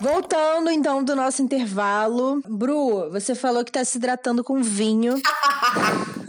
Voltando 0.00 0.70
então 0.70 1.04
do 1.04 1.14
nosso 1.14 1.42
intervalo. 1.42 2.40
Bru, 2.48 3.10
você 3.10 3.34
falou 3.34 3.64
que 3.64 3.70
tá 3.70 3.84
se 3.84 3.98
hidratando 3.98 4.42
com 4.42 4.62
vinho. 4.62 5.20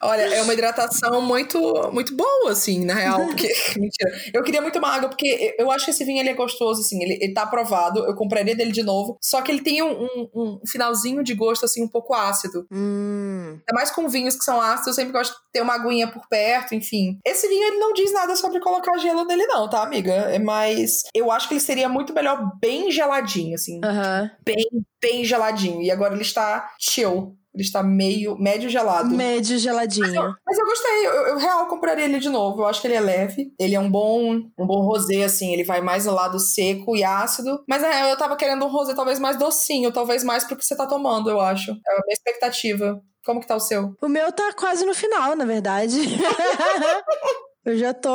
Olha, 0.00 0.22
é 0.22 0.42
uma 0.42 0.52
hidratação 0.52 1.20
muito, 1.20 1.58
muito 1.92 2.16
boa, 2.16 2.50
assim, 2.50 2.84
na 2.84 2.94
real. 2.94 3.24
Porque. 3.26 3.52
Mentira. 3.76 4.10
Eu 4.32 4.42
queria 4.42 4.60
muito 4.60 4.78
uma 4.78 4.88
água, 4.88 5.08
porque 5.08 5.54
eu 5.58 5.70
acho 5.70 5.84
que 5.84 5.90
esse 5.90 6.04
vinho 6.04 6.20
ele 6.20 6.30
é 6.30 6.34
gostoso, 6.34 6.80
assim. 6.80 7.02
Ele, 7.02 7.18
ele 7.20 7.34
tá 7.34 7.42
aprovado. 7.42 8.04
Eu 8.04 8.14
compraria 8.14 8.54
dele 8.54 8.72
de 8.72 8.82
novo. 8.82 9.16
Só 9.20 9.42
que 9.42 9.50
ele 9.50 9.62
tem 9.62 9.82
um, 9.82 9.92
um, 9.92 10.28
um 10.34 10.60
finalzinho 10.66 11.22
de 11.22 11.34
gosto, 11.34 11.64
assim, 11.64 11.82
um 11.82 11.88
pouco 11.88 12.14
ácido. 12.14 12.66
Hum. 12.70 13.52
Ainda 13.52 13.74
mais 13.74 13.90
com 13.90 14.08
vinhos 14.08 14.36
que 14.36 14.44
são 14.44 14.60
ácidos, 14.60 14.88
eu 14.88 14.94
sempre 14.94 15.12
gosto 15.12 15.32
de 15.32 15.38
ter 15.52 15.62
uma 15.62 15.74
aguinha 15.74 16.10
por 16.10 16.28
perto, 16.28 16.74
enfim. 16.74 17.18
Esse 17.24 17.48
vinho, 17.48 17.66
ele 17.66 17.78
não 17.78 17.92
diz 17.92 18.12
nada 18.12 18.36
sobre 18.36 18.60
colocar 18.60 18.96
gelo 18.98 19.24
nele, 19.24 19.46
não, 19.46 19.68
tá, 19.68 19.82
amiga? 19.82 20.12
É 20.12 20.38
mais. 20.38 21.02
Eu 21.14 21.30
acho 21.30 21.48
que 21.48 21.54
ele 21.54 21.60
seria 21.60 21.88
muito 21.88 22.12
melhor 22.12 22.52
bem 22.62 22.90
geladinho, 22.90 23.54
assim. 23.56 23.80
Aham. 23.84 24.30
Bem, 24.44 24.64
bem 25.00 25.24
geladinho. 25.24 25.82
E 25.82 25.90
agora 25.90 26.14
ele 26.14 26.22
está 26.22 26.72
chill. 26.78 27.36
Ele 27.54 27.62
está 27.62 27.82
meio, 27.82 28.38
médio 28.38 28.70
gelado. 28.70 29.14
Médio 29.14 29.58
geladinho. 29.58 30.34
Mas 30.46 30.58
eu 30.58 30.64
gostei, 30.64 31.06
eu, 31.06 31.12
eu 31.26 31.36
real 31.36 31.66
compraria 31.66 32.06
ele 32.06 32.18
de 32.18 32.30
novo. 32.30 32.62
Eu 32.62 32.66
acho 32.66 32.80
que 32.80 32.86
ele 32.86 32.94
é 32.94 33.00
leve. 33.00 33.52
Ele 33.58 33.74
é 33.74 33.80
um 33.80 33.90
bom, 33.90 34.36
um 34.58 34.66
bom 34.66 34.80
rosé, 34.80 35.24
assim. 35.24 35.52
Ele 35.52 35.64
vai 35.64 35.82
mais 35.82 36.06
no 36.06 36.14
lado 36.14 36.38
seco 36.38 36.96
e 36.96 37.04
ácido. 37.04 37.62
Mas 37.68 37.82
é, 37.82 38.10
eu 38.10 38.16
tava 38.16 38.36
querendo 38.36 38.64
um 38.64 38.70
rosé 38.70 38.94
talvez 38.94 39.18
mais 39.18 39.36
docinho, 39.36 39.92
talvez 39.92 40.24
mais 40.24 40.44
pro 40.44 40.56
que 40.56 40.64
você 40.64 40.74
tá 40.74 40.86
tomando, 40.86 41.28
eu 41.28 41.40
acho. 41.40 41.72
É 41.72 41.92
a 41.92 42.00
minha 42.06 42.14
expectativa. 42.14 43.02
Como 43.22 43.40
que 43.40 43.46
tá 43.46 43.54
o 43.54 43.60
seu? 43.60 43.94
O 44.00 44.08
meu 44.08 44.32
tá 44.32 44.52
quase 44.54 44.86
no 44.86 44.94
final, 44.94 45.36
na 45.36 45.44
verdade. 45.44 45.98
Eu 47.64 47.78
já 47.78 47.94
tô 47.94 48.10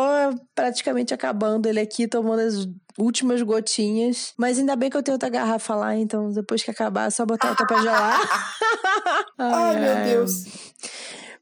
praticamente 0.53 1.13
acabando 1.13 1.67
ele 1.67 1.79
aqui, 1.79 2.07
tomando 2.07 2.39
as 2.39 2.67
últimas 2.97 3.41
gotinhas. 3.41 4.33
Mas 4.37 4.59
ainda 4.59 4.75
bem 4.75 4.89
que 4.89 4.97
eu 4.97 5.03
tenho 5.03 5.15
outra 5.15 5.29
garrafa 5.29 5.75
lá, 5.75 5.95
então 5.95 6.31
depois 6.31 6.63
que 6.63 6.71
acabar 6.71 7.07
é 7.07 7.09
só 7.09 7.25
botar 7.25 7.49
outra 7.49 7.65
pra 7.65 7.81
gelar. 7.81 8.19
Ai, 9.37 9.79
meu 9.79 9.95
Deus. 10.03 10.43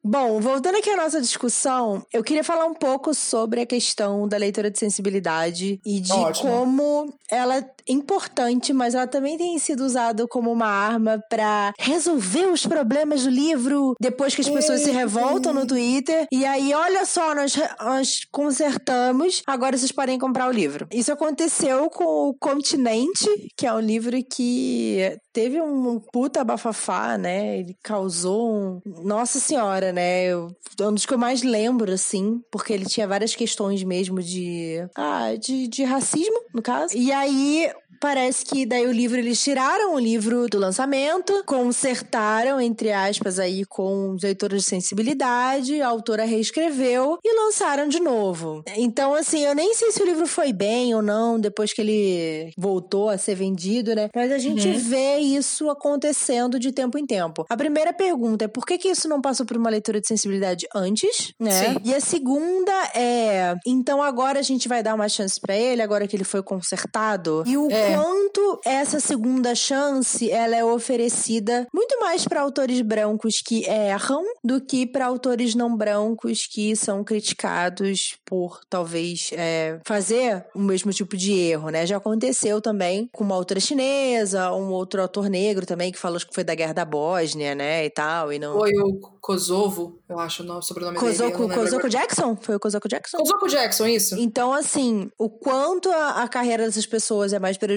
Bom, 0.07 0.39
voltando 0.39 0.77
aqui 0.77 0.91
à 0.91 0.97
nossa 0.97 1.19
discussão, 1.19 2.05
eu 2.13 2.23
queria 2.23 2.43
falar 2.43 2.65
um 2.65 2.75
pouco 2.75 3.11
sobre 3.11 3.61
a 3.61 3.65
questão 3.65 4.27
da 4.27 4.37
leitura 4.37 4.69
de 4.69 4.77
sensibilidade 4.77 5.79
e 5.83 5.99
de 5.99 6.11
Ótimo. 6.11 6.47
como 6.47 7.13
ela 7.27 7.57
é 7.57 7.67
importante, 7.87 8.71
mas 8.71 8.93
ela 8.93 9.07
também 9.07 9.35
tem 9.35 9.57
sido 9.57 9.83
usada 9.83 10.27
como 10.27 10.51
uma 10.51 10.67
arma 10.67 11.19
pra 11.27 11.73
resolver 11.79 12.45
os 12.51 12.67
problemas 12.67 13.23
do 13.23 13.31
livro 13.31 13.95
depois 13.99 14.35
que 14.35 14.41
as 14.41 14.49
pessoas 14.49 14.81
se 14.81 14.91
revoltam 14.91 15.51
no 15.51 15.65
Twitter. 15.65 16.27
E 16.31 16.45
aí, 16.45 16.71
olha 16.71 17.03
só, 17.07 17.33
nós, 17.33 17.55
nós 17.79 18.27
consertamos, 18.31 19.41
agora 19.47 19.75
vocês 19.75 19.91
podem 19.91 20.19
comprar 20.19 20.47
o 20.47 20.51
livro. 20.51 20.87
Isso 20.93 21.11
aconteceu 21.11 21.89
com 21.89 22.29
o 22.29 22.35
Continente, 22.35 23.27
que 23.57 23.65
é 23.65 23.73
um 23.73 23.79
livro 23.79 24.15
que 24.23 25.17
teve 25.35 25.61
um 25.61 25.99
puta 25.99 26.45
bafafá, 26.45 27.17
né? 27.17 27.59
Ele 27.59 27.75
causou 27.83 28.49
um. 28.49 28.81
Nossa 29.03 29.37
Senhora, 29.37 29.91
né? 29.91 30.23
Eu- 30.27 30.55
um 30.81 30.93
dos 30.93 31.05
que 31.05 31.13
eu 31.13 31.17
mais 31.17 31.43
lembro, 31.43 31.91
assim, 31.91 32.41
porque 32.49 32.71
ele 32.71 32.85
tinha 32.85 33.05
várias 33.07 33.35
questões 33.35 33.83
mesmo 33.83 34.21
de. 34.21 34.77
Ah, 34.95 35.35
de, 35.37 35.67
de 35.67 35.83
racismo, 35.83 36.39
no 36.53 36.61
caso. 36.61 36.95
E 36.97 37.11
aí. 37.11 37.69
Parece 37.99 38.45
que 38.45 38.65
daí 38.65 38.85
o 38.87 38.91
livro, 38.91 39.17
eles 39.17 39.41
tiraram 39.41 39.93
o 39.95 39.99
livro 39.99 40.47
do 40.47 40.59
lançamento, 40.59 41.43
consertaram, 41.45 42.59
entre 42.59 42.91
aspas, 42.91 43.39
aí 43.39 43.65
com 43.65 44.11
os 44.13 44.23
leitores 44.23 44.63
de 44.63 44.69
sensibilidade, 44.69 45.81
a 45.81 45.87
autora 45.87 46.25
reescreveu 46.25 47.17
e 47.23 47.45
lançaram 47.45 47.87
de 47.87 47.99
novo. 47.99 48.63
Então, 48.75 49.13
assim, 49.13 49.43
eu 49.43 49.53
nem 49.53 49.73
sei 49.73 49.91
se 49.91 50.01
o 50.01 50.05
livro 50.05 50.25
foi 50.27 50.51
bem 50.53 50.93
ou 50.95 51.01
não, 51.01 51.39
depois 51.39 51.73
que 51.73 51.81
ele 51.81 52.51
voltou 52.57 53.09
a 53.09 53.17
ser 53.17 53.35
vendido, 53.35 53.93
né? 53.95 54.09
Mas 54.15 54.31
a 54.31 54.37
gente 54.37 54.67
Uhum. 54.67 54.77
vê 54.79 55.17
isso 55.17 55.69
acontecendo 55.69 56.59
de 56.59 56.71
tempo 56.71 56.97
em 56.97 57.05
tempo. 57.05 57.45
A 57.49 57.57
primeira 57.57 57.93
pergunta 57.93 58.45
é 58.45 58.47
por 58.47 58.65
que, 58.65 58.77
que 58.77 58.87
isso 58.89 59.07
não 59.07 59.21
passou 59.21 59.45
por 59.45 59.57
uma 59.57 59.69
leitura 59.69 59.99
de 60.01 60.07
sensibilidade 60.07 60.65
antes, 60.73 61.33
né? 61.39 61.51
Sim. 61.51 61.77
E 61.83 61.93
a 61.93 61.99
segunda 61.99 62.71
é, 62.95 63.53
então 63.65 64.01
agora 64.01 64.39
a 64.39 64.43
gente 64.43 64.67
vai 64.67 64.81
dar 64.81 64.95
uma 64.95 65.09
chance 65.09 65.39
pra 65.39 65.55
ele, 65.55 65.81
agora 65.81 66.07
que 66.07 66.15
ele 66.15 66.23
foi 66.23 66.41
consertado. 66.43 67.43
E 67.45 67.57
o 67.57 67.69
É. 67.71 67.84
quanto 67.93 68.59
essa 68.65 68.99
segunda 68.99 69.53
chance 69.53 70.29
ela 70.31 70.55
é 70.55 70.63
oferecida 70.63 71.67
muito 71.73 71.99
mais 71.99 72.25
pra 72.27 72.41
autores 72.41 72.81
brancos 72.81 73.41
que 73.45 73.65
erram 73.67 74.23
do 74.43 74.59
que 74.61 74.85
pra 74.85 75.05
autores 75.05 75.53
não 75.55 75.75
brancos 75.75 76.47
que 76.47 76.75
são 76.75 77.03
criticados 77.03 78.17
por 78.25 78.61
talvez 78.69 79.29
é, 79.33 79.79
fazer 79.85 80.45
o 80.55 80.59
mesmo 80.59 80.91
tipo 80.91 81.15
de 81.17 81.33
erro, 81.33 81.69
né? 81.69 81.85
Já 81.85 81.97
aconteceu 81.97 82.61
também 82.61 83.09
com 83.11 83.23
uma 83.23 83.35
autora 83.35 83.59
chinesa, 83.59 84.51
um 84.53 84.69
outro 84.71 85.01
autor 85.01 85.29
negro 85.29 85.65
também 85.65 85.91
que 85.91 85.99
falou 85.99 86.19
que 86.19 86.33
foi 86.33 86.43
da 86.43 86.55
guerra 86.55 86.73
da 86.73 86.85
Bósnia, 86.85 87.53
né, 87.53 87.85
e 87.85 87.89
tal, 87.89 88.31
e 88.31 88.39
não 88.39 88.57
Foi 88.59 88.71
o 88.71 88.99
Kosovo, 89.19 89.99
eu 90.07 90.19
acho 90.19 90.43
o 90.43 90.45
nome- 90.45 90.63
sobrenome 90.63 90.97
dele. 90.99 91.11
lembro 91.11 91.33
Kozoko 91.49 91.75
agora. 91.77 91.89
Jackson? 91.89 92.37
Foi 92.41 92.55
o 92.55 92.59
Kozoko 92.59 92.87
Jackson? 92.87 93.17
Kozoko 93.17 93.47
Jackson, 93.47 93.87
isso? 93.87 94.15
Então, 94.17 94.53
assim, 94.53 95.09
o 95.17 95.29
quanto 95.29 95.89
a, 95.89 96.23
a 96.23 96.27
carreira 96.27 96.63
dessas 96.65 96.85
pessoas 96.85 97.33
é 97.33 97.39
mais 97.39 97.57
prejudicada 97.57 97.74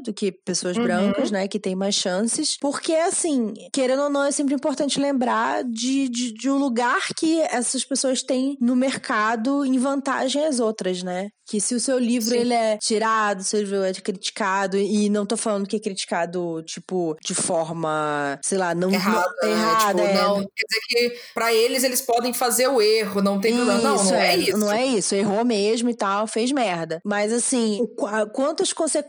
do 0.00 0.12
que 0.12 0.32
pessoas 0.32 0.76
Uhum. 0.76 0.82
brancas, 0.84 1.30
né? 1.30 1.46
Que 1.48 1.58
têm 1.60 1.74
mais 1.74 1.94
chances. 1.94 2.56
Porque, 2.60 2.92
assim, 2.94 3.52
querendo 3.72 4.02
ou 4.02 4.10
não, 4.10 4.24
é 4.24 4.30
sempre 4.30 4.54
importante 4.54 4.98
lembrar 5.00 5.62
de, 5.64 6.08
de, 6.08 6.32
de 6.32 6.50
um 6.50 6.58
lugar 6.58 7.00
que 7.16 7.40
essas 7.40 7.84
pessoas 7.84 8.22
têm 8.22 8.56
no 8.60 8.74
mercado 8.76 9.64
em 9.64 9.78
vantagem 9.78 10.44
às 10.44 10.60
outras, 10.60 11.02
né? 11.02 11.28
Que 11.46 11.60
se 11.60 11.74
o 11.74 11.80
seu 11.80 11.98
livro 11.98 12.30
Sim. 12.30 12.38
ele 12.38 12.54
é 12.54 12.78
tirado, 12.78 13.40
o 13.40 13.44
seu 13.44 13.60
livro 13.60 13.82
é 13.82 13.92
criticado, 13.92 14.78
e 14.78 15.10
não 15.10 15.26
tô 15.26 15.36
falando 15.36 15.66
que 15.66 15.76
é 15.76 15.80
criticado, 15.80 16.62
tipo, 16.64 17.14
de 17.22 17.34
forma, 17.34 18.38
sei 18.42 18.56
lá, 18.56 18.74
não 18.74 18.90
Errado, 18.90 19.30
não, 19.42 19.48
né? 19.48 19.54
errada, 19.54 19.84
Tipo, 19.94 20.00
é, 20.00 20.14
não, 20.14 20.34
quer 20.36 20.64
dizer 20.66 20.80
que 20.88 21.20
pra 21.34 21.52
eles, 21.52 21.84
eles 21.84 22.00
podem 22.00 22.32
fazer 22.32 22.68
o 22.68 22.80
erro, 22.80 23.20
não 23.20 23.38
tem 23.40 23.54
problema. 23.54 23.80
Não, 23.80 24.04
não 24.04 24.14
é, 24.14 24.36
isso. 24.36 24.56
Não 24.56 24.72
é 24.72 24.86
isso. 24.86 25.14
Errou 25.14 25.44
mesmo 25.44 25.90
e 25.90 25.94
tal, 25.94 26.26
fez 26.26 26.50
merda. 26.50 27.00
Mas 27.04 27.30
assim, 27.32 27.78
o 27.82 27.88
qua- 27.88 28.26
quantas 28.26 28.72
consequências 28.72 29.04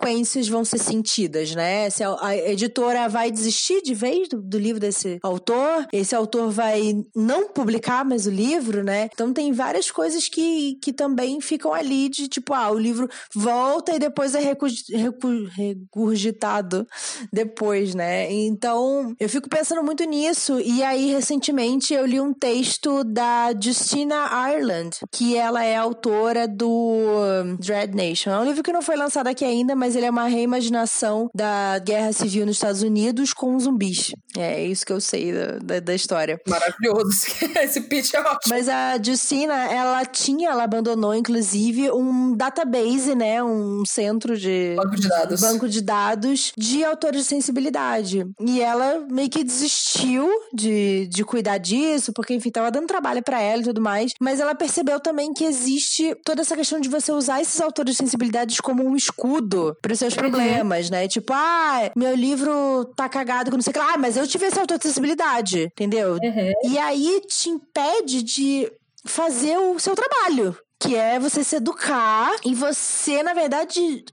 vão 0.50 0.64
ser 0.64 0.78
sentidas, 0.78 1.56
né? 1.56 1.90
Se 1.90 2.04
a, 2.04 2.16
a 2.22 2.38
editora 2.38 3.10
vai 3.10 3.32
desistir 3.32 3.82
de 3.82 3.94
vez 3.94 4.28
do, 4.30 4.42
do 4.42 4.58
livro 4.58 4.80
desse 4.80 5.20
autor, 5.24 5.88
esse 5.92 6.16
autor 6.16 6.50
vai 6.52 6.94
não 7.16 7.48
publicar 7.50 8.06
mais 8.06 8.28
o 8.28 8.30
livro, 8.30 8.84
né? 8.84 9.10
Então 9.14 9.34
tem 9.34 9.52
várias 9.52 9.90
coisas 9.90 10.28
que, 10.28 10.78
que 10.82 10.94
também 10.94 11.42
ficam 11.42 11.74
ali 11.74 12.10
de 12.10 12.28
tipo, 12.28 12.54
ah, 12.54 12.70
o 12.70 12.78
livro 12.78 13.08
volta 13.34 13.96
e 13.96 14.00
depois 14.00 14.36
é 14.36 14.40
recu, 14.40 14.68
recu- 14.90 15.48
regurgitado 15.56 16.88
depois, 17.32 17.96
né? 17.96 18.32
Então, 18.32 19.14
eu 19.20 19.30
fico 19.30 19.50
pensando 19.50 19.84
muito 19.84 20.04
nisso. 20.04 20.60
E 20.60 20.84
aí, 20.84 21.12
recentemente, 21.12 21.94
eu 21.94 22.06
li 22.06 22.20
um 22.20 22.34
texto 22.34 23.04
da 23.04 23.54
Justina 23.60 24.28
Ireland, 24.52 24.98
que 25.12 25.36
ela 25.36 25.64
é 25.64 25.76
autora 25.76 26.48
do 26.48 27.56
Dread 27.60 27.96
Nation. 27.96 28.32
É 28.32 28.40
um 28.40 28.46
livro 28.46 28.64
que 28.64 28.72
não 28.74 28.82
foi 28.82 28.96
lançado 28.96 29.28
aqui 29.28 29.44
ainda, 29.46 29.76
mas 29.76 29.95
ele 29.96 30.06
é 30.06 30.10
uma 30.10 30.28
reimaginação 30.28 31.30
da 31.34 31.80
guerra 31.80 32.14
civil 32.14 32.46
nos 32.46 32.58
Estados 32.58 32.82
Unidos 32.82 33.34
com 33.34 33.58
zumbis. 33.60 34.12
É 34.38 34.64
isso 34.64 34.86
que 34.86 34.92
eu 34.92 35.00
sei 35.00 35.32
da, 35.32 35.58
da, 35.60 35.80
da 35.80 35.96
história. 35.96 36.40
Maravilhoso. 36.48 37.26
Esse 37.62 37.82
pitch 37.82 38.14
é 38.14 38.20
ótimo. 38.20 38.40
Mas 38.50 38.68
a 38.68 39.02
Justina, 39.02 39.54
ela 39.72 40.06
tinha, 40.06 40.50
ela 40.50 40.64
abandonou, 40.64 41.16
inclusive, 41.16 41.92
um 41.92 42.36
database, 42.36 43.16
né? 43.16 43.42
Um 43.44 43.84
centro 43.86 44.38
de 44.38 44.76
Banco 44.76 44.96
de 44.96 45.08
dados. 45.08 45.42
banco 45.42 45.70
de 45.70 45.82
dados 45.82 46.52
de 46.58 46.84
autores 46.84 47.22
de 47.22 47.28
sensibilidade. 47.28 48.26
E 48.40 48.62
ela 48.62 49.06
meio 49.10 49.30
que 49.30 49.44
desistiu 49.44 50.30
de, 50.54 51.08
de 51.08 51.24
cuidar 51.24 51.58
disso, 51.58 52.12
porque, 52.14 52.34
enfim, 52.34 52.52
tava 52.52 52.72
dando 52.72 52.88
trabalho 52.88 53.24
pra 53.24 53.42
ela 53.42 53.62
e 53.62 53.66
tudo 53.66 53.82
mais. 53.82 54.12
Mas 54.20 54.40
ela 54.40 54.54
percebeu 54.56 55.00
também 55.00 55.34
que 55.34 55.46
existe 55.46 56.16
toda 56.26 56.42
essa 56.42 56.56
questão 56.56 56.80
de 56.80 56.90
você 56.90 57.12
usar 57.12 57.42
esses 57.42 57.60
autores 57.62 57.94
de 57.94 57.98
sensibilidades 57.98 58.60
como 58.60 58.84
um 58.84 58.96
escudo 58.96 59.76
pros 59.86 60.00
seus 60.00 60.16
problemas, 60.16 60.90
né? 60.90 61.08
Tipo, 61.08 61.32
ah, 61.32 61.92
meu 61.96 62.16
livro 62.16 62.86
tá 62.96 63.08
cagado 63.08 63.52
com 63.52 63.58
não 63.58 63.62
sei 63.62 63.70
o 63.70 63.74
que 63.74 63.80
lá. 63.80 63.94
Ah, 63.94 63.98
mas 64.00 64.18
eu 64.18 64.28
tive 64.28 64.48
esse 64.48 64.60
autor 64.60 64.80
de 64.80 64.88
sensibilidade, 64.88 65.66
entendeu? 65.66 66.14
Uhum. 66.14 66.72
E 66.72 66.78
aí 66.80 67.22
te 67.28 67.50
impede 67.50 68.24
de 68.24 68.72
fazer 69.06 69.58
o 69.60 69.78
seu 69.80 69.96
trabalho. 69.96 70.58
Que 70.80 70.96
é 70.96 71.20
você 71.20 71.44
se 71.44 71.56
educar 71.56 72.36
e 72.44 72.54
você, 72.54 73.24
na 73.24 73.34
verdade, 73.34 74.04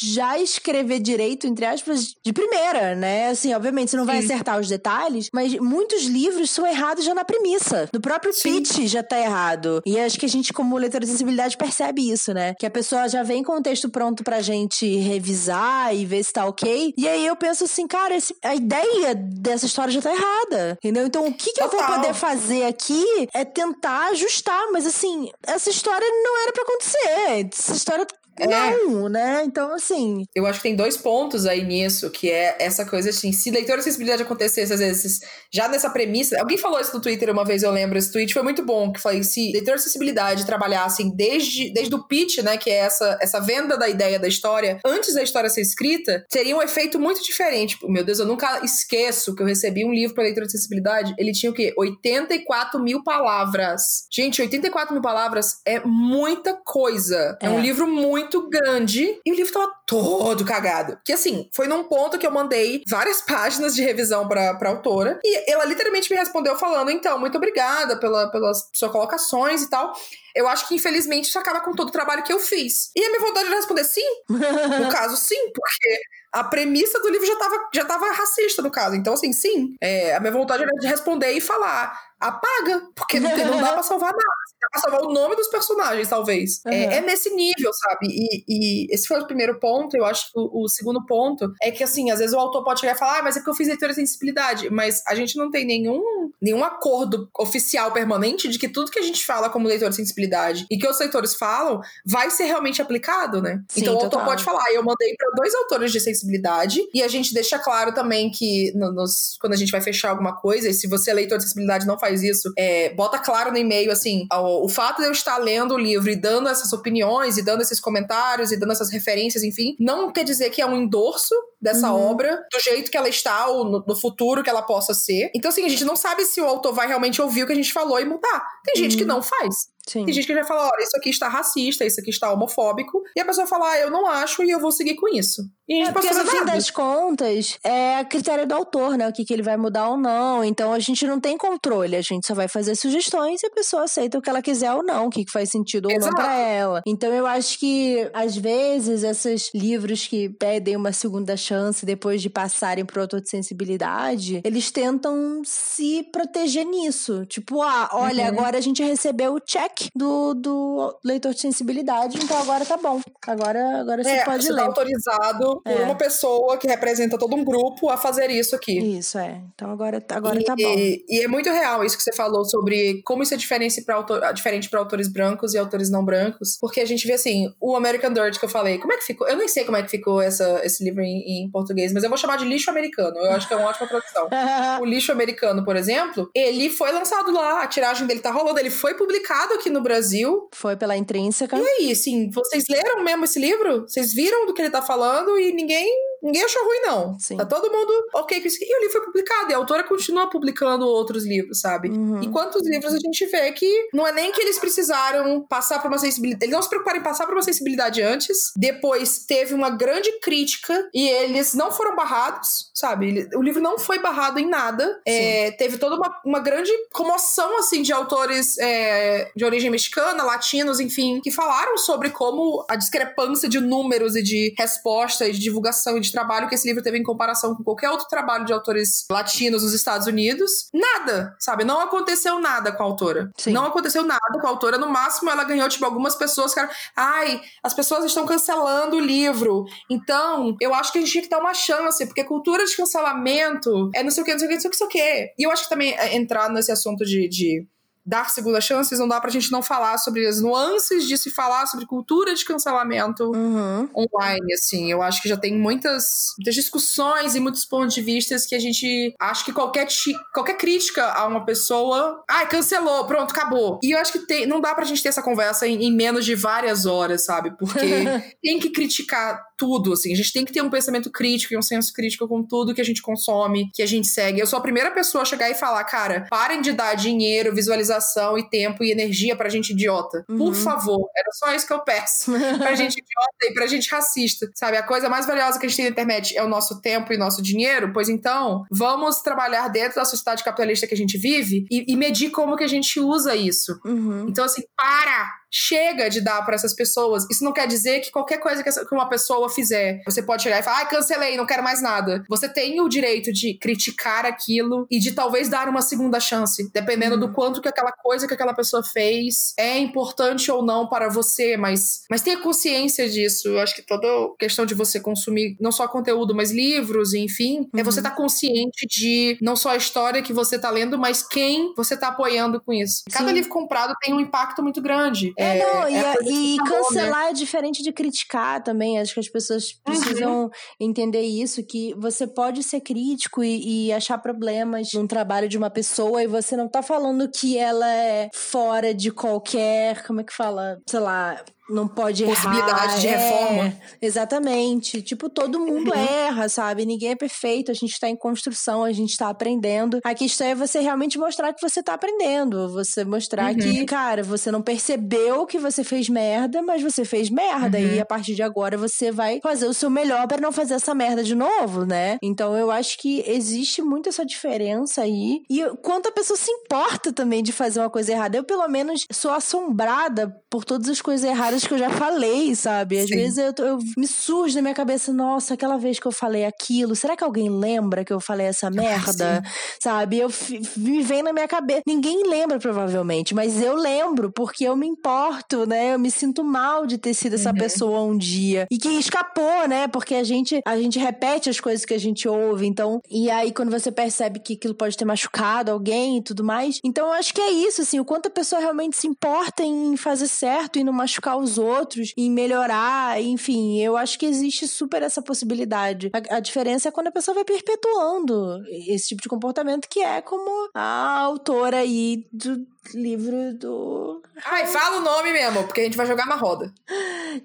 já 0.00 0.38
escrever 0.38 1.00
direito, 1.00 1.46
entre 1.46 1.64
aspas, 1.64 2.14
de 2.24 2.32
primeira, 2.32 2.94
né? 2.94 3.28
Assim, 3.28 3.54
obviamente, 3.54 3.90
você 3.90 3.96
não 3.96 4.04
vai 4.06 4.20
Sim. 4.20 4.24
acertar 4.26 4.58
os 4.58 4.68
detalhes, 4.68 5.28
mas 5.32 5.54
muitos 5.54 6.02
livros 6.04 6.50
são 6.50 6.66
errados 6.66 7.04
já 7.04 7.14
na 7.14 7.24
premissa. 7.24 7.88
No 7.92 8.00
próprio 8.00 8.32
Sim. 8.32 8.62
pitch 8.62 8.86
já 8.88 9.02
tá 9.02 9.18
errado. 9.18 9.82
E 9.86 9.98
acho 9.98 10.18
que 10.18 10.26
a 10.26 10.28
gente, 10.28 10.52
como 10.52 10.76
leitor 10.76 11.00
de 11.00 11.06
sensibilidade, 11.06 11.56
percebe 11.56 12.10
isso, 12.10 12.32
né? 12.32 12.54
Que 12.58 12.66
a 12.66 12.70
pessoa 12.70 13.08
já 13.08 13.22
vem 13.22 13.42
com 13.42 13.56
o 13.56 13.62
texto 13.62 13.88
pronto 13.88 14.22
pra 14.24 14.40
gente 14.40 14.86
revisar 14.98 15.94
e 15.94 16.04
ver 16.04 16.22
se 16.24 16.32
tá 16.32 16.44
ok. 16.46 16.92
E 16.96 17.08
aí 17.08 17.26
eu 17.26 17.36
penso 17.36 17.64
assim, 17.64 17.86
cara, 17.86 18.14
esse- 18.16 18.34
a 18.42 18.54
ideia 18.54 19.14
dessa 19.14 19.66
história 19.66 19.92
já 19.92 20.00
tá 20.02 20.12
errada. 20.12 20.76
Entendeu? 20.82 21.06
Então, 21.06 21.26
o 21.26 21.32
que, 21.32 21.52
que 21.52 21.62
eu 21.62 21.68
vou 21.68 21.82
poder 21.84 22.14
fazer 22.14 22.64
aqui 22.66 23.04
é 23.32 23.44
tentar 23.44 24.08
ajustar, 24.10 24.60
mas 24.72 24.86
assim, 24.86 25.30
essa 25.46 25.70
história 25.70 26.06
não 26.24 26.42
era 26.42 26.52
pra 26.52 26.62
acontecer. 26.62 27.48
Essa 27.52 27.72
história 27.72 28.06
É. 28.38 28.46
Não, 28.46 29.08
né? 29.08 29.42
Então, 29.44 29.74
assim. 29.74 30.24
Eu 30.34 30.46
acho 30.46 30.58
que 30.58 30.68
tem 30.68 30.76
dois 30.76 30.96
pontos 30.96 31.46
aí 31.46 31.64
nisso, 31.64 32.10
que 32.10 32.30
é 32.30 32.56
essa 32.58 32.84
coisa 32.84 33.10
assim, 33.10 33.32
se 33.32 33.50
leitura 33.50 33.76
de 33.76 33.80
acessibilidade 33.80 34.22
acontecesse, 34.22 34.72
às 34.72 34.80
vezes, 34.80 35.20
já 35.52 35.68
nessa 35.68 35.90
premissa. 35.90 36.38
Alguém 36.38 36.56
falou 36.56 36.80
isso 36.80 36.94
no 36.94 37.00
Twitter 37.00 37.30
uma 37.30 37.44
vez, 37.44 37.62
eu 37.62 37.70
lembro, 37.70 37.98
esse 37.98 38.10
tweet 38.10 38.32
foi 38.32 38.42
muito 38.42 38.64
bom, 38.64 38.92
que 38.92 39.00
foi 39.00 39.22
se 39.22 39.52
leitura 39.52 39.76
de 39.76 39.82
acessibilidade 39.82 40.46
trabalhassem 40.46 41.14
desde, 41.14 41.72
desde 41.72 41.94
o 41.94 42.06
pitch, 42.06 42.38
né? 42.38 42.56
Que 42.56 42.70
é 42.70 42.76
essa, 42.76 43.18
essa 43.20 43.40
venda 43.40 43.76
da 43.76 43.88
ideia 43.88 44.18
da 44.18 44.28
história, 44.28 44.78
antes 44.84 45.14
da 45.14 45.22
história 45.22 45.50
ser 45.50 45.60
escrita, 45.60 46.24
teria 46.30 46.56
um 46.56 46.62
efeito 46.62 46.98
muito 46.98 47.22
diferente. 47.22 47.78
Meu 47.84 48.04
Deus, 48.04 48.18
eu 48.18 48.26
nunca 48.26 48.64
esqueço 48.64 49.34
que 49.34 49.42
eu 49.42 49.46
recebi 49.46 49.84
um 49.84 49.92
livro 49.92 50.14
para 50.14 50.24
leitura 50.24 50.46
de 50.46 50.50
acessibilidade. 50.50 51.14
Ele 51.18 51.32
tinha 51.32 51.50
o 51.50 51.54
quê? 51.54 51.72
84 51.76 52.82
mil 52.82 53.02
palavras. 53.02 54.06
Gente, 54.10 54.40
84 54.40 54.92
mil 54.92 55.02
palavras 55.02 55.56
é 55.66 55.80
muita 55.80 56.54
coisa. 56.54 57.36
É, 57.40 57.46
é 57.46 57.50
um 57.50 57.60
livro 57.60 57.86
muito 57.86 58.21
grande 58.48 59.20
e 59.24 59.32
o 59.32 59.34
livro 59.34 59.52
tava 59.52 59.72
todo 59.86 60.44
cagado. 60.44 60.98
Que 61.04 61.12
assim, 61.12 61.48
foi 61.54 61.66
num 61.66 61.84
ponto 61.84 62.18
que 62.18 62.26
eu 62.26 62.30
mandei 62.30 62.82
várias 62.88 63.20
páginas 63.26 63.74
de 63.74 63.82
revisão 63.82 64.28
pra, 64.28 64.54
pra 64.54 64.70
autora 64.70 65.18
e 65.24 65.50
ela 65.50 65.64
literalmente 65.64 66.10
me 66.10 66.18
respondeu 66.18 66.56
falando: 66.56 66.90
então, 66.90 67.18
muito 67.18 67.36
obrigada 67.36 67.96
pela, 67.98 68.30
pelas 68.30 68.68
suas 68.72 68.90
colocações 68.90 69.62
e 69.62 69.70
tal. 69.70 69.92
Eu 70.34 70.48
acho 70.48 70.66
que, 70.66 70.74
infelizmente, 70.74 71.28
isso 71.28 71.38
acaba 71.38 71.60
com 71.60 71.74
todo 71.74 71.88
o 71.88 71.92
trabalho 71.92 72.22
que 72.22 72.32
eu 72.32 72.40
fiz. 72.40 72.90
E 72.96 73.04
a 73.04 73.08
minha 73.10 73.20
vontade 73.20 73.48
de 73.48 73.54
responder 73.54 73.84
sim. 73.84 74.06
no 74.28 74.90
caso, 74.90 75.16
sim, 75.16 75.52
porque 75.54 76.00
a 76.32 76.44
premissa 76.44 76.98
do 77.00 77.10
livro 77.10 77.26
já 77.26 77.34
estava 77.34 77.68
já 77.74 77.84
tava 77.84 78.10
racista, 78.12 78.62
no 78.62 78.70
caso. 78.70 78.96
Então, 78.96 79.12
assim, 79.12 79.32
sim. 79.32 79.76
É, 79.80 80.14
a 80.14 80.20
minha 80.20 80.32
vontade 80.32 80.62
era 80.62 80.72
de 80.72 80.86
responder 80.86 81.32
e 81.32 81.40
falar: 81.40 81.98
apaga, 82.18 82.82
porque 82.94 83.20
não, 83.20 83.30
tem, 83.34 83.44
não 83.44 83.60
dá 83.60 83.72
pra 83.72 83.82
salvar 83.82 84.12
nada 84.12 84.41
pra 84.70 84.80
salvar 84.80 85.02
o 85.02 85.12
nome 85.12 85.36
dos 85.36 85.48
personagens, 85.48 86.08
talvez. 86.08 86.60
Uhum. 86.66 86.72
É, 86.72 86.96
é, 86.96 87.00
nesse 87.00 87.30
nível, 87.30 87.70
sabe? 87.72 88.08
E, 88.08 88.44
e, 88.48 88.94
esse 88.94 89.06
foi 89.06 89.20
o 89.20 89.26
primeiro 89.26 89.58
ponto. 89.58 89.96
Eu 89.96 90.04
acho 90.04 90.26
que 90.26 90.38
o, 90.38 90.64
o, 90.64 90.68
segundo 90.68 91.04
ponto 91.06 91.52
é 91.62 91.70
que, 91.70 91.82
assim, 91.82 92.10
às 92.10 92.18
vezes 92.18 92.34
o 92.34 92.38
autor 92.38 92.64
pode 92.64 92.80
chegar 92.80 92.94
e 92.94 92.98
falar, 92.98 93.18
ah, 93.18 93.22
mas 93.22 93.36
é 93.36 93.40
porque 93.40 93.50
eu 93.50 93.54
fiz 93.54 93.68
leitura 93.68 93.90
de 93.90 93.96
sensibilidade. 93.96 94.70
Mas 94.70 95.02
a 95.06 95.14
gente 95.14 95.36
não 95.36 95.50
tem 95.50 95.64
nenhum, 95.64 96.30
nenhum 96.40 96.64
acordo 96.64 97.28
oficial 97.38 97.92
permanente 97.92 98.48
de 98.48 98.58
que 98.58 98.68
tudo 98.68 98.90
que 98.90 98.98
a 98.98 99.02
gente 99.02 99.24
fala 99.24 99.50
como 99.50 99.68
leitor 99.68 99.90
de 99.90 99.96
sensibilidade 99.96 100.66
e 100.70 100.78
que 100.78 100.86
os 100.86 100.98
leitores 100.98 101.34
falam 101.34 101.80
vai 102.04 102.30
ser 102.30 102.44
realmente 102.44 102.80
aplicado, 102.80 103.40
né? 103.40 103.62
Sim, 103.68 103.82
então 103.82 103.94
o 103.94 104.00
autor 104.00 104.24
pode 104.24 104.44
falar, 104.44 104.62
ah, 104.62 104.72
eu 104.72 104.82
mandei 104.82 105.14
para 105.16 105.30
dois 105.36 105.54
autores 105.54 105.92
de 105.92 106.00
sensibilidade 106.00 106.80
e 106.92 107.02
a 107.02 107.08
gente 107.08 107.34
deixa 107.34 107.58
claro 107.58 107.92
também 107.92 108.30
que 108.30 108.72
no, 108.74 108.92
nos, 108.92 109.36
quando 109.40 109.52
a 109.52 109.56
gente 109.56 109.70
vai 109.70 109.80
fechar 109.80 110.10
alguma 110.10 110.36
coisa, 110.36 110.68
e 110.68 110.74
se 110.74 110.86
você 110.86 111.10
é 111.10 111.14
leitor 111.14 111.38
de 111.38 111.44
sensibilidade 111.44 111.86
não 111.86 111.98
faz 111.98 112.22
isso, 112.22 112.52
é, 112.58 112.94
bota 112.94 113.18
claro 113.18 113.50
no 113.50 113.58
e-mail, 113.58 113.90
assim, 113.90 114.26
ao, 114.30 114.44
o 114.60 114.68
fato 114.68 115.00
de 115.00 115.08
eu 115.08 115.12
estar 115.12 115.38
lendo 115.38 115.74
o 115.74 115.78
livro 115.78 116.10
e 116.10 116.16
dando 116.16 116.48
essas 116.48 116.72
opiniões 116.72 117.36
e 117.36 117.42
dando 117.42 117.62
esses 117.62 117.80
comentários 117.80 118.52
e 118.52 118.56
dando 118.56 118.72
essas 118.72 118.90
referências, 118.90 119.42
enfim, 119.42 119.76
não 119.78 120.12
quer 120.12 120.24
dizer 120.24 120.50
que 120.50 120.60
é 120.60 120.66
um 120.66 120.76
endorso 120.76 121.34
dessa 121.60 121.92
uhum. 121.92 122.10
obra 122.10 122.44
do 122.52 122.60
jeito 122.60 122.90
que 122.90 122.96
ela 122.96 123.08
está 123.08 123.46
ou 123.46 123.64
no, 123.64 123.84
no, 123.86 123.96
futuro 123.96 124.42
que 124.42 124.50
ela 124.50 124.62
possa 124.62 124.92
ser. 124.92 125.30
Então, 125.34 125.48
assim, 125.48 125.64
a 125.64 125.68
gente 125.68 125.84
não 125.84 125.94
sabe 125.94 126.24
se 126.24 126.40
o 126.40 126.44
autor 126.44 126.74
vai 126.74 126.88
realmente 126.88 127.22
ouvir 127.22 127.44
o 127.44 127.46
que 127.46 127.52
a 127.52 127.56
gente 127.56 127.72
falou 127.72 128.00
e 128.00 128.04
mudar. 128.04 128.44
Tem 128.64 128.76
gente 128.76 128.96
que 128.96 129.02
uhum. 129.02 129.08
não 129.08 129.22
faz. 129.22 129.54
Sim. 129.88 130.04
Tem 130.04 130.14
gente 130.14 130.26
que 130.26 130.34
já 130.34 130.44
fala, 130.44 130.70
olha, 130.72 130.82
isso 130.82 130.96
aqui 130.96 131.10
está 131.10 131.28
racista, 131.28 131.84
isso 131.84 132.00
aqui 132.00 132.10
está 132.10 132.32
homofóbico, 132.32 133.02
e 133.16 133.20
a 133.20 133.24
pessoa 133.24 133.46
fala, 133.46 133.70
ah, 133.70 133.80
eu 133.80 133.90
não 133.90 134.06
acho 134.06 134.42
e 134.44 134.50
eu 134.50 134.60
vou 134.60 134.72
seguir 134.72 134.94
com 134.94 135.08
isso. 135.08 135.42
E 135.68 135.74
a 135.74 135.76
gente 135.78 135.88
é, 135.88 135.92
porque 135.92 136.10
no 136.10 136.26
fim 136.26 136.44
das 136.44 136.70
contas, 136.70 137.58
é 137.64 137.98
a 137.98 138.04
critério 138.04 138.46
do 138.46 138.54
autor, 138.54 138.96
né? 138.96 139.08
O 139.08 139.12
que, 139.12 139.24
que 139.24 139.32
ele 139.32 139.42
vai 139.42 139.56
mudar 139.56 139.88
ou 139.88 139.96
não. 139.96 140.44
Então 140.44 140.72
a 140.72 140.78
gente 140.78 141.06
não 141.06 141.20
tem 141.20 141.36
controle, 141.36 141.96
a 141.96 142.02
gente 142.02 142.26
só 142.26 142.34
vai 142.34 142.48
fazer 142.48 142.74
sugestões 142.74 143.42
e 143.42 143.46
a 143.46 143.50
pessoa 143.50 143.84
aceita 143.84 144.18
o 144.18 144.22
que 144.22 144.28
ela 144.28 144.42
quiser 144.42 144.72
ou 144.72 144.82
não, 144.82 145.06
o 145.06 145.10
que, 145.10 145.24
que 145.24 145.32
faz 145.32 145.50
sentido 145.50 145.86
ou 145.86 145.92
Exato. 145.92 146.14
não 146.14 146.22
para 146.22 146.36
ela. 146.36 146.82
Então 146.86 147.12
eu 147.12 147.26
acho 147.26 147.58
que, 147.58 148.08
às 148.12 148.36
vezes, 148.36 149.02
esses 149.02 149.50
livros 149.54 150.06
que 150.06 150.28
pedem 150.28 150.76
uma 150.76 150.92
segunda 150.92 151.36
chance 151.36 151.86
depois 151.86 152.20
de 152.20 152.28
passarem 152.28 152.84
autor 153.02 153.20
de 153.20 153.30
sensibilidade, 153.30 154.40
eles 154.44 154.70
tentam 154.70 155.42
se 155.44 156.02
proteger 156.12 156.64
nisso. 156.64 157.24
Tipo, 157.26 157.62
ah, 157.62 157.88
olha, 157.92 158.24
uhum. 158.24 158.30
agora 158.30 158.58
a 158.58 158.60
gente 158.60 158.82
recebeu 158.82 159.34
o 159.34 159.40
check 159.40 159.71
do, 159.94 160.34
do 160.34 160.98
leitor 161.04 161.32
de 161.34 161.40
sensibilidade, 161.40 162.18
então 162.22 162.36
agora 162.38 162.64
tá 162.64 162.76
bom. 162.76 163.00
Agora, 163.26 163.80
agora 163.80 164.00
é, 164.02 164.04
você 164.04 164.24
pode 164.24 164.42
você 164.44 164.48
tá 164.48 164.54
ler. 164.54 164.60
Tá 164.60 164.66
autorizado 164.66 165.62
por 165.62 165.72
é. 165.72 165.84
uma 165.84 165.94
pessoa 165.96 166.56
que 166.58 166.66
representa 166.66 167.18
todo 167.18 167.34
um 167.34 167.44
grupo 167.44 167.88
a 167.88 167.96
fazer 167.96 168.30
isso 168.30 168.54
aqui. 168.54 168.78
Isso, 168.98 169.18
é. 169.18 169.40
Então 169.54 169.70
agora, 169.70 170.04
agora 170.10 170.40
e, 170.40 170.44
tá 170.44 170.54
bom. 170.54 170.62
E, 170.62 171.24
é 171.24 171.28
muito 171.28 171.50
real 171.50 171.84
isso 171.84 171.96
que 171.96 172.02
você 172.02 172.14
falou 172.14 172.44
sobre 172.44 173.02
como 173.04 173.22
isso 173.22 173.34
é 173.34 173.36
diferente 173.36 173.82
para 173.82 173.94
autor, 173.94 174.32
diferente 174.32 174.68
autores 174.82 175.08
brancos 175.08 175.54
e 175.54 175.58
autores 175.58 175.90
não 175.90 176.04
brancos, 176.04 176.56
porque 176.60 176.80
a 176.80 176.84
gente 176.84 177.06
vê 177.06 177.14
assim, 177.14 177.52
o 177.60 177.76
American 177.76 178.12
Dirt 178.12 178.38
que 178.38 178.44
eu 178.44 178.48
falei, 178.48 178.78
como 178.78 178.92
é 178.92 178.96
que 178.96 179.04
ficou? 179.04 179.28
Eu 179.28 179.36
nem 179.36 179.48
sei 179.48 179.64
como 179.64 179.76
é 179.76 179.82
que 179.82 179.90
ficou 179.90 180.20
essa, 180.20 180.60
esse 180.64 180.82
livro 180.84 181.02
em, 181.02 181.44
em 181.44 181.50
português, 181.50 181.92
mas 181.92 182.02
eu 182.02 182.08
vou 182.08 182.18
chamar 182.18 182.36
de 182.36 182.44
lixo 182.44 182.70
americano. 182.70 183.16
Eu 183.18 183.32
acho 183.32 183.48
que 183.48 183.54
é 183.54 183.56
uma 183.56 183.68
ótima 183.68 183.88
tradução. 183.88 184.28
o 184.80 184.84
lixo 184.84 185.12
americano, 185.12 185.64
por 185.64 185.76
exemplo, 185.76 186.30
ele 186.34 186.70
foi 186.70 186.92
lançado 186.92 187.32
lá, 187.32 187.62
a 187.62 187.66
tiragem 187.66 188.06
dele 188.06 188.20
tá 188.20 188.30
rolando, 188.30 188.58
ele 188.58 188.70
foi 188.70 188.94
publicado 188.94 189.54
aqui 189.62 189.70
no 189.70 189.80
Brasil. 189.80 190.48
Foi 190.52 190.76
pela 190.76 190.96
Intrínseca. 190.96 191.56
E 191.56 191.64
aí, 191.64 191.92
assim, 191.92 192.28
vocês 192.30 192.64
leram 192.68 193.02
mesmo 193.04 193.24
esse 193.24 193.38
livro? 193.38 193.82
Vocês 193.82 194.12
viram 194.12 194.44
do 194.46 194.52
que 194.52 194.60
ele 194.60 194.70
tá 194.70 194.82
falando 194.82 195.38
e 195.38 195.52
ninguém 195.52 195.88
ninguém 196.22 196.44
achou 196.44 196.64
ruim, 196.64 196.80
não. 196.80 197.18
Sim. 197.18 197.36
Tá 197.36 197.44
todo 197.44 197.70
mundo 197.70 197.92
ok 198.14 198.40
com 198.40 198.46
isso. 198.46 198.58
E 198.60 198.76
o 198.76 198.80
livro 198.80 198.92
foi 198.92 199.04
publicado, 199.06 199.50
e 199.50 199.54
a 199.54 199.56
autora 199.56 199.84
continua 199.84 200.28
publicando 200.30 200.86
outros 200.86 201.26
livros, 201.26 201.60
sabe? 201.60 201.88
Uhum. 201.88 202.22
E 202.22 202.28
quantos 202.28 202.66
livros 202.66 202.94
a 202.94 202.98
gente 202.98 203.26
vê 203.26 203.50
que 203.52 203.88
não 203.92 204.06
é 204.06 204.12
nem 204.12 204.32
que 204.32 204.40
eles 204.40 204.58
precisaram 204.58 205.44
passar 205.48 205.80
por 205.80 205.88
uma 205.88 205.98
sensibilidade. 205.98 206.44
Eles 206.44 206.54
não 206.54 206.62
se 206.62 206.68
preocuparam 206.68 207.00
em 207.00 207.02
passar 207.02 207.26
por 207.26 207.34
uma 207.34 207.42
sensibilidade 207.42 208.02
antes, 208.02 208.52
depois 208.56 209.24
teve 209.26 209.54
uma 209.54 209.70
grande 209.70 210.10
crítica 210.20 210.88
e 210.94 211.08
eles 211.08 211.54
não 211.54 211.72
foram 211.72 211.96
barrados, 211.96 212.70
sabe? 212.74 213.28
O 213.34 213.42
livro 213.42 213.60
não 213.60 213.78
foi 213.78 213.98
barrado 213.98 214.38
em 214.38 214.48
nada. 214.48 215.00
É, 215.06 215.50
teve 215.52 215.78
toda 215.78 215.96
uma, 215.96 216.20
uma 216.24 216.40
grande 216.40 216.70
comoção, 216.92 217.58
assim, 217.58 217.82
de 217.82 217.92
autores 217.92 218.58
é, 218.58 219.30
de 219.34 219.44
origem 219.44 219.70
mexicana, 219.70 220.22
latinos, 220.22 220.80
enfim, 220.80 221.20
que 221.22 221.30
falaram 221.30 221.76
sobre 221.78 222.10
como 222.10 222.64
a 222.68 222.76
discrepância 222.76 223.48
de 223.48 223.60
números 223.60 224.16
e 224.16 224.22
de 224.22 224.54
resposta 224.58 225.26
e 225.26 225.32
de 225.32 225.38
divulgação 225.38 225.96
e 225.96 226.00
de 226.00 226.11
trabalho 226.12 226.48
que 226.48 226.54
esse 226.54 226.66
livro 226.66 226.82
teve 226.82 226.98
em 226.98 227.02
comparação 227.02 227.54
com 227.54 227.62
qualquer 227.62 227.90
outro 227.90 228.06
trabalho 228.08 228.44
de 228.44 228.52
autores 228.52 229.04
latinos 229.10 229.62
nos 229.62 229.72
Estados 229.72 230.06
Unidos. 230.06 230.68
Nada, 230.72 231.34
sabe? 231.38 231.64
Não 231.64 231.80
aconteceu 231.80 232.38
nada 232.38 232.72
com 232.72 232.82
a 232.82 232.86
autora. 232.86 233.30
Sim. 233.36 233.52
Não 233.52 233.64
aconteceu 233.64 234.04
nada 234.04 234.20
com 234.40 234.46
a 234.46 234.50
autora. 234.50 234.78
No 234.78 234.88
máximo, 234.88 235.30
ela 235.30 235.44
ganhou, 235.44 235.68
tipo, 235.68 235.84
algumas 235.84 236.14
pessoas 236.14 236.54
que 236.54 236.60
eram. 236.60 236.70
Ai, 236.96 237.40
as 237.62 237.74
pessoas 237.74 238.04
estão 238.04 238.26
cancelando 238.26 238.96
o 238.96 239.00
livro. 239.00 239.64
Então, 239.90 240.56
eu 240.60 240.74
acho 240.74 240.92
que 240.92 240.98
a 240.98 241.00
gente 241.00 241.12
tinha 241.12 241.22
que 241.22 241.30
dar 241.30 241.40
uma 241.40 241.54
chance, 241.54 242.04
porque 242.06 242.24
cultura 242.24 242.64
de 242.64 242.76
cancelamento 242.76 243.90
é 243.94 244.02
não 244.02 244.10
sei 244.10 244.22
o 244.22 244.26
que, 244.26 244.32
não 244.32 244.38
sei 244.38 244.46
o 244.46 244.50
que, 244.50 244.54
não 244.54 244.60
sei 244.60 244.68
o 244.68 244.72
que, 244.72 244.78
não 244.78 244.78
sei 244.78 244.86
o 244.86 244.90
que. 244.90 245.34
E 245.38 245.42
eu 245.46 245.50
acho 245.50 245.64
que 245.64 245.70
também 245.70 245.92
é 245.92 246.16
entrar 246.16 246.48
nesse 246.50 246.72
assunto 246.72 247.04
de, 247.04 247.28
de 247.28 247.66
dar 248.04 248.30
segunda 248.30 248.60
chances, 248.60 248.98
não 248.98 249.08
dá 249.08 249.20
pra 249.20 249.30
gente 249.30 249.50
não 249.50 249.62
falar 249.62 249.96
sobre 249.98 250.26
as 250.26 250.40
nuances 250.40 251.06
de 251.06 251.16
se 251.16 251.30
falar 251.30 251.66
sobre 251.66 251.86
cultura 251.86 252.34
de 252.34 252.44
cancelamento 252.44 253.30
uhum. 253.30 253.88
online, 253.94 254.52
assim. 254.54 254.90
Eu 254.90 255.02
acho 255.02 255.22
que 255.22 255.28
já 255.28 255.36
tem 255.36 255.56
muitas, 255.56 256.34
muitas 256.38 256.54
discussões 256.54 257.34
e 257.34 257.40
muitos 257.40 257.64
pontos 257.64 257.94
de 257.94 258.02
vista 258.02 258.36
que 258.48 258.54
a 258.54 258.58
gente 258.58 259.14
acha 259.20 259.44
que 259.44 259.52
qualquer, 259.52 259.86
qualquer 260.34 260.56
crítica 260.56 261.12
a 261.12 261.26
uma 261.26 261.44
pessoa, 261.44 262.22
ai, 262.28 262.44
ah, 262.44 262.46
cancelou, 262.46 263.06
pronto, 263.06 263.30
acabou. 263.30 263.78
E 263.82 263.92
eu 263.92 263.98
acho 263.98 264.12
que 264.12 264.26
tem, 264.26 264.46
não 264.46 264.60
dá 264.60 264.74
pra 264.74 264.84
gente 264.84 265.02
ter 265.02 265.10
essa 265.10 265.22
conversa 265.22 265.66
em, 265.66 265.84
em 265.84 265.92
menos 265.92 266.24
de 266.24 266.34
várias 266.34 266.86
horas, 266.86 267.24
sabe? 267.24 267.56
Porque 267.56 267.78
tem 268.42 268.58
que 268.58 268.70
criticar 268.70 269.40
tudo, 269.62 269.92
assim. 269.92 270.12
A 270.12 270.16
gente 270.16 270.32
tem 270.32 270.44
que 270.44 270.52
ter 270.52 270.60
um 270.60 270.68
pensamento 270.68 271.08
crítico 271.08 271.54
e 271.54 271.56
um 271.56 271.62
senso 271.62 271.92
crítico 271.92 272.26
com 272.26 272.42
tudo 272.42 272.74
que 272.74 272.80
a 272.80 272.84
gente 272.84 273.00
consome, 273.00 273.70
que 273.72 273.80
a 273.80 273.86
gente 273.86 274.08
segue. 274.08 274.40
Eu 274.40 274.46
sou 274.46 274.58
a 274.58 274.62
primeira 274.62 274.90
pessoa 274.90 275.22
a 275.22 275.24
chegar 275.24 275.48
e 275.48 275.54
falar, 275.54 275.84
cara, 275.84 276.26
parem 276.28 276.60
de 276.60 276.72
dar 276.72 276.94
dinheiro, 276.94 277.54
visualização 277.54 278.36
e 278.36 278.50
tempo 278.50 278.82
e 278.82 278.90
energia 278.90 279.36
pra 279.36 279.48
gente 279.48 279.70
idiota. 279.70 280.24
Uhum. 280.28 280.36
Por 280.36 280.54
favor. 280.56 281.08
Era 281.16 281.30
só 281.30 281.54
isso 281.54 281.64
que 281.64 281.72
eu 281.72 281.78
peço. 281.78 282.32
pra 282.58 282.74
gente 282.74 282.94
idiota 282.94 283.44
e 283.44 283.54
pra 283.54 283.68
gente 283.68 283.88
racista. 283.88 284.50
Sabe? 284.52 284.76
A 284.76 284.82
coisa 284.82 285.08
mais 285.08 285.26
valiosa 285.26 285.60
que 285.60 285.66
a 285.66 285.68
gente 285.68 285.76
tem 285.76 285.84
na 285.84 285.92
internet 285.92 286.36
é 286.36 286.42
o 286.42 286.48
nosso 286.48 286.80
tempo 286.80 287.12
e 287.12 287.16
nosso 287.16 287.40
dinheiro. 287.40 287.92
Pois 287.92 288.08
então, 288.08 288.64
vamos 288.68 289.20
trabalhar 289.22 289.68
dentro 289.68 289.94
da 289.94 290.04
sociedade 290.04 290.42
capitalista 290.42 290.88
que 290.88 290.94
a 290.94 290.96
gente 290.96 291.16
vive 291.16 291.66
e, 291.70 291.84
e 291.86 291.96
medir 291.96 292.30
como 292.30 292.56
que 292.56 292.64
a 292.64 292.68
gente 292.68 292.98
usa 292.98 293.36
isso. 293.36 293.78
Uhum. 293.84 294.26
Então, 294.28 294.44
assim, 294.44 294.62
para! 294.76 295.41
Chega 295.52 296.08
de 296.08 296.20
dar 296.20 296.42
para 296.44 296.54
essas 296.54 296.74
pessoas. 296.74 297.26
Isso 297.30 297.44
não 297.44 297.52
quer 297.52 297.66
dizer 297.66 298.00
que 298.00 298.10
qualquer 298.10 298.38
coisa 298.38 298.62
que 298.62 298.94
uma 298.94 299.08
pessoa 299.08 299.50
fizer, 299.50 300.00
você 300.04 300.22
pode 300.22 300.42
chegar 300.42 300.60
e 300.60 300.62
falar, 300.62 300.78
ai, 300.78 300.82
ah, 300.84 300.86
cancelei, 300.86 301.36
não 301.36 301.46
quero 301.46 301.62
mais 301.62 301.82
nada. 301.82 302.24
Você 302.28 302.48
tem 302.48 302.80
o 302.80 302.88
direito 302.88 303.32
de 303.32 303.54
criticar 303.58 304.24
aquilo 304.24 304.86
e 304.90 304.98
de 304.98 305.12
talvez 305.12 305.48
dar 305.48 305.68
uma 305.68 305.82
segunda 305.82 306.18
chance, 306.18 306.70
dependendo 306.72 307.18
do 307.18 307.26
uhum. 307.26 307.32
quanto 307.32 307.60
que 307.60 307.68
aquela 307.68 307.92
coisa 307.92 308.26
que 308.26 308.34
aquela 308.34 308.54
pessoa 308.54 308.82
fez 308.82 309.52
é 309.58 309.78
importante 309.78 310.50
ou 310.50 310.64
não 310.64 310.88
para 310.88 311.08
você, 311.08 311.56
mas, 311.56 312.02
mas 312.08 312.22
tenha 312.22 312.38
consciência 312.38 313.08
disso. 313.08 313.48
Eu 313.48 313.60
acho 313.60 313.74
que 313.74 313.82
toda 313.82 314.06
questão 314.38 314.64
de 314.64 314.74
você 314.74 315.00
consumir 315.00 315.56
não 315.60 315.72
só 315.72 315.86
conteúdo, 315.86 316.34
mas 316.34 316.50
livros, 316.50 317.12
enfim, 317.12 317.60
uhum. 317.60 317.80
é 317.80 317.82
você 317.82 318.00
estar 318.00 318.10
uhum. 318.10 318.16
tá 318.16 318.22
consciente 318.22 318.86
de 318.86 319.36
não 319.42 319.56
só 319.56 319.70
a 319.70 319.76
história 319.76 320.22
que 320.22 320.32
você 320.32 320.58
tá 320.58 320.70
lendo, 320.70 320.98
mas 320.98 321.22
quem 321.22 321.74
você 321.76 321.96
tá 321.96 322.08
apoiando 322.08 322.60
com 322.60 322.72
isso. 322.72 323.02
Cada 323.10 323.28
Sim. 323.28 323.34
livro 323.34 323.50
comprado 323.50 323.94
tem 324.00 324.14
um 324.14 324.20
impacto 324.20 324.62
muito 324.62 324.80
grande. 324.80 325.32
É, 325.42 325.58
é 325.58 325.64
não, 325.64 325.86
é 325.86 326.14
e, 326.24 326.54
e 326.54 326.58
cancelar 326.58 327.24
né? 327.24 327.30
é 327.30 327.32
diferente 327.32 327.82
de 327.82 327.92
criticar 327.92 328.62
também. 328.62 328.98
Acho 328.98 329.14
que 329.14 329.20
as 329.20 329.28
pessoas 329.28 329.72
precisam 329.72 330.44
uhum. 330.44 330.50
entender 330.80 331.22
isso, 331.22 331.64
que 331.64 331.94
você 331.94 332.26
pode 332.26 332.62
ser 332.62 332.80
crítico 332.80 333.42
e, 333.42 333.86
e 333.86 333.92
achar 333.92 334.18
problemas 334.18 334.92
num 334.94 335.06
trabalho 335.06 335.48
de 335.48 335.58
uma 335.58 335.70
pessoa 335.70 336.22
e 336.22 336.26
você 336.26 336.56
não 336.56 336.68
tá 336.68 336.82
falando 336.82 337.28
que 337.28 337.58
ela 337.58 337.90
é 337.92 338.30
fora 338.32 338.94
de 338.94 339.10
qualquer, 339.10 340.06
como 340.06 340.20
é 340.20 340.24
que 340.24 340.34
fala? 340.34 340.78
Sei 340.86 341.00
lá, 341.00 341.42
não 341.72 341.88
pode 341.88 342.24
Possibilidade 342.24 343.00
de 343.00 343.06
reforma. 343.06 343.64
É, 343.64 343.72
exatamente. 344.00 345.02
Tipo, 345.02 345.28
todo 345.28 345.58
mundo 345.58 345.92
uhum. 345.92 345.98
erra, 345.98 346.48
sabe? 346.48 346.84
Ninguém 346.84 347.10
é 347.10 347.16
perfeito, 347.16 347.70
a 347.70 347.74
gente 347.74 347.98
tá 347.98 348.08
em 348.08 348.16
construção, 348.16 348.84
a 348.84 348.92
gente 348.92 349.16
tá 349.16 349.28
aprendendo. 349.28 350.00
A 350.04 350.14
questão 350.14 350.46
é 350.46 350.54
você 350.54 350.80
realmente 350.80 351.18
mostrar 351.18 351.52
que 351.52 351.60
você 351.60 351.82
tá 351.82 351.94
aprendendo. 351.94 352.68
Você 352.72 353.04
mostrar 353.04 353.52
uhum. 353.52 353.58
que, 353.58 353.84
cara, 353.84 354.22
você 354.22 354.50
não 354.50 354.62
percebeu 354.62 355.46
que 355.46 355.58
você 355.58 355.82
fez 355.82 356.08
merda, 356.08 356.62
mas 356.62 356.82
você 356.82 357.04
fez 357.04 357.30
merda. 357.30 357.78
Uhum. 357.78 357.94
E 357.94 358.00
a 358.00 358.04
partir 358.04 358.34
de 358.34 358.42
agora 358.42 358.76
você 358.76 359.10
vai 359.10 359.40
fazer 359.42 359.66
o 359.66 359.74
seu 359.74 359.90
melhor 359.90 360.26
para 360.26 360.40
não 360.40 360.52
fazer 360.52 360.74
essa 360.74 360.94
merda 360.94 361.22
de 361.22 361.34
novo, 361.34 361.84
né? 361.84 362.18
Então 362.22 362.56
eu 362.56 362.70
acho 362.70 362.98
que 362.98 363.22
existe 363.26 363.82
muito 363.82 364.08
essa 364.08 364.24
diferença 364.24 365.02
aí. 365.02 365.42
E 365.50 365.62
quanto 365.82 366.08
a 366.08 366.12
pessoa 366.12 366.36
se 366.36 366.50
importa 366.50 367.12
também 367.12 367.42
de 367.42 367.52
fazer 367.52 367.80
uma 367.80 367.90
coisa 367.90 368.12
errada. 368.12 368.36
Eu, 368.36 368.44
pelo 368.44 368.66
menos, 368.68 369.06
sou 369.10 369.30
assombrada 369.30 370.34
por 370.50 370.64
todas 370.64 370.88
as 370.88 371.00
coisas 371.00 371.28
erradas 371.28 371.61
que 371.68 371.74
eu 371.74 371.78
já 371.78 371.90
falei, 371.90 372.54
sabe? 372.54 372.98
Às 372.98 373.08
Sim. 373.08 373.16
vezes 373.16 373.38
eu, 373.38 373.64
eu, 373.64 373.78
me 373.96 374.06
surge 374.06 374.56
na 374.56 374.62
minha 374.62 374.74
cabeça, 374.74 375.12
nossa, 375.12 375.54
aquela 375.54 375.76
vez 375.76 375.98
que 375.98 376.06
eu 376.06 376.12
falei 376.12 376.44
aquilo, 376.44 376.94
será 376.94 377.16
que 377.16 377.24
alguém 377.24 377.50
lembra 377.50 378.04
que 378.04 378.12
eu 378.12 378.20
falei 378.20 378.46
essa 378.46 378.70
merda? 378.70 379.42
sabe? 379.80 380.18
Eu 380.18 380.30
me 380.76 381.02
vem 381.02 381.22
na 381.22 381.32
minha 381.32 381.48
cabeça. 381.48 381.82
Ninguém 381.86 382.22
lembra, 382.28 382.58
provavelmente, 382.58 383.34
mas 383.34 383.60
eu 383.60 383.74
lembro, 383.74 384.30
porque 384.30 384.64
eu 384.64 384.76
me 384.76 384.86
importo, 384.86 385.66
né? 385.66 385.94
Eu 385.94 385.98
me 385.98 386.10
sinto 386.10 386.44
mal 386.44 386.86
de 386.86 386.98
ter 386.98 387.14
sido 387.14 387.34
essa 387.34 387.50
uhum. 387.50 387.56
pessoa 387.56 388.02
um 388.02 388.16
dia. 388.16 388.66
E 388.70 388.78
que 388.78 388.88
escapou, 388.88 389.66
né? 389.68 389.88
Porque 389.88 390.14
a 390.14 390.24
gente, 390.24 390.60
a 390.64 390.76
gente 390.76 390.98
repete 390.98 391.50
as 391.50 391.60
coisas 391.60 391.84
que 391.84 391.94
a 391.94 391.98
gente 391.98 392.28
ouve, 392.28 392.66
então. 392.66 393.00
E 393.10 393.30
aí, 393.30 393.52
quando 393.52 393.70
você 393.70 393.90
percebe 393.90 394.40
que 394.40 394.54
aquilo 394.54 394.74
pode 394.74 394.96
ter 394.96 395.04
machucado 395.04 395.70
alguém 395.70 396.18
e 396.18 396.22
tudo 396.22 396.44
mais. 396.44 396.80
Então, 396.84 397.06
eu 397.06 397.12
acho 397.12 397.34
que 397.34 397.40
é 397.40 397.50
isso, 397.50 397.82
assim, 397.82 398.00
o 398.00 398.04
quanto 398.04 398.26
a 398.26 398.30
pessoa 398.30 398.60
realmente 398.60 398.96
se 398.96 399.06
importa 399.06 399.62
em 399.62 399.96
fazer 399.96 400.28
certo 400.28 400.78
e 400.78 400.84
não 400.84 400.92
machucar 400.92 401.36
os 401.42 401.58
outros, 401.58 402.12
em 402.16 402.30
melhorar, 402.30 403.20
enfim, 403.20 403.78
eu 403.80 403.96
acho 403.96 404.18
que 404.18 404.26
existe 404.26 404.66
super 404.66 405.02
essa 405.02 405.20
possibilidade. 405.20 406.10
A, 406.12 406.36
a 406.36 406.40
diferença 406.40 406.88
é 406.88 406.92
quando 406.92 407.08
a 407.08 407.12
pessoa 407.12 407.34
vai 407.34 407.44
perpetuando 407.44 408.62
esse 408.68 409.08
tipo 409.08 409.22
de 409.22 409.28
comportamento, 409.28 409.88
que 409.88 410.00
é 410.00 410.20
como 410.20 410.70
a 410.74 411.18
autora 411.20 411.78
aí 411.78 412.26
do 412.32 412.66
livro 412.94 413.54
do. 413.54 414.22
Ai, 414.44 414.66
fala 414.66 414.98
o 414.98 415.00
nome 415.00 415.32
mesmo, 415.32 415.64
porque 415.64 415.80
a 415.80 415.84
gente 415.84 415.96
vai 415.96 416.06
jogar 416.06 416.26
na 416.26 416.36
roda. 416.36 416.72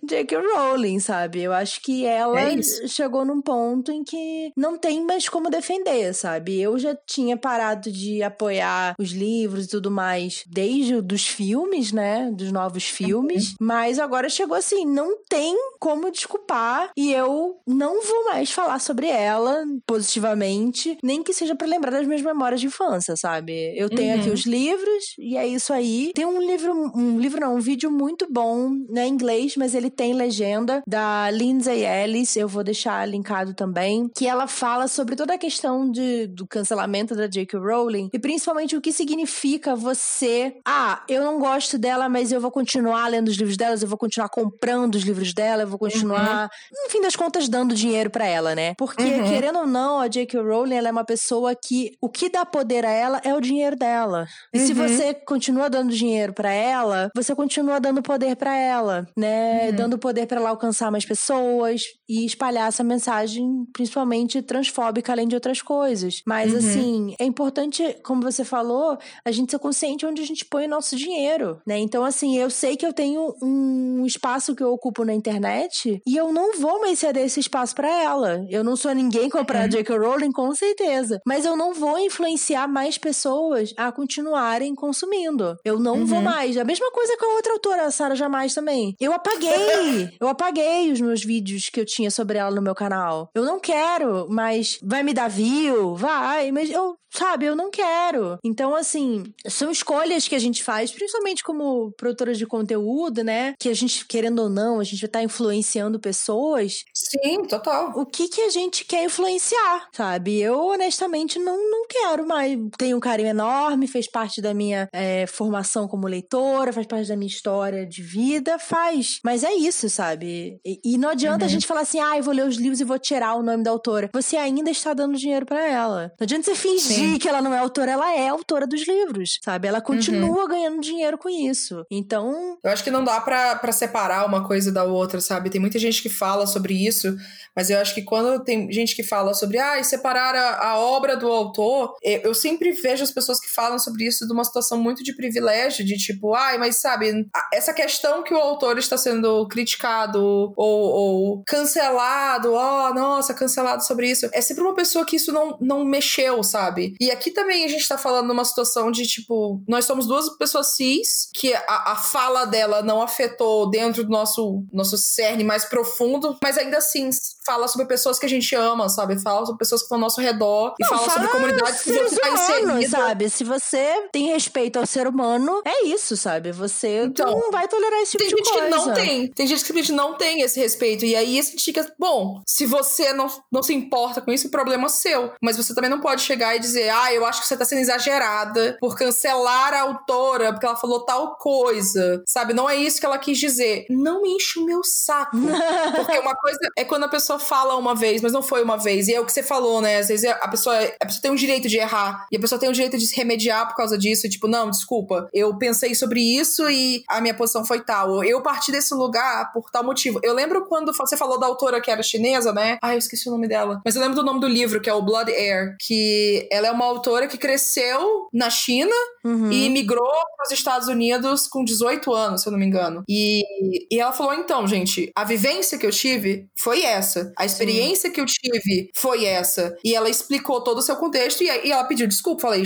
J.K. 0.03 0.37
Rowling, 0.37 0.99
sabe? 0.99 1.41
Eu 1.41 1.53
acho 1.53 1.81
que 1.81 2.05
ela 2.05 2.39
é 2.39 2.61
chegou 2.87 3.23
num 3.23 3.41
ponto 3.41 3.91
em 3.91 4.03
que 4.03 4.51
não 4.55 4.77
tem 4.77 5.03
mais 5.05 5.29
como 5.29 5.49
defender, 5.49 6.13
sabe? 6.13 6.59
Eu 6.59 6.77
já 6.77 6.95
tinha 7.05 7.37
parado 7.37 7.91
de 7.91 8.21
apoiar 8.23 8.95
os 8.99 9.11
livros 9.11 9.65
e 9.65 9.69
tudo 9.69 9.91
mais 9.91 10.43
desde 10.47 10.95
os 10.95 11.27
filmes, 11.27 11.91
né? 11.91 12.31
Dos 12.31 12.51
novos 12.51 12.85
filmes. 12.85 13.51
Uhum. 13.51 13.57
Mas 13.61 13.99
agora 13.99 14.29
chegou 14.29 14.57
assim, 14.57 14.85
não 14.85 15.17
tem 15.29 15.55
como 15.79 16.11
desculpar 16.11 16.91
e 16.97 17.13
eu 17.13 17.57
não 17.65 18.01
vou 18.01 18.25
mais 18.25 18.51
falar 18.51 18.79
sobre 18.79 19.07
ela 19.07 19.63
positivamente, 19.85 20.97
nem 21.03 21.23
que 21.23 21.33
seja 21.33 21.55
para 21.55 21.67
lembrar 21.67 21.91
das 21.91 22.07
minhas 22.07 22.21
memórias 22.21 22.59
de 22.59 22.67
infância, 22.67 23.15
sabe? 23.15 23.73
Eu 23.77 23.89
tenho 23.89 24.15
uhum. 24.15 24.21
aqui 24.21 24.29
os 24.29 24.45
livros 24.45 25.15
e 25.27 25.35
é 25.35 25.45
isso 25.45 25.73
aí. 25.73 26.11
Tem 26.15 26.25
um 26.25 26.39
livro, 26.39 26.71
um 26.95 27.19
livro 27.19 27.41
não, 27.41 27.55
um 27.55 27.59
vídeo 27.59 27.91
muito 27.91 28.27
bom, 28.31 28.69
não 28.89 29.01
é 29.01 29.07
inglês, 29.07 29.55
mas 29.57 29.75
ele 29.75 29.89
tem 29.89 30.13
legenda 30.13 30.81
da 30.87 31.29
Lindsay 31.31 31.83
Ellis, 31.83 32.37
eu 32.37 32.47
vou 32.47 32.63
deixar 32.63 33.05
linkado 33.05 33.53
também, 33.53 34.09
que 34.15 34.25
ela 34.25 34.47
fala 34.47 34.87
sobre 34.87 35.17
toda 35.17 35.33
a 35.33 35.37
questão 35.37 35.91
de, 35.91 36.27
do 36.27 36.47
cancelamento 36.47 37.13
da 37.13 37.27
J.K. 37.27 37.59
Rowling 37.59 38.09
e 38.13 38.19
principalmente 38.19 38.77
o 38.77 38.81
que 38.81 38.93
significa 38.93 39.75
você, 39.75 40.55
ah, 40.65 41.03
eu 41.09 41.21
não 41.21 41.39
gosto 41.39 41.77
dela, 41.77 42.07
mas 42.07 42.31
eu 42.31 42.39
vou 42.39 42.49
continuar 42.49 43.07
lendo 43.07 43.27
os 43.27 43.35
livros 43.35 43.57
delas, 43.57 43.81
eu 43.81 43.87
vou 43.89 43.97
continuar 43.97 44.29
comprando 44.29 44.95
os 44.95 45.03
livros 45.03 45.33
dela, 45.33 45.63
eu 45.63 45.67
vou 45.67 45.77
continuar, 45.77 46.43
uhum. 46.43 46.83
no 46.85 46.89
fim 46.89 47.01
das 47.01 47.17
contas, 47.17 47.49
dando 47.49 47.75
dinheiro 47.75 48.09
para 48.09 48.25
ela, 48.25 48.55
né? 48.55 48.75
Porque, 48.77 49.03
uhum. 49.03 49.27
querendo 49.27 49.59
ou 49.59 49.67
não, 49.67 49.99
a 49.99 50.07
J.K. 50.07 50.39
Rowling, 50.39 50.75
ela 50.75 50.87
é 50.87 50.91
uma 50.91 51.05
pessoa 51.05 51.53
que 51.53 51.97
o 51.99 52.07
que 52.07 52.29
dá 52.29 52.45
poder 52.45 52.85
a 52.85 52.91
ela 52.91 53.21
é 53.25 53.33
o 53.35 53.41
dinheiro 53.41 53.75
dela. 53.75 54.25
E 54.53 54.59
se 54.59 54.71
uhum. 54.71 54.87
você 54.87 55.16
continua 55.25 55.69
dando 55.69 55.91
dinheiro 55.91 56.33
para 56.33 56.51
ela, 56.51 57.09
você 57.15 57.35
continua 57.35 57.79
dando 57.79 58.01
poder 58.01 58.35
para 58.35 58.55
ela, 58.55 59.07
né? 59.17 59.69
Uhum. 59.69 59.75
Dando 59.75 59.97
poder 59.97 60.27
para 60.27 60.39
ela 60.39 60.49
alcançar 60.49 60.91
mais 60.91 61.05
pessoas 61.05 61.81
e 62.07 62.25
espalhar 62.25 62.67
essa 62.67 62.83
mensagem, 62.83 63.65
principalmente 63.73 64.41
transfóbica, 64.41 65.11
além 65.11 65.27
de 65.27 65.35
outras 65.35 65.61
coisas. 65.61 66.21
Mas, 66.25 66.51
uhum. 66.51 66.57
assim, 66.59 67.15
é 67.19 67.25
importante, 67.25 67.97
como 68.03 68.21
você 68.21 68.43
falou, 68.43 68.97
a 69.25 69.31
gente 69.31 69.51
ser 69.51 69.59
consciente 69.59 70.05
onde 70.05 70.21
a 70.21 70.25
gente 70.25 70.45
põe 70.45 70.65
o 70.65 70.69
nosso 70.69 70.95
dinheiro, 70.95 71.59
né? 71.65 71.77
Então, 71.77 72.03
assim, 72.03 72.37
eu 72.37 72.49
sei 72.49 72.77
que 72.77 72.85
eu 72.85 72.93
tenho 72.93 73.35
um 73.41 74.05
espaço 74.05 74.55
que 74.55 74.63
eu 74.63 74.71
ocupo 74.71 75.03
na 75.03 75.13
internet 75.13 76.01
e 76.05 76.15
eu 76.15 76.31
não 76.31 76.57
vou 76.59 76.79
mais 76.79 76.99
ceder 76.99 77.25
esse 77.25 77.39
espaço 77.39 77.75
para 77.75 77.89
ela. 77.89 78.45
Eu 78.49 78.63
não 78.63 78.75
sou 78.75 78.93
ninguém 78.93 79.29
comprar 79.29 79.63
uhum. 79.63 79.69
J.K. 79.69 79.97
Rowling, 79.97 80.31
com 80.31 80.53
certeza. 80.53 81.19
Mas 81.25 81.45
eu 81.45 81.55
não 81.55 81.73
vou 81.73 81.99
influenciar 81.99 82.67
mais 82.67 82.97
pessoas 82.97 83.73
a 83.77 83.91
continuarem 83.91 84.75
consumindo 84.75 85.06
consumindo. 85.07 85.57
Eu 85.63 85.79
não 85.79 85.99
uhum. 85.99 86.05
vou 86.05 86.21
mais. 86.21 86.57
A 86.57 86.63
mesma 86.63 86.91
coisa 86.91 87.17
com 87.17 87.25
a 87.25 87.35
outra 87.35 87.53
autora, 87.53 87.85
a 87.85 87.91
Sarah 87.91 88.15
Jamais 88.15 88.53
também. 88.53 88.95
Eu 88.99 89.13
apaguei. 89.13 90.09
eu 90.19 90.27
apaguei 90.27 90.91
os 90.91 91.01
meus 91.01 91.23
vídeos 91.23 91.69
que 91.69 91.79
eu 91.79 91.85
tinha 91.85 92.11
sobre 92.11 92.37
ela 92.37 92.51
no 92.51 92.61
meu 92.61 92.75
canal. 92.75 93.29
Eu 93.33 93.45
não 93.45 93.59
quero, 93.59 94.27
mas 94.29 94.77
vai 94.83 95.03
me 95.03 95.13
dar 95.13 95.29
view? 95.29 95.95
Vai, 95.95 96.51
mas 96.51 96.69
eu, 96.69 96.97
sabe, 97.09 97.45
eu 97.45 97.55
não 97.55 97.71
quero. 97.71 98.37
Então, 98.43 98.75
assim, 98.75 99.23
são 99.47 99.71
escolhas 99.71 100.27
que 100.27 100.35
a 100.35 100.39
gente 100.39 100.63
faz, 100.63 100.91
principalmente 100.91 101.43
como 101.43 101.91
produtora 101.97 102.33
de 102.33 102.45
conteúdo, 102.45 103.23
né? 103.23 103.53
Que 103.59 103.69
a 103.69 103.73
gente, 103.73 104.05
querendo 104.05 104.43
ou 104.43 104.49
não, 104.49 104.79
a 104.79 104.83
gente 104.83 104.99
vai 104.99 105.07
estar 105.07 105.19
tá 105.19 105.25
influenciando 105.25 105.99
pessoas. 105.99 106.83
Sim, 106.93 107.43
total. 107.45 107.93
O 107.95 108.05
que 108.05 108.27
que 108.27 108.41
a 108.41 108.49
gente 108.49 108.85
quer 108.85 109.05
influenciar, 109.05 109.87
sabe? 109.93 110.39
Eu, 110.39 110.59
honestamente, 110.59 111.39
não, 111.39 111.57
não 111.69 111.87
quero 111.87 112.27
mais. 112.27 112.57
Tenho 112.77 112.97
um 112.97 113.01
carinho 113.01 113.29
enorme, 113.29 113.87
fez 113.87 114.09
parte 114.09 114.41
da 114.41 114.53
minha 114.53 114.87
é, 114.97 115.27
formação 115.27 115.87
como 115.87 116.07
leitora, 116.07 116.73
faz 116.73 116.87
parte 116.87 117.07
da 117.07 117.15
minha 117.15 117.27
história 117.27 117.85
de 117.85 118.01
vida, 118.01 118.57
faz. 118.57 119.19
Mas 119.23 119.43
é 119.43 119.53
isso, 119.53 119.87
sabe? 119.89 120.59
E, 120.65 120.81
e 120.83 120.97
não 120.97 121.09
adianta 121.09 121.45
uhum. 121.45 121.45
a 121.45 121.47
gente 121.47 121.67
falar 121.67 121.81
assim, 121.81 121.99
ah, 121.99 122.17
eu 122.17 122.23
vou 122.23 122.33
ler 122.33 122.47
os 122.47 122.57
livros 122.57 122.81
e 122.81 122.83
vou 122.83 122.97
tirar 122.97 123.35
o 123.35 123.43
nome 123.43 123.63
da 123.63 123.69
autora. 123.69 124.09
Você 124.11 124.35
ainda 124.35 124.71
está 124.71 124.93
dando 124.93 125.17
dinheiro 125.17 125.45
para 125.45 125.63
ela. 125.63 126.11
Não 126.19 126.23
adianta 126.23 126.45
você 126.45 126.55
fingir 126.55 127.11
Sim. 127.11 127.17
que 127.19 127.29
ela 127.29 127.41
não 127.41 127.53
é 127.53 127.59
autora, 127.59 127.91
ela 127.91 128.11
é 128.15 128.27
autora 128.27 128.65
dos 128.65 128.87
livros, 128.87 129.39
sabe? 129.43 129.67
Ela 129.67 129.81
continua 129.81 130.41
uhum. 130.41 130.47
ganhando 130.47 130.81
dinheiro 130.81 131.17
com 131.17 131.29
isso. 131.29 131.85
Então. 131.91 132.57
Eu 132.63 132.71
acho 132.71 132.83
que 132.83 132.91
não 132.91 133.03
dá 133.03 133.21
para 133.21 133.71
separar 133.71 134.25
uma 134.25 134.47
coisa 134.47 134.71
da 134.71 134.83
outra, 134.83 135.21
sabe? 135.21 135.49
Tem 135.51 135.61
muita 135.61 135.77
gente 135.77 136.01
que 136.01 136.09
fala 136.09 136.47
sobre 136.47 136.73
isso, 136.73 137.15
mas 137.57 137.71
eu 137.71 137.79
acho 137.79 137.95
que 137.95 138.03
quando 138.03 138.43
tem 138.43 138.71
gente 138.71 138.95
que 138.95 139.01
fala 139.01 139.33
sobre, 139.33 139.57
ah, 139.57 139.83
separar 139.83 140.35
a, 140.35 140.69
a 140.69 140.77
obra 140.77 141.17
do 141.17 141.27
autor, 141.27 141.95
eu, 142.03 142.35
sempre 142.35 142.71
vejo 142.71 143.03
as 143.03 143.09
pessoas 143.09 143.39
que 143.39 143.51
falam 143.51 143.79
sobre 143.79 144.05
isso 144.05 144.27
de 144.27 144.31
uma 144.31 144.43
situação 144.43 144.77
muito 144.77 145.03
de 145.03 145.15
privilégio, 145.15 145.83
de 145.83 145.97
tipo, 145.97 146.35
ai, 146.35 146.59
mas 146.59 146.75
sabe, 146.75 147.27
essa 147.51 147.73
questão 147.73 148.21
que 148.21 148.31
o 148.31 148.37
autor 148.37 148.77
está 148.77 148.95
sendo 148.95 149.47
criticado 149.47 150.53
ou, 150.55 150.55
ou 150.55 151.43
cancelado, 151.47 152.53
ó, 152.53 152.91
oh, 152.91 152.93
nossa, 152.93 153.33
cancelado 153.33 153.83
sobre 153.83 154.11
isso, 154.11 154.29
é 154.31 154.39
sempre 154.39 154.63
uma 154.63 154.75
pessoa 154.75 155.03
que 155.03 155.15
isso 155.15 155.31
não, 155.31 155.57
não 155.59 155.83
mexeu, 155.83 156.43
sabe? 156.43 156.93
E 157.01 157.09
aqui 157.09 157.31
também 157.31 157.65
a 157.65 157.67
gente 157.67 157.87
tá 157.87 157.97
falando 157.97 158.27
numa 158.27 158.45
situação 158.45 158.91
de 158.91 159.07
tipo, 159.07 159.63
nós 159.67 159.85
somos 159.85 160.05
duas 160.05 160.29
pessoas 160.37 160.75
cis, 160.75 161.27
que 161.33 161.55
a, 161.55 161.93
a 161.93 161.95
fala 161.95 162.45
dela 162.45 162.83
não 162.83 163.01
afetou 163.01 163.67
dentro 163.67 164.03
do 164.03 164.11
nosso, 164.11 164.63
nosso 164.71 164.95
cerne 164.95 165.43
mais 165.43 165.65
profundo, 165.65 166.37
mas 166.43 166.55
ainda 166.55 166.77
assim 166.77 167.09
fala 167.47 167.67
sobre 167.69 167.87
pessoas 167.87 168.19
que 168.19 168.25
a 168.25 168.29
gente 168.29 168.53
ama, 168.53 168.89
sabe? 168.89 169.17
Fala 169.21 169.45
sobre 169.45 169.59
pessoas 169.59 169.81
que 169.81 169.85
estão 169.85 169.95
ao 169.95 170.01
nosso 170.01 170.19
redor 170.19 170.75
e 170.77 170.85
fala, 170.85 171.01
fala 171.03 171.11
sobre 171.13 171.27
comunidades 171.29 171.81
que 171.81 171.93
você 171.93 172.15
está 172.15 172.29
inserida. 172.29 172.89
sabe? 172.89 173.29
Se 173.29 173.43
você 173.45 174.09
tem 174.11 174.27
respeito 174.27 174.77
ao 174.77 174.85
ser 174.85 175.07
humano, 175.07 175.61
é 175.65 175.85
isso, 175.85 176.17
sabe? 176.17 176.51
Você 176.51 177.03
então, 177.05 177.31
não 177.31 177.49
vai 177.49 177.65
tolerar 177.69 178.01
esse 178.01 178.17
tipo 178.17 178.25
de 178.25 178.35
coisa. 178.35 178.43
Tem 178.43 178.61
gente 178.61 178.81
que 178.81 178.87
não 178.87 178.93
tem. 178.93 179.27
Tem 179.29 179.47
gente 179.47 179.61
que 179.61 179.67
simplesmente 179.67 179.93
não 179.93 180.17
tem 180.17 180.41
esse 180.41 180.59
respeito. 180.59 181.05
E 181.05 181.15
aí 181.15 181.37
esse 181.37 181.57
fica, 181.57 181.89
bom, 181.97 182.41
se 182.45 182.65
você 182.65 183.13
não, 183.13 183.27
não 183.49 183.63
se 183.63 183.73
importa 183.73 184.21
com 184.21 184.31
isso, 184.31 184.47
o 184.47 184.51
problema 184.51 184.87
é 184.87 184.89
seu. 184.89 185.31
Mas 185.41 185.55
você 185.55 185.73
também 185.73 185.89
não 185.89 186.01
pode 186.01 186.21
chegar 186.21 186.55
e 186.55 186.59
dizer, 186.59 186.89
ah, 186.89 187.13
eu 187.13 187.25
acho 187.25 187.41
que 187.41 187.47
você 187.47 187.55
tá 187.55 187.63
sendo 187.63 187.79
exagerada 187.79 188.77
por 188.81 188.97
cancelar 188.97 189.73
a 189.73 189.81
autora 189.81 190.51
porque 190.51 190.65
ela 190.65 190.75
falou 190.75 191.05
tal 191.05 191.37
coisa. 191.37 192.21
Sabe? 192.27 192.53
Não 192.53 192.69
é 192.69 192.75
isso 192.75 192.99
que 192.99 193.05
ela 193.05 193.17
quis 193.17 193.37
dizer. 193.37 193.85
Não 193.89 194.25
enche 194.25 194.59
o 194.59 194.65
meu 194.65 194.81
saco. 194.83 195.37
porque 195.95 196.19
uma 196.19 196.35
coisa 196.35 196.59
é 196.77 196.83
quando 196.83 197.05
a 197.05 197.09
pessoa 197.09 197.36
fala 197.39 197.75
uma 197.75 197.95
vez, 197.95 198.21
mas 198.21 198.31
não 198.31 198.41
foi 198.41 198.63
uma 198.63 198.77
vez. 198.77 199.07
E 199.07 199.13
é 199.13 199.19
o 199.19 199.25
que 199.25 199.31
você 199.31 199.43
falou, 199.43 199.81
né? 199.81 199.97
Às 199.97 200.07
vezes 200.07 200.25
a 200.25 200.47
pessoa, 200.47 200.75
a 200.99 201.05
pessoa 201.05 201.21
tem 201.21 201.31
um 201.31 201.35
direito 201.35 201.67
de 201.67 201.77
errar. 201.77 202.25
E 202.31 202.37
a 202.37 202.39
pessoa 202.39 202.59
tem 202.59 202.69
o 202.69 202.73
direito 202.73 202.97
de 202.97 203.07
se 203.07 203.15
remediar 203.15 203.67
por 203.67 203.75
causa 203.75 203.97
disso. 203.97 204.27
E, 204.27 204.29
tipo, 204.29 204.47
não, 204.47 204.69
desculpa, 204.69 205.27
eu 205.33 205.57
pensei 205.57 205.95
sobre 205.95 206.21
isso 206.21 206.69
e 206.69 207.03
a 207.07 207.21
minha 207.21 207.33
posição 207.33 207.65
foi 207.65 207.81
tal. 207.81 208.23
Eu 208.23 208.41
parti 208.41 208.71
desse 208.71 208.93
lugar 208.93 209.51
por 209.53 209.69
tal 209.71 209.83
motivo. 209.83 210.19
Eu 210.23 210.33
lembro 210.33 210.65
quando 210.65 210.93
você 210.93 211.17
falou 211.17 211.39
da 211.39 211.47
autora 211.47 211.81
que 211.81 211.91
era 211.91 212.03
chinesa, 212.03 212.51
né? 212.53 212.77
Ah, 212.81 212.93
eu 212.93 212.97
esqueci 212.97 213.27
o 213.27 213.31
nome 213.31 213.47
dela. 213.47 213.81
Mas 213.83 213.95
eu 213.95 214.01
lembro 214.01 214.15
do 214.15 214.23
nome 214.23 214.39
do 214.39 214.47
livro, 214.47 214.81
que 214.81 214.89
é 214.89 214.93
o 214.93 215.01
Blood 215.01 215.31
Air, 215.31 215.75
que 215.79 216.47
ela 216.51 216.67
é 216.67 216.71
uma 216.71 216.85
autora 216.85 217.27
que 217.27 217.37
cresceu 217.37 218.27
na 218.33 218.49
China 218.49 218.95
uhum. 219.23 219.51
e 219.51 219.69
migrou 219.69 220.07
para 220.35 220.45
os 220.45 220.51
Estados 220.51 220.87
Unidos 220.87 221.47
com 221.47 221.63
18 221.63 222.13
anos, 222.13 222.41
se 222.41 222.47
eu 222.47 222.51
não 222.51 222.59
me 222.59 222.65
engano. 222.65 223.03
E, 223.07 223.43
e 223.91 223.99
ela 223.99 224.11
falou: 224.11 224.33
então, 224.33 224.67
gente, 224.67 225.11
a 225.15 225.23
vivência 225.23 225.77
que 225.77 225.85
eu 225.85 225.91
tive 225.91 226.47
foi 226.55 226.83
essa. 226.83 227.26
A 227.35 227.45
experiência 227.45 228.09
Sim. 228.09 228.13
que 228.13 228.21
eu 228.21 228.25
tive 228.25 228.89
foi 228.95 229.25
essa. 229.25 229.75
E 229.83 229.95
ela 229.95 230.09
explicou 230.09 230.63
todo 230.63 230.77
o 230.77 230.81
seu 230.81 230.95
contexto 230.95 231.41
e, 231.41 231.47
e 231.47 231.71
ela 231.71 231.83
pediu 231.83 232.07
desculpa. 232.07 232.41
Falei, 232.41 232.63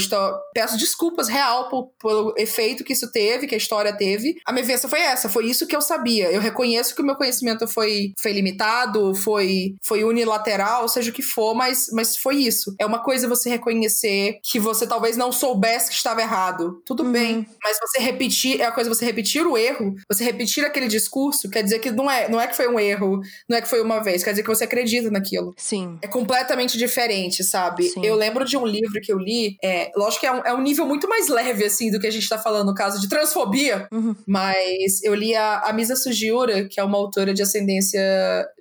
peço 0.53 0.77
desculpas 0.77 1.27
real 1.27 1.69
por, 1.69 1.91
pelo 2.01 2.33
efeito 2.37 2.83
que 2.83 2.93
isso 2.93 3.11
teve, 3.11 3.47
que 3.47 3.55
a 3.55 3.57
história 3.57 3.95
teve. 3.95 4.35
A 4.45 4.51
minha 4.51 4.63
vivência 4.63 4.89
foi 4.89 4.99
essa, 4.99 5.29
foi 5.29 5.45
isso 5.45 5.67
que 5.67 5.75
eu 5.75 5.81
sabia. 5.81 6.31
Eu 6.31 6.41
reconheço 6.41 6.95
que 6.95 7.01
o 7.01 7.05
meu 7.05 7.15
conhecimento 7.15 7.67
foi, 7.67 8.13
foi 8.19 8.33
limitado, 8.33 9.13
foi, 9.15 9.75
foi 9.83 10.03
unilateral, 10.03 10.87
seja 10.87 11.09
o 11.09 11.13
que 11.13 11.21
for, 11.21 11.53
mas, 11.53 11.87
mas 11.93 12.17
foi 12.17 12.35
isso. 12.37 12.75
É 12.79 12.85
uma 12.85 13.03
coisa 13.03 13.27
você 13.27 13.49
reconhecer 13.49 14.39
que 14.43 14.59
você 14.59 14.85
talvez 14.87 15.17
não 15.17 15.31
soubesse 15.31 15.89
que 15.89 15.95
estava 15.95 16.21
errado. 16.21 16.81
Tudo 16.85 17.03
uhum. 17.03 17.11
bem. 17.11 17.47
Mas 17.63 17.77
você 17.79 18.01
repetir, 18.01 18.61
é 18.61 18.65
a 18.65 18.71
coisa 18.71 18.89
você 18.89 19.05
repetir 19.05 19.45
o 19.45 19.57
erro, 19.57 19.95
você 20.09 20.23
repetir 20.23 20.65
aquele 20.65 20.87
discurso, 20.87 21.49
quer 21.49 21.63
dizer 21.63 21.79
que 21.79 21.91
não 21.91 22.09
é, 22.09 22.29
não 22.29 22.39
é 22.39 22.47
que 22.47 22.55
foi 22.55 22.67
um 22.67 22.79
erro, 22.79 23.21
não 23.49 23.57
é 23.57 23.61
que 23.61 23.67
foi 23.67 23.81
uma 23.81 24.01
vez, 24.01 24.23
quer 24.23 24.31
dizer 24.31 24.43
que 24.43 24.50
você 24.53 24.63
acredita 24.63 25.09
naquilo. 25.09 25.53
Sim. 25.57 25.97
É 26.01 26.07
completamente 26.07 26.77
diferente, 26.77 27.43
sabe? 27.43 27.83
Sim. 27.83 28.05
Eu 28.05 28.15
lembro 28.15 28.45
de 28.45 28.57
um 28.57 28.65
livro 28.65 28.99
que 29.01 29.11
eu 29.11 29.17
li, 29.17 29.57
é, 29.63 29.91
lógico 29.95 30.21
que 30.21 30.27
é 30.27 30.31
um, 30.31 30.45
é 30.45 30.53
um 30.53 30.61
nível 30.61 30.85
muito 30.85 31.07
mais 31.07 31.27
leve, 31.27 31.65
assim, 31.65 31.91
do 31.91 31.99
que 31.99 32.07
a 32.07 32.11
gente 32.11 32.27
tá 32.27 32.37
falando 32.37 32.67
no 32.67 32.75
caso 32.75 32.99
de 32.99 33.07
transfobia, 33.07 33.87
uhum. 33.91 34.15
mas 34.27 35.03
eu 35.03 35.13
li 35.13 35.35
a, 35.35 35.59
a 35.59 35.73
Misa 35.73 35.95
Sugiura, 35.95 36.67
que 36.67 36.79
é 36.79 36.83
uma 36.83 36.97
autora 36.97 37.33
de 37.33 37.41
ascendência 37.41 38.01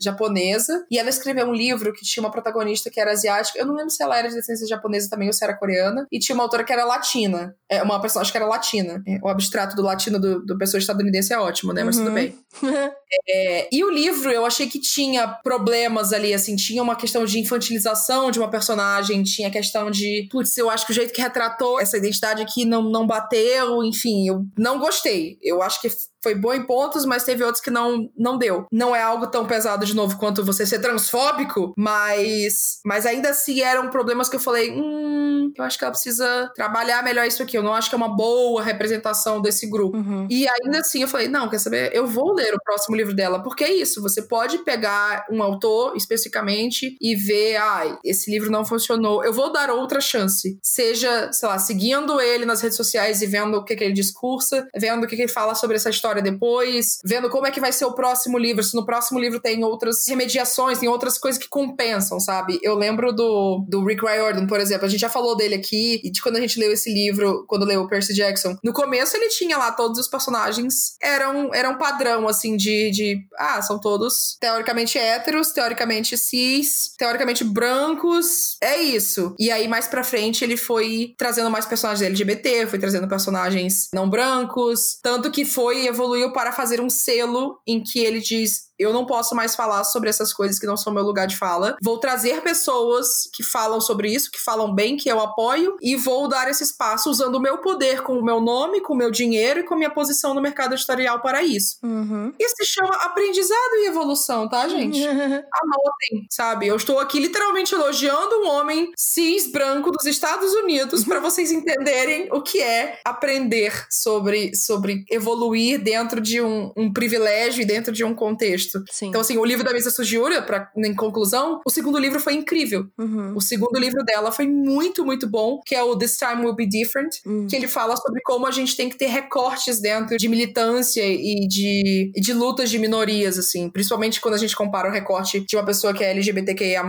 japonesa, 0.00 0.84
e 0.90 0.98
ela 0.98 1.08
escreveu 1.08 1.46
um 1.46 1.54
livro 1.54 1.92
que 1.92 2.04
tinha 2.04 2.22
uma 2.22 2.30
protagonista 2.30 2.90
que 2.90 3.00
era 3.00 3.12
asiática, 3.12 3.58
eu 3.58 3.66
não 3.66 3.74
lembro 3.74 3.90
se 3.90 4.02
ela 4.02 4.18
era 4.18 4.28
de 4.28 4.38
ascendência 4.38 4.66
japonesa 4.66 5.08
também 5.10 5.28
ou 5.28 5.32
se 5.32 5.44
era 5.44 5.56
coreana, 5.56 6.06
e 6.10 6.18
tinha 6.18 6.34
uma 6.34 6.44
autora 6.44 6.64
que 6.64 6.72
era 6.72 6.84
latina, 6.84 7.54
é, 7.68 7.82
uma 7.82 8.00
personagem 8.00 8.32
que 8.32 8.38
era 8.38 8.46
latina. 8.46 9.02
É, 9.06 9.18
o 9.22 9.28
abstrato 9.28 9.76
do 9.76 9.82
latino 9.82 10.18
do, 10.18 10.44
do 10.44 10.58
pessoa 10.58 10.78
estadunidense 10.78 11.32
é 11.32 11.38
ótimo, 11.38 11.72
né? 11.72 11.84
Mas 11.84 11.96
uhum. 11.96 12.04
tudo 12.04 12.14
bem. 12.14 12.38
é, 13.28 13.68
e 13.72 13.84
o 13.84 13.90
livro, 13.90 14.30
eu 14.30 14.44
achei 14.44 14.66
que 14.68 14.80
tinha 14.80 15.26
problemas 15.26 15.79
ali, 16.12 16.34
assim, 16.34 16.56
tinha 16.56 16.82
uma 16.82 16.96
questão 16.96 17.24
de 17.24 17.38
infantilização 17.38 18.30
de 18.30 18.38
uma 18.38 18.50
personagem, 18.50 19.22
tinha 19.22 19.50
questão 19.50 19.90
de, 19.90 20.28
putz, 20.30 20.56
eu 20.56 20.68
acho 20.70 20.86
que 20.86 20.92
o 20.92 20.94
jeito 20.94 21.12
que 21.12 21.20
retratou 21.20 21.80
essa 21.80 21.96
identidade 21.96 22.42
aqui 22.42 22.64
não, 22.64 22.82
não 22.82 23.06
bateu, 23.06 23.82
enfim, 23.84 24.28
eu 24.28 24.44
não 24.56 24.78
gostei. 24.78 25.38
Eu 25.42 25.62
acho 25.62 25.80
que 25.80 25.88
foi 26.22 26.34
bom 26.34 26.52
em 26.52 26.62
pontos, 26.62 27.04
mas 27.04 27.24
teve 27.24 27.42
outros 27.44 27.62
que 27.62 27.70
não, 27.70 28.10
não 28.16 28.38
deu. 28.38 28.66
Não 28.70 28.94
é 28.94 29.02
algo 29.02 29.26
tão 29.26 29.46
pesado 29.46 29.86
de 29.86 29.94
novo 29.94 30.18
quanto 30.18 30.44
você 30.44 30.66
ser 30.66 30.80
transfóbico, 30.80 31.72
mas, 31.76 32.80
mas 32.84 33.06
ainda 33.06 33.30
assim 33.30 33.60
eram 33.60 33.90
problemas 33.90 34.28
que 34.28 34.36
eu 34.36 34.40
falei, 34.40 34.70
hum, 34.70 35.52
eu 35.56 35.64
acho 35.64 35.78
que 35.78 35.84
ela 35.84 35.92
precisa 35.92 36.50
trabalhar 36.54 37.02
melhor 37.02 37.26
isso 37.26 37.42
aqui. 37.42 37.56
Eu 37.56 37.62
não 37.62 37.74
acho 37.74 37.88
que 37.88 37.94
é 37.94 37.98
uma 37.98 38.14
boa 38.14 38.62
representação 38.62 39.40
desse 39.40 39.68
grupo. 39.68 39.96
Uhum. 39.96 40.26
E 40.30 40.46
ainda 40.48 40.80
assim 40.80 41.02
eu 41.02 41.08
falei, 41.08 41.28
não, 41.28 41.48
quer 41.48 41.58
saber? 41.58 41.90
Eu 41.94 42.06
vou 42.06 42.34
ler 42.34 42.54
o 42.54 42.62
próximo 42.62 42.96
livro 42.96 43.14
dela, 43.14 43.42
porque 43.42 43.64
é 43.64 43.72
isso. 43.72 44.02
Você 44.02 44.22
pode 44.22 44.58
pegar 44.58 45.26
um 45.30 45.42
autor 45.42 45.96
especificamente 45.96 46.96
e 47.00 47.16
ver, 47.16 47.56
ah, 47.56 47.98
esse 48.04 48.30
livro 48.30 48.50
não 48.50 48.64
funcionou. 48.64 49.24
Eu 49.24 49.32
vou 49.32 49.52
dar 49.52 49.70
outra 49.70 50.00
chance. 50.00 50.58
Seja, 50.62 51.32
sei 51.32 51.48
lá, 51.48 51.58
seguindo 51.58 52.20
ele 52.20 52.44
nas 52.44 52.60
redes 52.60 52.76
sociais 52.76 53.22
e 53.22 53.26
vendo 53.26 53.56
o 53.56 53.64
que, 53.64 53.74
que 53.74 53.84
ele 53.84 53.94
discursa, 53.94 54.68
vendo 54.76 55.04
o 55.04 55.06
que, 55.06 55.16
que 55.16 55.22
ele 55.22 55.32
fala 55.32 55.54
sobre 55.54 55.76
essa 55.76 55.90
história 55.90 56.09
história 56.10 56.22
depois, 56.22 56.98
vendo 57.04 57.30
como 57.30 57.46
é 57.46 57.50
que 57.50 57.60
vai 57.60 57.72
ser 57.72 57.84
o 57.84 57.92
próximo 57.92 58.36
livro, 58.36 58.62
se 58.62 58.74
no 58.74 58.84
próximo 58.84 59.18
livro 59.18 59.40
tem 59.40 59.62
outras 59.64 60.06
remediações, 60.08 60.78
tem 60.78 60.88
outras 60.88 61.18
coisas 61.18 61.40
que 61.40 61.48
compensam, 61.48 62.18
sabe? 62.18 62.58
Eu 62.62 62.74
lembro 62.74 63.12
do, 63.12 63.64
do 63.68 63.84
Rick 63.84 64.04
Riordan, 64.04 64.46
por 64.46 64.58
exemplo, 64.58 64.86
a 64.86 64.88
gente 64.88 65.00
já 65.00 65.08
falou 65.08 65.36
dele 65.36 65.54
aqui, 65.54 66.00
e 66.02 66.10
de 66.10 66.20
quando 66.20 66.36
a 66.36 66.40
gente 66.40 66.58
leu 66.58 66.72
esse 66.72 66.92
livro, 66.92 67.44
quando 67.46 67.64
leu 67.64 67.82
o 67.82 67.88
Percy 67.88 68.12
Jackson, 68.12 68.56
no 68.64 68.72
começo 68.72 69.16
ele 69.16 69.28
tinha 69.28 69.56
lá 69.56 69.70
todos 69.70 69.98
os 69.98 70.08
personagens, 70.08 70.96
eram, 71.00 71.54
eram 71.54 71.78
padrão, 71.78 72.26
assim, 72.26 72.56
de, 72.56 72.90
de, 72.90 73.18
ah, 73.38 73.62
são 73.62 73.78
todos 73.78 74.36
teoricamente 74.40 74.98
héteros, 74.98 75.52
teoricamente 75.52 76.16
cis, 76.16 76.92
teoricamente 76.98 77.44
brancos, 77.44 78.56
é 78.60 78.80
isso. 78.80 79.34
E 79.38 79.50
aí, 79.50 79.68
mais 79.68 79.86
pra 79.86 80.02
frente, 80.02 80.42
ele 80.42 80.56
foi 80.56 81.14
trazendo 81.16 81.50
mais 81.50 81.66
personagens 81.66 82.02
LGBT, 82.02 82.66
foi 82.66 82.78
trazendo 82.78 83.08
personagens 83.08 83.88
não 83.94 84.08
brancos, 84.08 84.98
tanto 85.02 85.30
que 85.30 85.44
foi 85.44 85.86
evoluiu 86.00 86.32
para 86.32 86.52
fazer 86.52 86.80
um 86.80 86.88
selo 86.88 87.60
em 87.66 87.82
que 87.82 87.98
ele 88.00 88.20
diz 88.20 88.70
eu 88.80 88.94
não 88.94 89.04
posso 89.04 89.34
mais 89.34 89.54
falar 89.54 89.84
sobre 89.84 90.08
essas 90.08 90.32
coisas 90.32 90.58
que 90.58 90.66
não 90.66 90.76
são 90.76 90.90
meu 90.90 91.02
lugar 91.02 91.26
de 91.26 91.36
fala. 91.36 91.76
Vou 91.82 91.98
trazer 91.98 92.40
pessoas 92.40 93.28
que 93.34 93.42
falam 93.42 93.78
sobre 93.78 94.10
isso, 94.10 94.30
que 94.30 94.40
falam 94.40 94.74
bem, 94.74 94.96
que 94.96 95.10
eu 95.10 95.20
apoio, 95.20 95.76
e 95.82 95.94
vou 95.96 96.26
dar 96.26 96.48
esse 96.48 96.64
espaço 96.64 97.10
usando 97.10 97.34
o 97.34 97.40
meu 97.40 97.58
poder 97.58 98.02
com 98.02 98.14
o 98.14 98.24
meu 98.24 98.40
nome, 98.40 98.80
com 98.80 98.94
o 98.94 98.96
meu 98.96 99.10
dinheiro 99.10 99.60
e 99.60 99.64
com 99.64 99.74
a 99.74 99.76
minha 99.76 99.90
posição 99.90 100.32
no 100.32 100.40
mercado 100.40 100.74
editorial 100.74 101.20
para 101.20 101.42
isso. 101.42 101.76
Uhum. 101.82 102.32
Isso 102.40 102.54
se 102.56 102.64
chama 102.64 102.96
aprendizado 103.02 103.74
e 103.74 103.88
evolução, 103.88 104.48
tá, 104.48 104.66
gente? 104.66 104.98
Anotem, 105.06 106.26
sabe? 106.30 106.66
Eu 106.66 106.76
estou 106.76 106.98
aqui 106.98 107.20
literalmente 107.20 107.74
elogiando 107.74 108.40
um 108.40 108.48
homem 108.48 108.90
cis 108.96 109.52
branco 109.52 109.90
dos 109.90 110.06
Estados 110.06 110.54
Unidos 110.54 111.04
para 111.04 111.20
vocês 111.20 111.52
entenderem 111.52 112.30
o 112.32 112.40
que 112.40 112.62
é 112.62 112.98
aprender 113.04 113.86
sobre, 113.90 114.56
sobre 114.56 115.04
evoluir 115.10 115.82
dentro 115.90 116.20
de 116.20 116.40
um, 116.40 116.72
um 116.76 116.92
privilégio 116.92 117.62
e 117.62 117.64
dentro 117.64 117.92
de 117.92 118.04
um 118.04 118.14
contexto 118.14 118.50
texto. 118.50 118.82
Sim. 118.90 119.08
Então, 119.08 119.20
assim, 119.20 119.38
o 119.38 119.44
livro 119.44 119.64
da 119.64 119.72
Misa 119.72 119.90
Sugiura, 119.90 120.42
pra, 120.42 120.70
em 120.76 120.94
conclusão, 120.94 121.60
o 121.64 121.70
segundo 121.70 121.98
livro 121.98 122.20
foi 122.20 122.34
incrível. 122.34 122.86
Uhum. 122.98 123.34
O 123.36 123.40
segundo 123.40 123.78
livro 123.78 124.04
dela 124.04 124.32
foi 124.32 124.46
muito, 124.46 125.04
muito 125.04 125.28
bom, 125.28 125.60
que 125.64 125.74
é 125.74 125.82
o 125.82 125.96
This 125.96 126.16
Time 126.16 126.44
Will 126.44 126.54
Be 126.54 126.66
Different, 126.66 127.16
uhum. 127.26 127.46
que 127.46 127.56
ele 127.56 127.68
fala 127.68 127.96
sobre 127.96 128.20
como 128.22 128.46
a 128.46 128.50
gente 128.50 128.76
tem 128.76 128.88
que 128.88 128.96
ter 128.96 129.06
recortes 129.06 129.80
dentro 129.80 130.16
de 130.16 130.28
militância 130.28 131.02
e 131.06 131.46
de, 131.46 132.12
de 132.14 132.32
lutas 132.32 132.70
de 132.70 132.78
minorias, 132.78 133.38
assim. 133.38 133.70
Principalmente 133.70 134.20
quando 134.20 134.34
a 134.34 134.38
gente 134.38 134.56
compara 134.56 134.88
o 134.88 134.92
recorte 134.92 135.40
de 135.40 135.56
uma 135.56 135.64
pessoa 135.64 135.92
que 135.92 136.04
é 136.04 136.10
LGBTQIA+, 136.10 136.80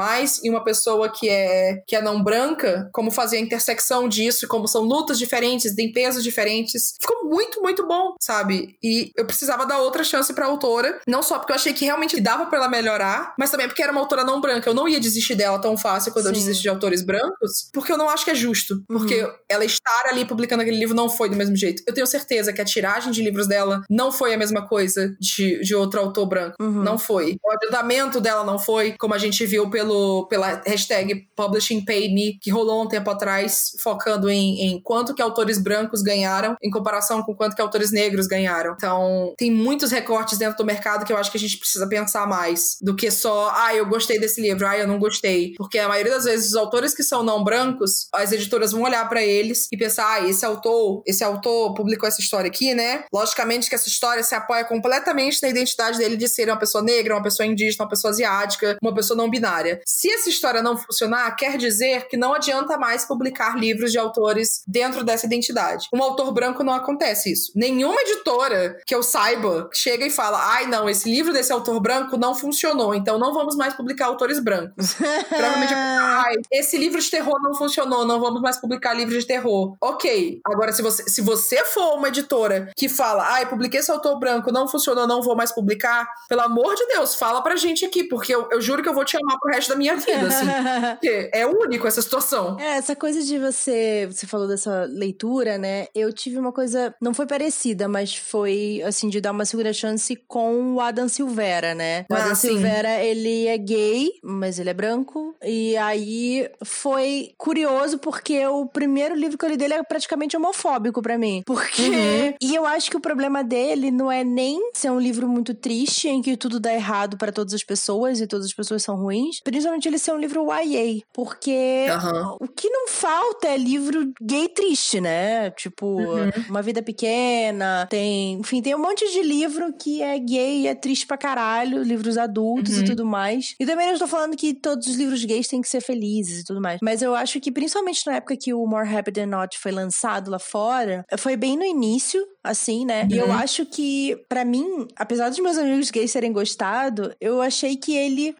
e 0.43 0.49
uma 0.49 0.63
pessoa 0.63 1.09
que 1.09 1.29
é, 1.29 1.81
que 1.87 1.95
é 1.95 2.01
não 2.01 2.23
branca, 2.23 2.89
como 2.91 3.11
fazer 3.11 3.37
a 3.37 3.39
intersecção 3.39 4.07
disso, 4.07 4.47
como 4.47 4.67
são 4.67 4.83
lutas 4.83 5.17
diferentes, 5.17 5.75
tem 5.75 5.91
pesos 5.91 6.23
diferentes. 6.23 6.95
Ficou 6.99 7.29
muito, 7.29 7.61
muito 7.61 7.87
bom, 7.87 8.15
sabe? 8.19 8.75
E 8.81 8.90
eu 9.15 9.25
precisava 9.25 9.65
dar 9.65 9.79
outra 9.79 10.03
chance 10.03 10.33
pra 10.33 10.45
autora, 10.45 10.99
não 11.07 11.21
só 11.21 11.37
porque 11.39 11.51
eu 11.51 11.55
achei 11.55 11.73
que 11.73 11.85
realmente 11.85 12.19
dava 12.19 12.45
para 12.45 12.59
ela 12.59 12.69
melhorar, 12.69 13.33
mas 13.37 13.49
também 13.49 13.67
porque 13.67 13.83
era 13.83 13.91
uma 13.91 14.01
autora 14.01 14.23
não 14.23 14.41
branca. 14.41 14.69
Eu 14.69 14.73
não 14.73 14.87
ia 14.87 14.99
desistir 14.99 15.35
dela 15.35 15.59
tão 15.59 15.77
fácil 15.77 16.11
quando 16.11 16.25
Sim. 16.25 16.31
eu 16.31 16.35
desisto 16.35 16.61
de 16.61 16.69
autores 16.69 17.01
brancos, 17.01 17.69
porque 17.73 17.91
eu 17.91 17.97
não 17.97 18.09
acho 18.09 18.25
que 18.25 18.31
é 18.31 18.35
justo. 18.35 18.75
Uhum. 18.89 18.97
Porque 18.97 19.27
ela 19.49 19.65
estar 19.65 20.05
ali 20.09 20.25
publicando 20.25 20.61
aquele 20.61 20.77
livro 20.77 20.95
não 20.95 21.09
foi 21.09 21.29
do 21.29 21.35
mesmo 21.35 21.55
jeito. 21.55 21.83
Eu 21.87 21.93
tenho 21.93 22.07
certeza 22.07 22.53
que 22.53 22.61
a 22.61 22.65
tiragem 22.65 23.11
de 23.11 23.21
livros 23.21 23.47
dela 23.47 23.81
não 23.89 24.11
foi 24.11 24.33
a 24.33 24.37
mesma 24.37 24.67
coisa 24.67 25.15
de, 25.19 25.61
de 25.61 25.75
outro 25.75 25.99
autor 25.99 26.25
branco. 26.25 26.55
Uhum. 26.59 26.83
Não 26.83 26.97
foi. 26.97 27.37
O 27.43 27.51
adiantamento 27.51 28.19
dela 28.19 28.43
não 28.43 28.59
foi, 28.59 28.95
como 28.97 29.13
a 29.13 29.17
gente 29.17 29.45
viu 29.45 29.69
pelo, 29.69 30.27
pela 30.27 30.61
hashtag 30.65 31.27
Publishing 31.35 31.83
Pay 31.85 32.13
Me, 32.13 32.39
que 32.39 32.51
rolou 32.51 32.83
um 32.83 32.87
tempo 32.87 33.09
atrás, 33.09 33.71
focando 33.81 34.29
em, 34.29 34.61
em 34.61 34.81
quanto 34.81 35.13
que 35.13 35.21
autores 35.21 35.57
brancos 35.57 36.01
ganharam 36.01 36.55
em 36.61 36.69
comparação 36.69 37.21
com 37.23 37.35
quanto 37.35 37.55
que 37.55 37.61
autores 37.61 37.91
negros 37.91 38.27
ganharam. 38.27 38.75
Então, 38.81 39.35
tem 39.37 39.51
muitos 39.51 39.91
recortes 39.91 40.39
dentro 40.39 40.57
do 40.57 40.65
mercado 40.65 41.05
que 41.05 41.13
eu 41.13 41.17
acho 41.17 41.29
que 41.29 41.37
a 41.37 41.39
gente 41.39 41.59
precisa 41.59 41.87
pensar 41.87 42.25
mais 42.25 42.77
do 42.81 42.95
que 42.95 43.11
só, 43.11 43.53
ah, 43.55 43.75
eu 43.75 43.85
gostei 43.85 44.19
desse 44.19 44.41
livro, 44.41 44.65
ah, 44.65 44.75
eu 44.75 44.87
não 44.87 44.97
gostei. 44.97 45.53
Porque 45.55 45.77
a 45.77 45.87
maioria 45.87 46.13
das 46.13 46.23
vezes 46.23 46.47
os 46.47 46.55
autores 46.55 46.95
que 46.95 47.03
são 47.03 47.21
não 47.21 47.43
brancos, 47.43 48.07
as 48.11 48.31
editoras 48.31 48.71
vão 48.71 48.81
olhar 48.81 49.07
para 49.07 49.23
eles 49.23 49.67
e 49.71 49.77
pensar, 49.77 50.11
ah, 50.11 50.27
esse 50.27 50.43
autor, 50.43 51.03
esse 51.05 51.23
autor 51.23 51.75
publicou 51.75 52.09
essa 52.09 52.19
história 52.19 52.47
aqui, 52.47 52.73
né? 52.73 53.03
Logicamente 53.13 53.69
que 53.69 53.75
essa 53.75 53.87
história 53.87 54.23
se 54.23 54.33
apoia 54.33 54.65
completamente 54.65 55.43
na 55.43 55.49
identidade 55.49 55.99
dele 55.99 56.17
de 56.17 56.27
ser 56.27 56.49
uma 56.49 56.57
pessoa 56.57 56.83
negra, 56.83 57.13
uma 57.13 57.21
pessoa 57.21 57.45
indígena, 57.45 57.83
uma 57.83 57.89
pessoa 57.89 58.09
asiática, 58.09 58.77
uma 58.81 58.95
pessoa 58.95 59.15
não 59.15 59.29
binária. 59.29 59.79
Se 59.85 60.09
essa 60.09 60.27
história 60.27 60.63
não 60.63 60.75
funcionar, 60.75 61.35
quer 61.35 61.55
dizer 61.55 62.07
que 62.07 62.17
não 62.17 62.33
adianta 62.33 62.79
mais 62.79 63.05
publicar 63.05 63.55
livros 63.55 63.91
de 63.91 63.99
autores 63.99 64.63
dentro 64.67 65.03
dessa 65.03 65.27
identidade. 65.27 65.87
Um 65.93 66.01
autor 66.01 66.33
branco 66.33 66.63
não 66.63 66.73
acontece 66.73 67.31
isso. 67.31 67.51
Nenhuma 67.55 68.01
editora 68.01 68.70
que 68.85 68.93
eu 68.93 69.03
saiba, 69.03 69.69
chega 69.73 70.05
e 70.05 70.09
fala: 70.09 70.39
ai, 70.53 70.67
não, 70.67 70.89
esse 70.89 71.09
livro 71.09 71.33
desse 71.33 71.51
autor 71.51 71.79
branco 71.79 72.17
não 72.17 72.35
funcionou, 72.35 72.93
então 72.93 73.17
não 73.17 73.33
vamos 73.33 73.55
mais 73.55 73.73
publicar 73.73 74.07
autores 74.07 74.39
brancos. 74.39 74.95
Provavelmente, 75.29 75.73
ai, 75.73 76.35
esse 76.51 76.77
livro 76.77 76.99
de 76.99 77.09
terror 77.09 77.41
não 77.41 77.53
funcionou, 77.53 78.05
não 78.05 78.19
vamos 78.19 78.41
mais 78.41 78.57
publicar 78.59 78.93
livros 78.93 79.19
de 79.19 79.27
terror. 79.27 79.75
Ok. 79.81 80.39
Agora, 80.45 80.71
se 80.71 80.81
você, 80.81 81.03
se 81.07 81.21
você 81.21 81.63
for 81.65 81.95
uma 81.95 82.07
editora 82.07 82.71
que 82.75 82.89
fala, 82.89 83.25
ai, 83.27 83.47
publiquei 83.47 83.79
esse 83.79 83.91
autor 83.91 84.17
branco, 84.19 84.51
não 84.51 84.67
funcionou, 84.67 85.07
não 85.07 85.21
vou 85.21 85.35
mais 85.35 85.51
publicar, 85.51 86.07
pelo 86.27 86.41
amor 86.41 86.75
de 86.75 86.85
Deus, 86.87 87.15
fala 87.15 87.41
pra 87.41 87.55
gente 87.55 87.85
aqui, 87.85 88.03
porque 88.03 88.33
eu, 88.33 88.47
eu 88.51 88.61
juro 88.61 88.81
que 88.81 88.89
eu 88.89 88.93
vou 88.93 89.05
te 89.05 89.17
amar 89.17 89.37
pro 89.39 89.53
resto 89.53 89.69
da 89.69 89.75
minha 89.75 89.95
vida, 89.95 90.27
assim. 90.27 90.45
porque 90.99 91.29
é 91.33 91.45
único 91.45 91.87
essa 91.87 92.01
situação. 92.01 92.59
É, 92.59 92.77
essa 92.77 92.95
coisa 92.95 93.21
de 93.21 93.37
você. 93.37 94.07
Você 94.11 94.27
falou 94.27 94.47
dessa 94.47 94.85
leitura, 94.89 95.57
né? 95.57 95.87
Eu 95.93 96.11
tive 96.13 96.37
uma 96.37 96.51
coisa. 96.51 96.93
Não 97.01 97.13
foi 97.13 97.25
parecida, 97.25 97.87
mas 97.87 98.15
foi, 98.15 98.51
assim, 98.85 99.09
de 99.09 99.19
dar 99.21 99.31
uma 99.31 99.45
segunda 99.45 99.71
chance 99.73 100.15
com 100.27 100.75
o 100.75 100.79
Adam 100.81 101.07
Silvera, 101.07 101.73
né? 101.75 102.05
O 102.09 102.13
Ah, 102.15 102.19
Adam 102.19 102.35
sim. 102.35 102.49
Silvera, 102.49 103.03
ele 103.03 103.47
é 103.47 103.57
gay, 103.57 104.09
mas 104.23 104.59
ele 104.59 104.69
é 104.69 104.73
branco. 104.73 105.35
E 105.43 105.75
aí 105.77 106.49
foi 106.63 107.31
curioso 107.37 107.97
porque 107.97 108.45
o 108.47 108.65
primeiro 108.65 109.15
livro 109.15 109.37
que 109.37 109.45
eu 109.45 109.49
li 109.49 109.57
dele 109.57 109.73
é 109.75 109.83
praticamente 109.83 110.35
homofóbico 110.37 111.01
pra 111.01 111.17
mim. 111.17 111.43
Porque. 111.45 111.81
Uhum. 111.81 112.33
E 112.41 112.55
eu 112.55 112.65
acho 112.65 112.89
que 112.89 112.97
o 112.97 112.99
problema 112.99 113.43
dele 113.43 113.91
não 113.91 114.11
é 114.11 114.23
nem 114.23 114.71
ser 114.73 114.89
um 114.89 114.99
livro 114.99 115.27
muito 115.27 115.53
triste, 115.53 116.07
em 116.09 116.21
que 116.21 116.35
tudo 116.35 116.59
dá 116.59 116.73
errado 116.73 117.17
pra 117.17 117.31
todas 117.31 117.53
as 117.53 117.63
pessoas 117.63 118.19
e 118.19 118.27
todas 118.27 118.47
as 118.47 118.53
pessoas 118.53 118.83
são 118.83 118.95
ruins. 118.95 119.39
Principalmente 119.43 119.87
ele 119.87 119.97
ser 119.97 120.11
um 120.11 120.17
livro 120.17 120.47
YA. 120.51 121.01
Porque 121.13 121.85
Aham. 121.89 122.37
o 122.39 122.47
que 122.47 122.69
não 122.69 122.87
falta 122.87 123.47
é 123.47 123.57
livro 123.57 124.11
gay 124.21 124.47
triste, 124.49 124.99
né? 124.99 125.51
Tipo, 125.51 125.85
Uhum. 125.91 126.29
Uma 126.49 126.61
Vida 126.61 126.81
Pequena, 126.81 127.87
tem. 127.89 128.41
Enfim, 128.51 128.61
tem 128.61 128.75
um 128.75 128.79
monte 128.81 129.09
de 129.13 129.23
livro 129.23 129.71
que 129.71 130.01
é 130.01 130.19
gay 130.19 130.63
e 130.63 130.67
é 130.67 130.75
triste 130.75 131.07
pra 131.07 131.17
caralho, 131.17 131.81
livros 131.83 132.17
adultos 132.17 132.75
Uhum. 132.75 132.81
e 132.83 132.85
tudo 132.85 133.05
mais. 133.05 133.55
E 133.57 133.65
também 133.65 133.85
não 133.85 133.93
estou 133.93 134.09
falando 134.09 134.35
que 134.35 134.53
todos 134.53 134.87
os 134.87 134.95
livros 134.97 135.23
gays 135.23 135.47
têm 135.47 135.61
que 135.61 135.69
ser 135.69 135.79
felizes 135.79 136.41
e 136.41 136.43
tudo 136.43 136.59
mais. 136.61 136.79
Mas 136.83 137.01
eu 137.01 137.15
acho 137.15 137.39
que, 137.39 137.49
principalmente 137.49 138.05
na 138.05 138.15
época 138.17 138.35
que 138.35 138.53
o 138.53 138.65
More 138.67 138.93
Happy 138.93 139.09
Than 139.13 139.27
Not 139.27 139.57
foi 139.57 139.71
lançado 139.71 140.29
lá 140.29 140.37
fora, 140.37 141.05
foi 141.17 141.37
bem 141.37 141.55
no 141.55 141.63
início, 141.63 142.21
assim, 142.43 142.85
né? 142.85 143.07
E 143.11 143.17
eu 143.17 143.27
Uhum. 143.27 143.33
acho 143.33 143.65
que, 143.65 144.15
pra 144.27 144.43
mim, 144.43 144.87
apesar 144.95 145.29
dos 145.29 145.39
meus 145.39 145.57
amigos 145.57 145.91
gays 145.91 146.11
terem 146.11 146.31
gostado, 146.33 147.13
eu 147.21 147.41
achei 147.41 147.75
que 147.75 147.95
ele, 147.95 148.35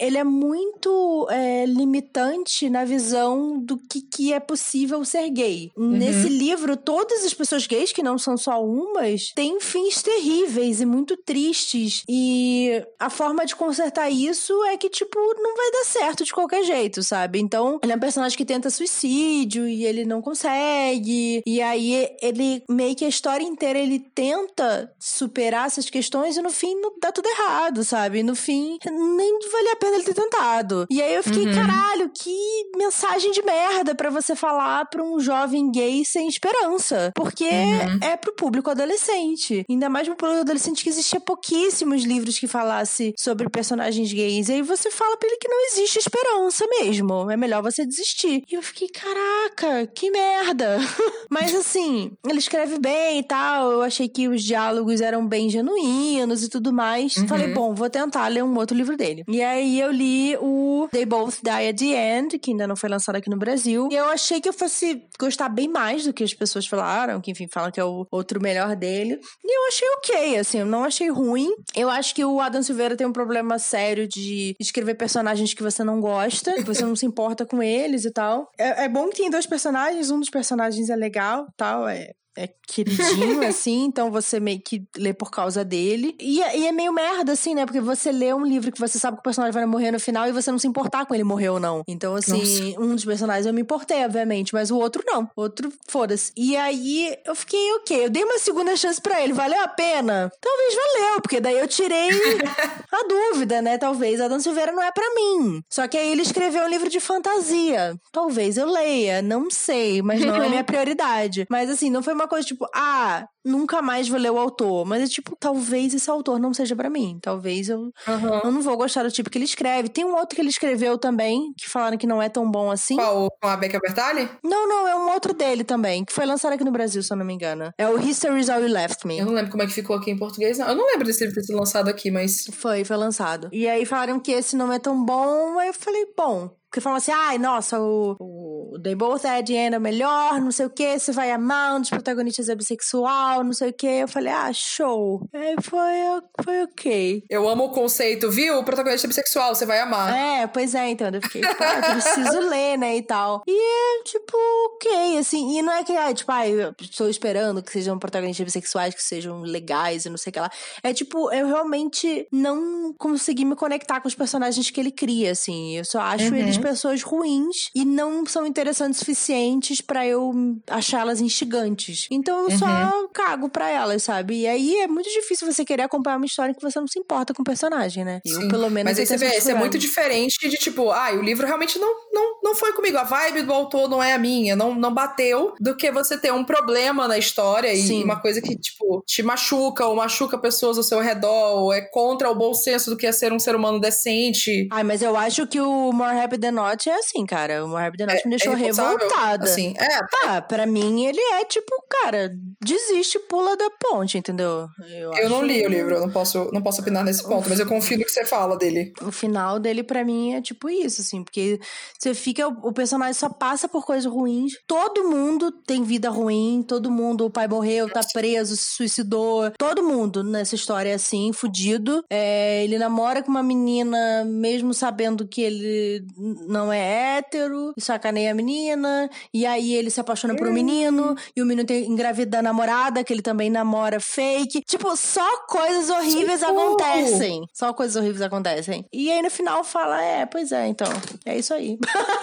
ele 0.00 0.18
é 0.18 0.24
muito 0.24 1.26
é, 1.30 1.64
limitante 1.66 2.68
na 2.70 2.84
visão 2.84 3.58
do 3.58 3.76
que, 3.76 4.00
que 4.00 4.32
é 4.32 4.40
possível 4.40 5.04
ser 5.04 5.28
gay. 5.30 5.70
Nesse 5.76 6.28
livro, 6.28 6.76
todas 6.76 7.24
as 7.24 7.34
pessoas 7.34 7.66
gays, 7.66 7.92
que 7.92 8.02
não 8.02 8.16
são 8.18 8.36
só 8.36 8.62
umas, 8.64 9.32
têm 9.34 9.60
fins 9.60 10.02
terríveis 10.02 10.80
e 10.80 10.86
muito 10.86 11.16
tristes. 11.16 12.02
E 12.08 12.82
a 12.98 13.10
forma 13.10 13.44
de 13.44 13.54
consertar 13.54 14.10
isso 14.10 14.52
é 14.64 14.76
que, 14.76 14.88
tipo, 14.88 15.18
não 15.36 15.56
vai 15.56 15.70
dar 15.72 15.84
certo 15.84 16.24
de 16.24 16.32
qualquer 16.32 16.64
jeito, 16.64 17.02
sabe? 17.02 17.38
Então, 17.38 17.78
ele 17.82 17.92
é 17.92 17.96
um 17.96 18.00
personagem 18.00 18.36
que 18.36 18.44
tenta 18.44 18.70
suicídio 18.70 19.66
e 19.68 19.84
ele 19.84 20.04
não 20.04 20.22
consegue. 20.22 21.42
E 21.46 21.60
aí, 21.60 22.08
ele 22.20 22.62
meio 22.68 22.94
que 22.96 23.04
a 23.04 23.08
história 23.08 23.41
inteira 23.42 23.78
ele 23.78 23.98
tenta 23.98 24.92
superar 24.98 25.66
essas 25.66 25.88
questões 25.90 26.36
e 26.36 26.42
no 26.42 26.50
fim 26.50 26.74
dá 27.00 27.10
tudo 27.12 27.28
errado, 27.28 27.84
sabe? 27.84 28.22
No 28.22 28.34
fim, 28.34 28.78
nem 28.84 29.38
vale 29.50 29.68
a 29.70 29.76
pena 29.76 29.94
ele 29.96 30.04
ter 30.04 30.14
tentado. 30.14 30.86
E 30.90 31.00
aí 31.02 31.14
eu 31.14 31.22
fiquei, 31.22 31.46
Uhum. 31.46 31.54
caralho, 31.54 32.10
que 32.10 32.34
mensagem 32.76 33.30
de 33.32 33.42
merda 33.42 33.94
pra 33.94 34.10
você 34.10 34.34
falar 34.36 34.84
pra 34.86 35.02
um 35.02 35.18
jovem 35.20 35.70
gay 35.70 36.04
sem 36.04 36.28
esperança. 36.28 37.12
Porque 37.14 37.44
Uhum. 37.44 37.98
é 38.02 38.16
pro 38.16 38.34
público 38.34 38.70
adolescente. 38.70 39.64
Ainda 39.68 39.88
mais 39.88 40.06
pro 40.06 40.16
público 40.16 40.40
adolescente 40.40 40.82
que 40.82 40.88
existia 40.88 41.20
pouquíssimos 41.20 42.02
livros 42.04 42.38
que 42.38 42.46
falasse 42.46 43.12
sobre 43.18 43.48
personagens 43.48 44.12
gays. 44.12 44.48
E 44.48 44.52
aí 44.54 44.62
você 44.62 44.90
fala 44.90 45.16
pra 45.16 45.28
ele 45.28 45.38
que 45.38 45.48
não 45.48 45.66
existe 45.66 45.98
esperança 45.98 46.64
mesmo. 46.80 47.30
É 47.30 47.36
melhor 47.36 47.62
você 47.62 47.84
desistir. 47.86 48.42
E 48.50 48.54
eu 48.54 48.62
fiquei, 48.62 48.88
caraca, 48.88 49.86
que 49.94 50.10
merda. 50.10 50.78
Mas 51.30 51.54
assim, 51.54 52.12
ele 52.26 52.38
escreve 52.38 52.78
bem 52.78 53.18
e 53.20 53.22
tal. 53.32 53.72
Eu 53.72 53.82
achei 53.82 54.08
que 54.08 54.28
os 54.28 54.42
diálogos 54.42 55.00
eram 55.00 55.26
bem 55.26 55.48
genuínos 55.48 56.42
e 56.44 56.50
tudo 56.50 56.70
mais. 56.70 57.16
Uhum. 57.16 57.26
Falei, 57.26 57.48
bom, 57.48 57.74
vou 57.74 57.88
tentar 57.88 58.28
ler 58.28 58.44
um 58.44 58.54
outro 58.58 58.76
livro 58.76 58.94
dele. 58.94 59.24
E 59.26 59.42
aí 59.42 59.80
eu 59.80 59.90
li 59.90 60.36
o 60.36 60.86
They 60.92 61.06
Both 61.06 61.38
Die 61.42 61.68
at 61.68 61.78
the 61.78 62.18
End, 62.18 62.38
que 62.38 62.50
ainda 62.50 62.66
não 62.66 62.76
foi 62.76 62.90
lançado 62.90 63.16
aqui 63.16 63.30
no 63.30 63.38
Brasil. 63.38 63.88
E 63.90 63.94
eu 63.94 64.04
achei 64.06 64.38
que 64.38 64.48
eu 64.48 64.52
fosse 64.52 65.02
gostar 65.18 65.48
bem 65.48 65.66
mais 65.66 66.04
do 66.04 66.12
que 66.12 66.22
as 66.22 66.34
pessoas 66.34 66.66
falaram, 66.66 67.20
que 67.22 67.30
enfim, 67.30 67.48
falam 67.50 67.70
que 67.70 67.80
é 67.80 67.84
o 67.84 68.06
outro 68.10 68.40
melhor 68.40 68.76
dele. 68.76 69.18
E 69.42 69.58
eu 69.58 69.68
achei 69.68 69.88
ok, 69.96 70.38
assim, 70.38 70.58
eu 70.58 70.66
não 70.66 70.84
achei 70.84 71.08
ruim. 71.08 71.50
Eu 71.74 71.88
acho 71.88 72.14
que 72.14 72.24
o 72.24 72.38
Adam 72.38 72.62
Silveira 72.62 72.96
tem 72.96 73.06
um 73.06 73.12
problema 73.12 73.58
sério 73.58 74.06
de 74.06 74.54
escrever 74.60 74.94
personagens 74.94 75.54
que 75.54 75.62
você 75.62 75.82
não 75.82 76.00
gosta, 76.00 76.52
que 76.52 76.64
você 76.64 76.84
não 76.84 76.94
se 76.94 77.06
importa 77.06 77.46
com 77.46 77.62
eles 77.62 78.04
e 78.04 78.10
tal. 78.10 78.50
É, 78.58 78.84
é 78.84 78.88
bom 78.88 79.08
que 79.08 79.16
tem 79.16 79.30
dois 79.30 79.46
personagens, 79.46 80.10
um 80.10 80.20
dos 80.20 80.28
personagens 80.28 80.90
é 80.90 80.96
legal 80.96 81.46
tal, 81.56 81.88
é 81.88 82.10
é 82.36 82.48
queridinho, 82.66 83.42
assim, 83.46 83.84
então 83.84 84.10
você 84.10 84.40
meio 84.40 84.60
que 84.60 84.82
lê 84.96 85.12
por 85.12 85.30
causa 85.30 85.64
dele. 85.64 86.16
E, 86.20 86.42
é- 86.42 86.58
e 86.58 86.66
é 86.66 86.72
meio 86.72 86.92
merda, 86.92 87.32
assim, 87.32 87.54
né? 87.54 87.64
Porque 87.66 87.80
você 87.80 88.10
lê 88.10 88.32
um 88.32 88.44
livro 88.44 88.72
que 88.72 88.80
você 88.80 88.98
sabe 88.98 89.16
que 89.16 89.20
o 89.20 89.22
personagem 89.24 89.52
vai 89.52 89.66
morrer 89.66 89.90
no 89.90 90.00
final 90.00 90.26
e 90.28 90.32
você 90.32 90.50
não 90.50 90.58
se 90.58 90.66
importar 90.66 91.04
com 91.06 91.14
ele 91.14 91.24
morrer 91.24 91.50
ou 91.50 91.60
não. 91.60 91.82
Então, 91.86 92.14
assim, 92.14 92.74
um 92.78 92.94
dos 92.94 93.04
personagens 93.04 93.46
eu 93.46 93.52
me 93.52 93.60
importei, 93.60 94.04
obviamente, 94.04 94.54
mas 94.54 94.70
o 94.70 94.78
outro 94.78 95.02
não. 95.06 95.28
O 95.36 95.42
outro, 95.42 95.72
foda-se. 95.88 96.32
E 96.36 96.56
aí 96.56 97.16
eu 97.26 97.34
fiquei, 97.34 97.72
ok, 97.74 98.04
eu 98.06 98.10
dei 98.10 98.24
uma 98.24 98.38
segunda 98.38 98.74
chance 98.76 99.00
pra 99.00 99.20
ele, 99.20 99.32
valeu 99.32 99.60
a 99.62 99.68
pena? 99.68 100.30
Talvez 100.40 100.74
valeu, 100.74 101.20
porque 101.20 101.40
daí 101.40 101.58
eu 101.58 101.68
tirei 101.68 102.08
a 102.90 103.02
dúvida, 103.08 103.60
né? 103.62 103.78
Talvez 103.78 104.20
Adão 104.20 104.40
Silveira 104.40 104.72
não 104.72 104.82
é 104.82 104.90
pra 104.90 105.04
mim. 105.14 105.62
Só 105.68 105.86
que 105.86 105.96
aí 105.98 106.10
ele 106.10 106.22
escreveu 106.22 106.64
um 106.64 106.68
livro 106.68 106.88
de 106.88 107.00
fantasia. 107.00 107.94
Talvez 108.10 108.56
eu 108.56 108.70
leia, 108.70 109.22
não 109.22 109.50
sei, 109.50 110.02
mas 110.02 110.20
não 110.20 110.42
é 110.42 110.48
minha 110.48 110.64
prioridade. 110.64 111.46
Mas 111.50 111.70
assim, 111.70 111.90
não 111.90 112.02
foi 112.02 112.14
uma 112.14 112.21
coisa 112.28 112.46
tipo, 112.46 112.66
ah, 112.74 113.26
nunca 113.44 113.82
mais 113.82 114.08
vou 114.08 114.18
ler 114.18 114.30
o 114.30 114.38
autor. 114.38 114.84
Mas 114.84 115.02
é 115.02 115.06
tipo, 115.06 115.36
talvez 115.38 115.94
esse 115.94 116.10
autor 116.10 116.38
não 116.38 116.52
seja 116.54 116.74
pra 116.76 116.90
mim. 116.90 117.18
Talvez 117.20 117.68
eu, 117.68 117.92
Aham. 118.06 118.40
eu 118.44 118.50
não 118.50 118.62
vou 118.62 118.76
gostar 118.76 119.02
do 119.02 119.10
tipo 119.10 119.30
que 119.30 119.38
ele 119.38 119.44
escreve. 119.44 119.88
Tem 119.88 120.04
um 120.04 120.14
outro 120.14 120.34
que 120.34 120.42
ele 120.42 120.48
escreveu 120.48 120.98
também, 120.98 121.52
que 121.56 121.68
falaram 121.68 121.96
que 121.96 122.06
não 122.06 122.22
é 122.22 122.28
tão 122.28 122.50
bom 122.50 122.70
assim. 122.70 122.96
Qual? 122.96 123.28
Com 123.40 123.48
a 123.48 123.56
Becca 123.56 123.78
Bertali? 123.80 124.28
Não, 124.42 124.68
não, 124.68 124.88
é 124.88 124.94
um 124.94 125.12
outro 125.12 125.32
dele 125.32 125.64
também, 125.64 126.04
que 126.04 126.12
foi 126.12 126.26
lançado 126.26 126.52
aqui 126.52 126.64
no 126.64 126.72
Brasil, 126.72 127.02
se 127.02 127.12
eu 127.12 127.16
não 127.16 127.24
me 127.24 127.34
engano. 127.34 127.72
É 127.76 127.88
o 127.88 127.98
History's 127.98 128.48
All 128.48 128.60
You 128.60 128.68
Left 128.68 129.06
Me. 129.06 129.18
Eu 129.18 129.26
não 129.26 129.32
lembro 129.32 129.50
como 129.50 129.62
é 129.62 129.66
que 129.66 129.72
ficou 129.72 129.96
aqui 129.96 130.10
em 130.10 130.18
português, 130.18 130.58
não. 130.58 130.68
Eu 130.68 130.74
não 130.74 130.86
lembro 130.86 131.06
desse 131.06 131.24
livro 131.24 131.34
ter 131.34 131.46
sido 131.46 131.58
lançado 131.58 131.88
aqui, 131.88 132.10
mas. 132.10 132.46
Foi, 132.52 132.84
foi 132.84 132.96
lançado. 132.96 133.48
E 133.52 133.68
aí 133.68 133.84
falaram 133.84 134.20
que 134.20 134.32
esse 134.32 134.56
não 134.56 134.72
é 134.72 134.78
tão 134.78 135.04
bom, 135.04 135.58
aí 135.58 135.68
eu 135.68 135.74
falei, 135.74 136.06
bom. 136.16 136.50
Porque 136.72 136.80
falam 136.80 136.96
assim, 136.96 137.12
ai, 137.12 137.36
nossa, 137.36 137.78
o, 137.78 138.16
o 138.18 138.80
They 138.82 138.94
Both 138.94 139.26
At 139.26 139.46
The 139.46 139.52
End 139.52 139.74
é 139.74 139.78
melhor, 139.78 140.40
não 140.40 140.50
sei 140.50 140.64
o 140.64 140.70
que, 140.70 140.98
você 140.98 141.12
vai 141.12 141.30
amar, 141.30 141.76
um 141.76 141.80
dos 141.82 141.90
protagonistas 141.90 142.48
é 142.48 142.54
bissexual, 142.54 143.31
não 143.44 143.52
sei 143.52 143.70
o 143.70 143.72
que. 143.72 143.86
Eu 143.86 144.08
falei, 144.08 144.32
ah, 144.32 144.52
show. 144.52 145.28
Aí 145.32 145.54
foi, 145.60 146.42
foi 146.44 146.62
ok. 146.64 147.24
Eu 147.30 147.48
amo 147.48 147.64
o 147.64 147.70
conceito, 147.70 148.30
viu? 148.30 148.58
O 148.58 148.64
protagonista 148.64 149.06
é 149.06 149.08
bissexual, 149.08 149.54
você 149.54 149.64
vai 149.66 149.80
amar. 149.80 150.14
É, 150.16 150.46
pois 150.46 150.74
é, 150.74 150.90
então. 150.90 151.08
Eu 151.12 151.22
fiquei, 151.22 151.40
pá, 151.42 151.76
eu 151.76 151.82
preciso 151.92 152.40
ler, 152.48 152.76
né, 152.78 152.96
e 152.96 153.02
tal. 153.02 153.42
E 153.46 153.52
é, 153.52 154.02
tipo, 154.04 154.36
ok, 154.74 155.18
assim. 155.18 155.58
E 155.58 155.62
não 155.62 155.72
é 155.72 155.84
que, 155.84 155.92
ah, 155.96 156.12
tipo, 156.12 156.30
ah, 156.32 156.48
eu 156.48 156.74
estou 156.80 157.08
esperando 157.08 157.62
que 157.62 157.70
sejam 157.72 157.98
protagonistas 157.98 158.44
bissexuais, 158.44 158.94
que 158.94 159.02
sejam 159.02 159.40
legais 159.42 160.04
e 160.04 160.10
não 160.10 160.16
sei 160.16 160.30
o 160.30 160.32
que 160.32 160.40
lá. 160.40 160.50
É 160.82 160.92
tipo, 160.92 161.32
eu 161.32 161.46
realmente 161.46 162.26
não 162.32 162.92
consegui 162.98 163.44
me 163.44 163.54
conectar 163.56 164.00
com 164.00 164.08
os 164.08 164.14
personagens 164.14 164.70
que 164.70 164.80
ele 164.80 164.90
cria, 164.90 165.30
assim. 165.32 165.76
Eu 165.76 165.84
só 165.84 166.00
acho 166.00 166.30
Uhum. 166.32 166.36
eles 166.36 166.58
pessoas 166.58 167.02
ruins 167.02 167.70
e 167.74 167.84
não 167.84 168.24
são 168.26 168.46
interessantes 168.46 169.00
o 169.00 169.04
suficientes 169.12 169.80
pra 169.80 170.06
eu 170.06 170.32
achá-las 170.68 171.20
instigantes. 171.20 172.06
Então 172.10 172.44
eu 172.48 172.58
só 172.58 172.66
Uhum. 172.66 173.08
Cago 173.24 173.48
pra 173.48 173.70
elas, 173.70 174.02
sabe? 174.02 174.40
E 174.40 174.46
aí 174.46 174.76
é 174.80 174.86
muito 174.86 175.08
difícil 175.08 175.50
você 175.50 175.64
querer 175.64 175.82
acompanhar 175.82 176.16
uma 176.16 176.26
história 176.26 176.54
que 176.54 176.62
você 176.62 176.78
não 176.80 176.88
se 176.88 176.98
importa 176.98 177.32
com 177.32 177.42
o 177.42 177.44
personagem, 177.44 178.04
né? 178.04 178.20
Eu, 178.24 178.42
Sim. 178.42 178.48
pelo 178.48 178.70
menos, 178.70 178.90
Mas 178.90 178.98
aí 178.98 179.04
eu 179.04 179.06
você 179.06 179.16
vê, 179.16 179.36
isso 179.36 179.50
é 179.50 179.54
muito 179.54 179.78
diferente 179.78 180.48
de 180.48 180.56
tipo, 180.56 180.90
ah, 180.90 181.12
o 181.12 181.22
livro 181.22 181.46
realmente 181.46 181.78
não, 181.78 181.94
não, 182.12 182.31
não 182.42 182.54
foi 182.54 182.72
comigo. 182.72 182.96
A 182.98 183.04
vibe 183.04 183.42
do 183.42 183.52
autor 183.52 183.88
não 183.88 184.02
é 184.02 184.12
a 184.12 184.18
minha, 184.18 184.56
não, 184.56 184.74
não 184.74 184.92
bateu, 184.92 185.54
do 185.60 185.76
que 185.76 185.90
você 185.90 186.18
ter 186.18 186.32
um 186.32 186.44
problema 186.44 187.06
na 187.06 187.16
história 187.18 187.72
e 187.72 187.82
Sim. 187.82 188.04
uma 188.04 188.20
coisa 188.20 188.40
que, 188.42 188.56
tipo, 188.56 189.02
te 189.06 189.22
machuca 189.22 189.86
ou 189.86 189.94
machuca 189.96 190.36
pessoas 190.38 190.76
ao 190.76 190.82
seu 190.82 191.00
redor, 191.00 191.60
ou 191.62 191.72
é 191.72 191.80
contra 191.80 192.30
o 192.30 192.34
bom 192.34 192.52
senso 192.54 192.90
do 192.90 192.96
que 192.96 193.06
é 193.06 193.12
ser 193.12 193.32
um 193.32 193.38
ser 193.38 193.54
humano 193.54 193.80
decente. 193.80 194.68
Ai, 194.70 194.82
mas 194.82 195.02
eu 195.02 195.16
acho 195.16 195.46
que 195.46 195.60
o 195.60 195.92
More 195.92 196.18
Happy 196.18 196.38
Than 196.38 196.52
Not 196.52 196.88
é 196.88 196.94
assim, 196.94 197.24
cara. 197.24 197.64
O 197.64 197.68
More 197.68 197.84
Happy 197.86 197.98
Than 197.98 198.06
Not 198.06 198.22
me 198.24 198.30
deixou 198.30 198.52
é 198.52 198.56
revoltada. 198.56 199.44
Assim, 199.44 199.74
é, 199.78 199.98
Ah, 200.26 200.40
pra 200.42 200.66
mim 200.66 201.04
ele 201.06 201.20
é 201.20 201.44
tipo, 201.44 201.72
cara, 202.02 202.30
desiste, 202.60 203.18
pula 203.28 203.56
da 203.56 203.68
ponte, 203.70 204.18
entendeu? 204.18 204.66
eu 204.90 205.12
acho- 205.12 205.28
não 205.28 205.42
li 205.44 205.64
o 205.64 205.68
livro, 205.68 205.94
eu 205.94 206.00
não 206.00 206.10
posso, 206.10 206.50
não 206.52 206.62
posso 206.62 206.80
opinar 206.80 207.04
nesse 207.04 207.22
ponto, 207.22 207.48
mas 207.48 207.58
eu 207.60 207.66
confio 207.66 207.98
no 207.98 208.04
que 208.04 208.10
você 208.10 208.24
fala 208.24 208.56
dele. 208.56 208.92
O 209.02 209.12
final 209.12 209.58
dele, 209.58 209.82
pra 209.82 210.04
mim, 210.04 210.34
é 210.34 210.40
tipo 210.42 210.68
isso, 210.68 211.00
assim, 211.00 211.22
porque 211.22 211.60
você 211.98 212.14
fica. 212.14 212.31
Fica 212.32 212.48
o 212.48 212.72
personagem 212.72 213.12
só 213.12 213.28
passa 213.28 213.68
por 213.68 213.84
coisas 213.84 214.10
ruins. 214.10 214.54
Todo 214.66 215.08
mundo 215.08 215.52
tem 215.52 215.82
vida 215.82 216.08
ruim, 216.08 216.64
todo 216.66 216.90
mundo, 216.90 217.26
o 217.26 217.30
pai 217.30 217.46
morreu, 217.46 217.90
tá 217.90 218.00
preso, 218.12 218.56
se 218.56 218.76
suicidou. 218.76 219.50
Todo 219.58 219.82
mundo 219.82 220.24
nessa 220.24 220.54
história 220.54 220.90
é 220.90 220.94
assim, 220.94 221.32
fudido. 221.32 222.02
É, 222.10 222.64
ele 222.64 222.78
namora 222.78 223.22
com 223.22 223.30
uma 223.30 223.42
menina, 223.42 224.24
mesmo 224.24 224.72
sabendo 224.72 225.28
que 225.28 225.42
ele 225.42 226.06
não 226.48 226.72
é 226.72 227.18
hétero, 227.18 227.74
sacaneia 227.78 228.32
a 228.32 228.34
menina. 228.34 229.10
E 229.32 229.44
aí 229.44 229.74
ele 229.74 229.90
se 229.90 230.00
apaixona 230.00 230.34
por 230.34 230.48
um 230.48 230.52
menino, 230.52 231.14
e 231.36 231.42
o 231.42 231.46
menino 231.46 231.66
tem 231.66 231.84
engravida 231.84 232.38
a 232.38 232.42
namorada, 232.42 233.04
que 233.04 233.12
ele 233.12 233.22
também 233.22 233.50
namora 233.50 234.00
fake. 234.00 234.62
Tipo, 234.66 234.96
só 234.96 235.46
coisas 235.46 235.90
horríveis 235.90 236.42
acontecem. 236.42 237.42
Só 237.52 237.72
coisas 237.74 237.96
horríveis 237.96 238.22
acontecem. 238.22 238.86
E 238.92 239.10
aí 239.12 239.20
no 239.20 239.30
final 239.30 239.62
fala: 239.62 240.02
é, 240.02 240.24
pois 240.24 240.50
é, 240.50 240.66
então. 240.66 240.88
É 241.26 241.36
isso 241.36 241.52
aí. 241.52 241.78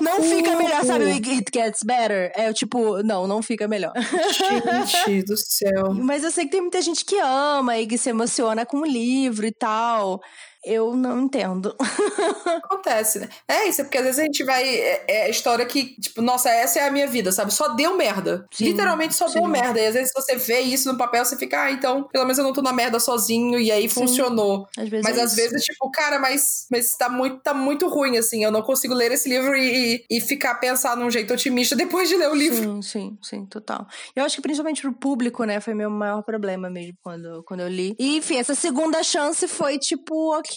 não 0.00 0.22
fica 0.22 0.56
melhor, 0.56 0.84
sabe? 0.84 1.04
O 1.04 1.08
It 1.08 1.50
Gets 1.52 1.82
Better. 1.82 2.32
É 2.34 2.52
tipo, 2.52 3.02
não, 3.02 3.26
não 3.26 3.42
fica 3.42 3.66
melhor. 3.68 3.92
Gente 4.86 5.22
do 5.24 5.36
céu. 5.36 5.94
Mas 5.94 6.24
eu 6.24 6.30
sei 6.30 6.44
que 6.44 6.52
tem 6.52 6.60
muita 6.60 6.80
gente 6.82 7.04
que 7.04 7.18
ama 7.18 7.78
e 7.78 7.86
que 7.86 7.98
se 7.98 8.10
emociona 8.10 8.64
com 8.64 8.78
o 8.78 8.86
livro 8.86 9.46
e 9.46 9.52
tal 9.52 10.20
eu 10.64 10.94
não 10.94 11.22
entendo. 11.22 11.74
Acontece, 12.64 13.18
né? 13.18 13.28
É 13.48 13.68
isso, 13.68 13.80
é 13.80 13.84
porque 13.84 13.98
às 13.98 14.04
vezes 14.04 14.20
a 14.20 14.24
gente 14.24 14.44
vai. 14.44 14.62
É, 14.62 15.04
é, 15.08 15.22
a 15.24 15.28
história 15.28 15.66
que, 15.66 16.00
tipo, 16.00 16.22
nossa, 16.22 16.50
essa 16.50 16.78
é 16.78 16.86
a 16.86 16.90
minha 16.90 17.06
vida, 17.06 17.32
sabe? 17.32 17.52
Só 17.52 17.68
deu 17.68 17.96
merda. 17.96 18.46
Sim, 18.52 18.66
Literalmente 18.66 19.14
só 19.14 19.26
sim. 19.26 19.40
deu 19.40 19.48
merda. 19.48 19.80
E 19.80 19.86
às 19.86 19.94
vezes 19.94 20.12
você 20.14 20.36
vê 20.36 20.60
isso 20.60 20.90
no 20.90 20.96
papel, 20.96 21.24
você 21.24 21.36
fica, 21.36 21.64
ah, 21.64 21.70
então, 21.72 22.04
pelo 22.04 22.24
menos 22.24 22.38
eu 22.38 22.44
não 22.44 22.52
tô 22.52 22.62
na 22.62 22.72
merda 22.72 23.00
sozinho, 23.00 23.58
e 23.58 23.72
aí 23.72 23.88
sim. 23.88 23.88
funcionou. 23.88 24.66
Às 24.78 24.88
vezes 24.88 25.04
mas 25.04 25.18
é 25.18 25.22
às 25.22 25.32
isso. 25.32 25.42
vezes, 25.42 25.64
tipo, 25.64 25.90
cara, 25.90 26.18
mas, 26.18 26.66
mas 26.70 26.96
tá, 26.96 27.08
muito, 27.08 27.38
tá 27.40 27.52
muito 27.52 27.88
ruim, 27.88 28.16
assim. 28.16 28.44
Eu 28.44 28.52
não 28.52 28.62
consigo 28.62 28.94
ler 28.94 29.10
esse 29.10 29.28
livro 29.28 29.56
e, 29.56 30.04
e, 30.10 30.18
e 30.18 30.20
ficar 30.20 30.54
pensar 30.56 30.96
num 30.96 31.10
jeito 31.10 31.34
otimista 31.34 31.74
depois 31.76 32.08
de 32.08 32.16
ler 32.16 32.30
o 32.30 32.34
livro. 32.34 32.62
Sim, 32.62 32.82
sim, 32.82 33.18
sim, 33.20 33.46
total. 33.46 33.86
Eu 34.14 34.24
acho 34.24 34.36
que 34.36 34.42
principalmente 34.42 34.80
pro 34.80 34.92
público, 34.92 35.44
né, 35.44 35.60
foi 35.60 35.74
meu 35.74 35.90
maior 35.90 36.22
problema 36.22 36.70
mesmo 36.70 36.94
quando, 37.02 37.42
quando 37.44 37.60
eu 37.60 37.68
li. 37.68 37.96
E, 37.98 38.18
enfim, 38.18 38.36
essa 38.36 38.54
segunda 38.54 39.02
chance 39.02 39.48
foi, 39.48 39.78
tipo, 39.78 40.38
ok. 40.38 40.51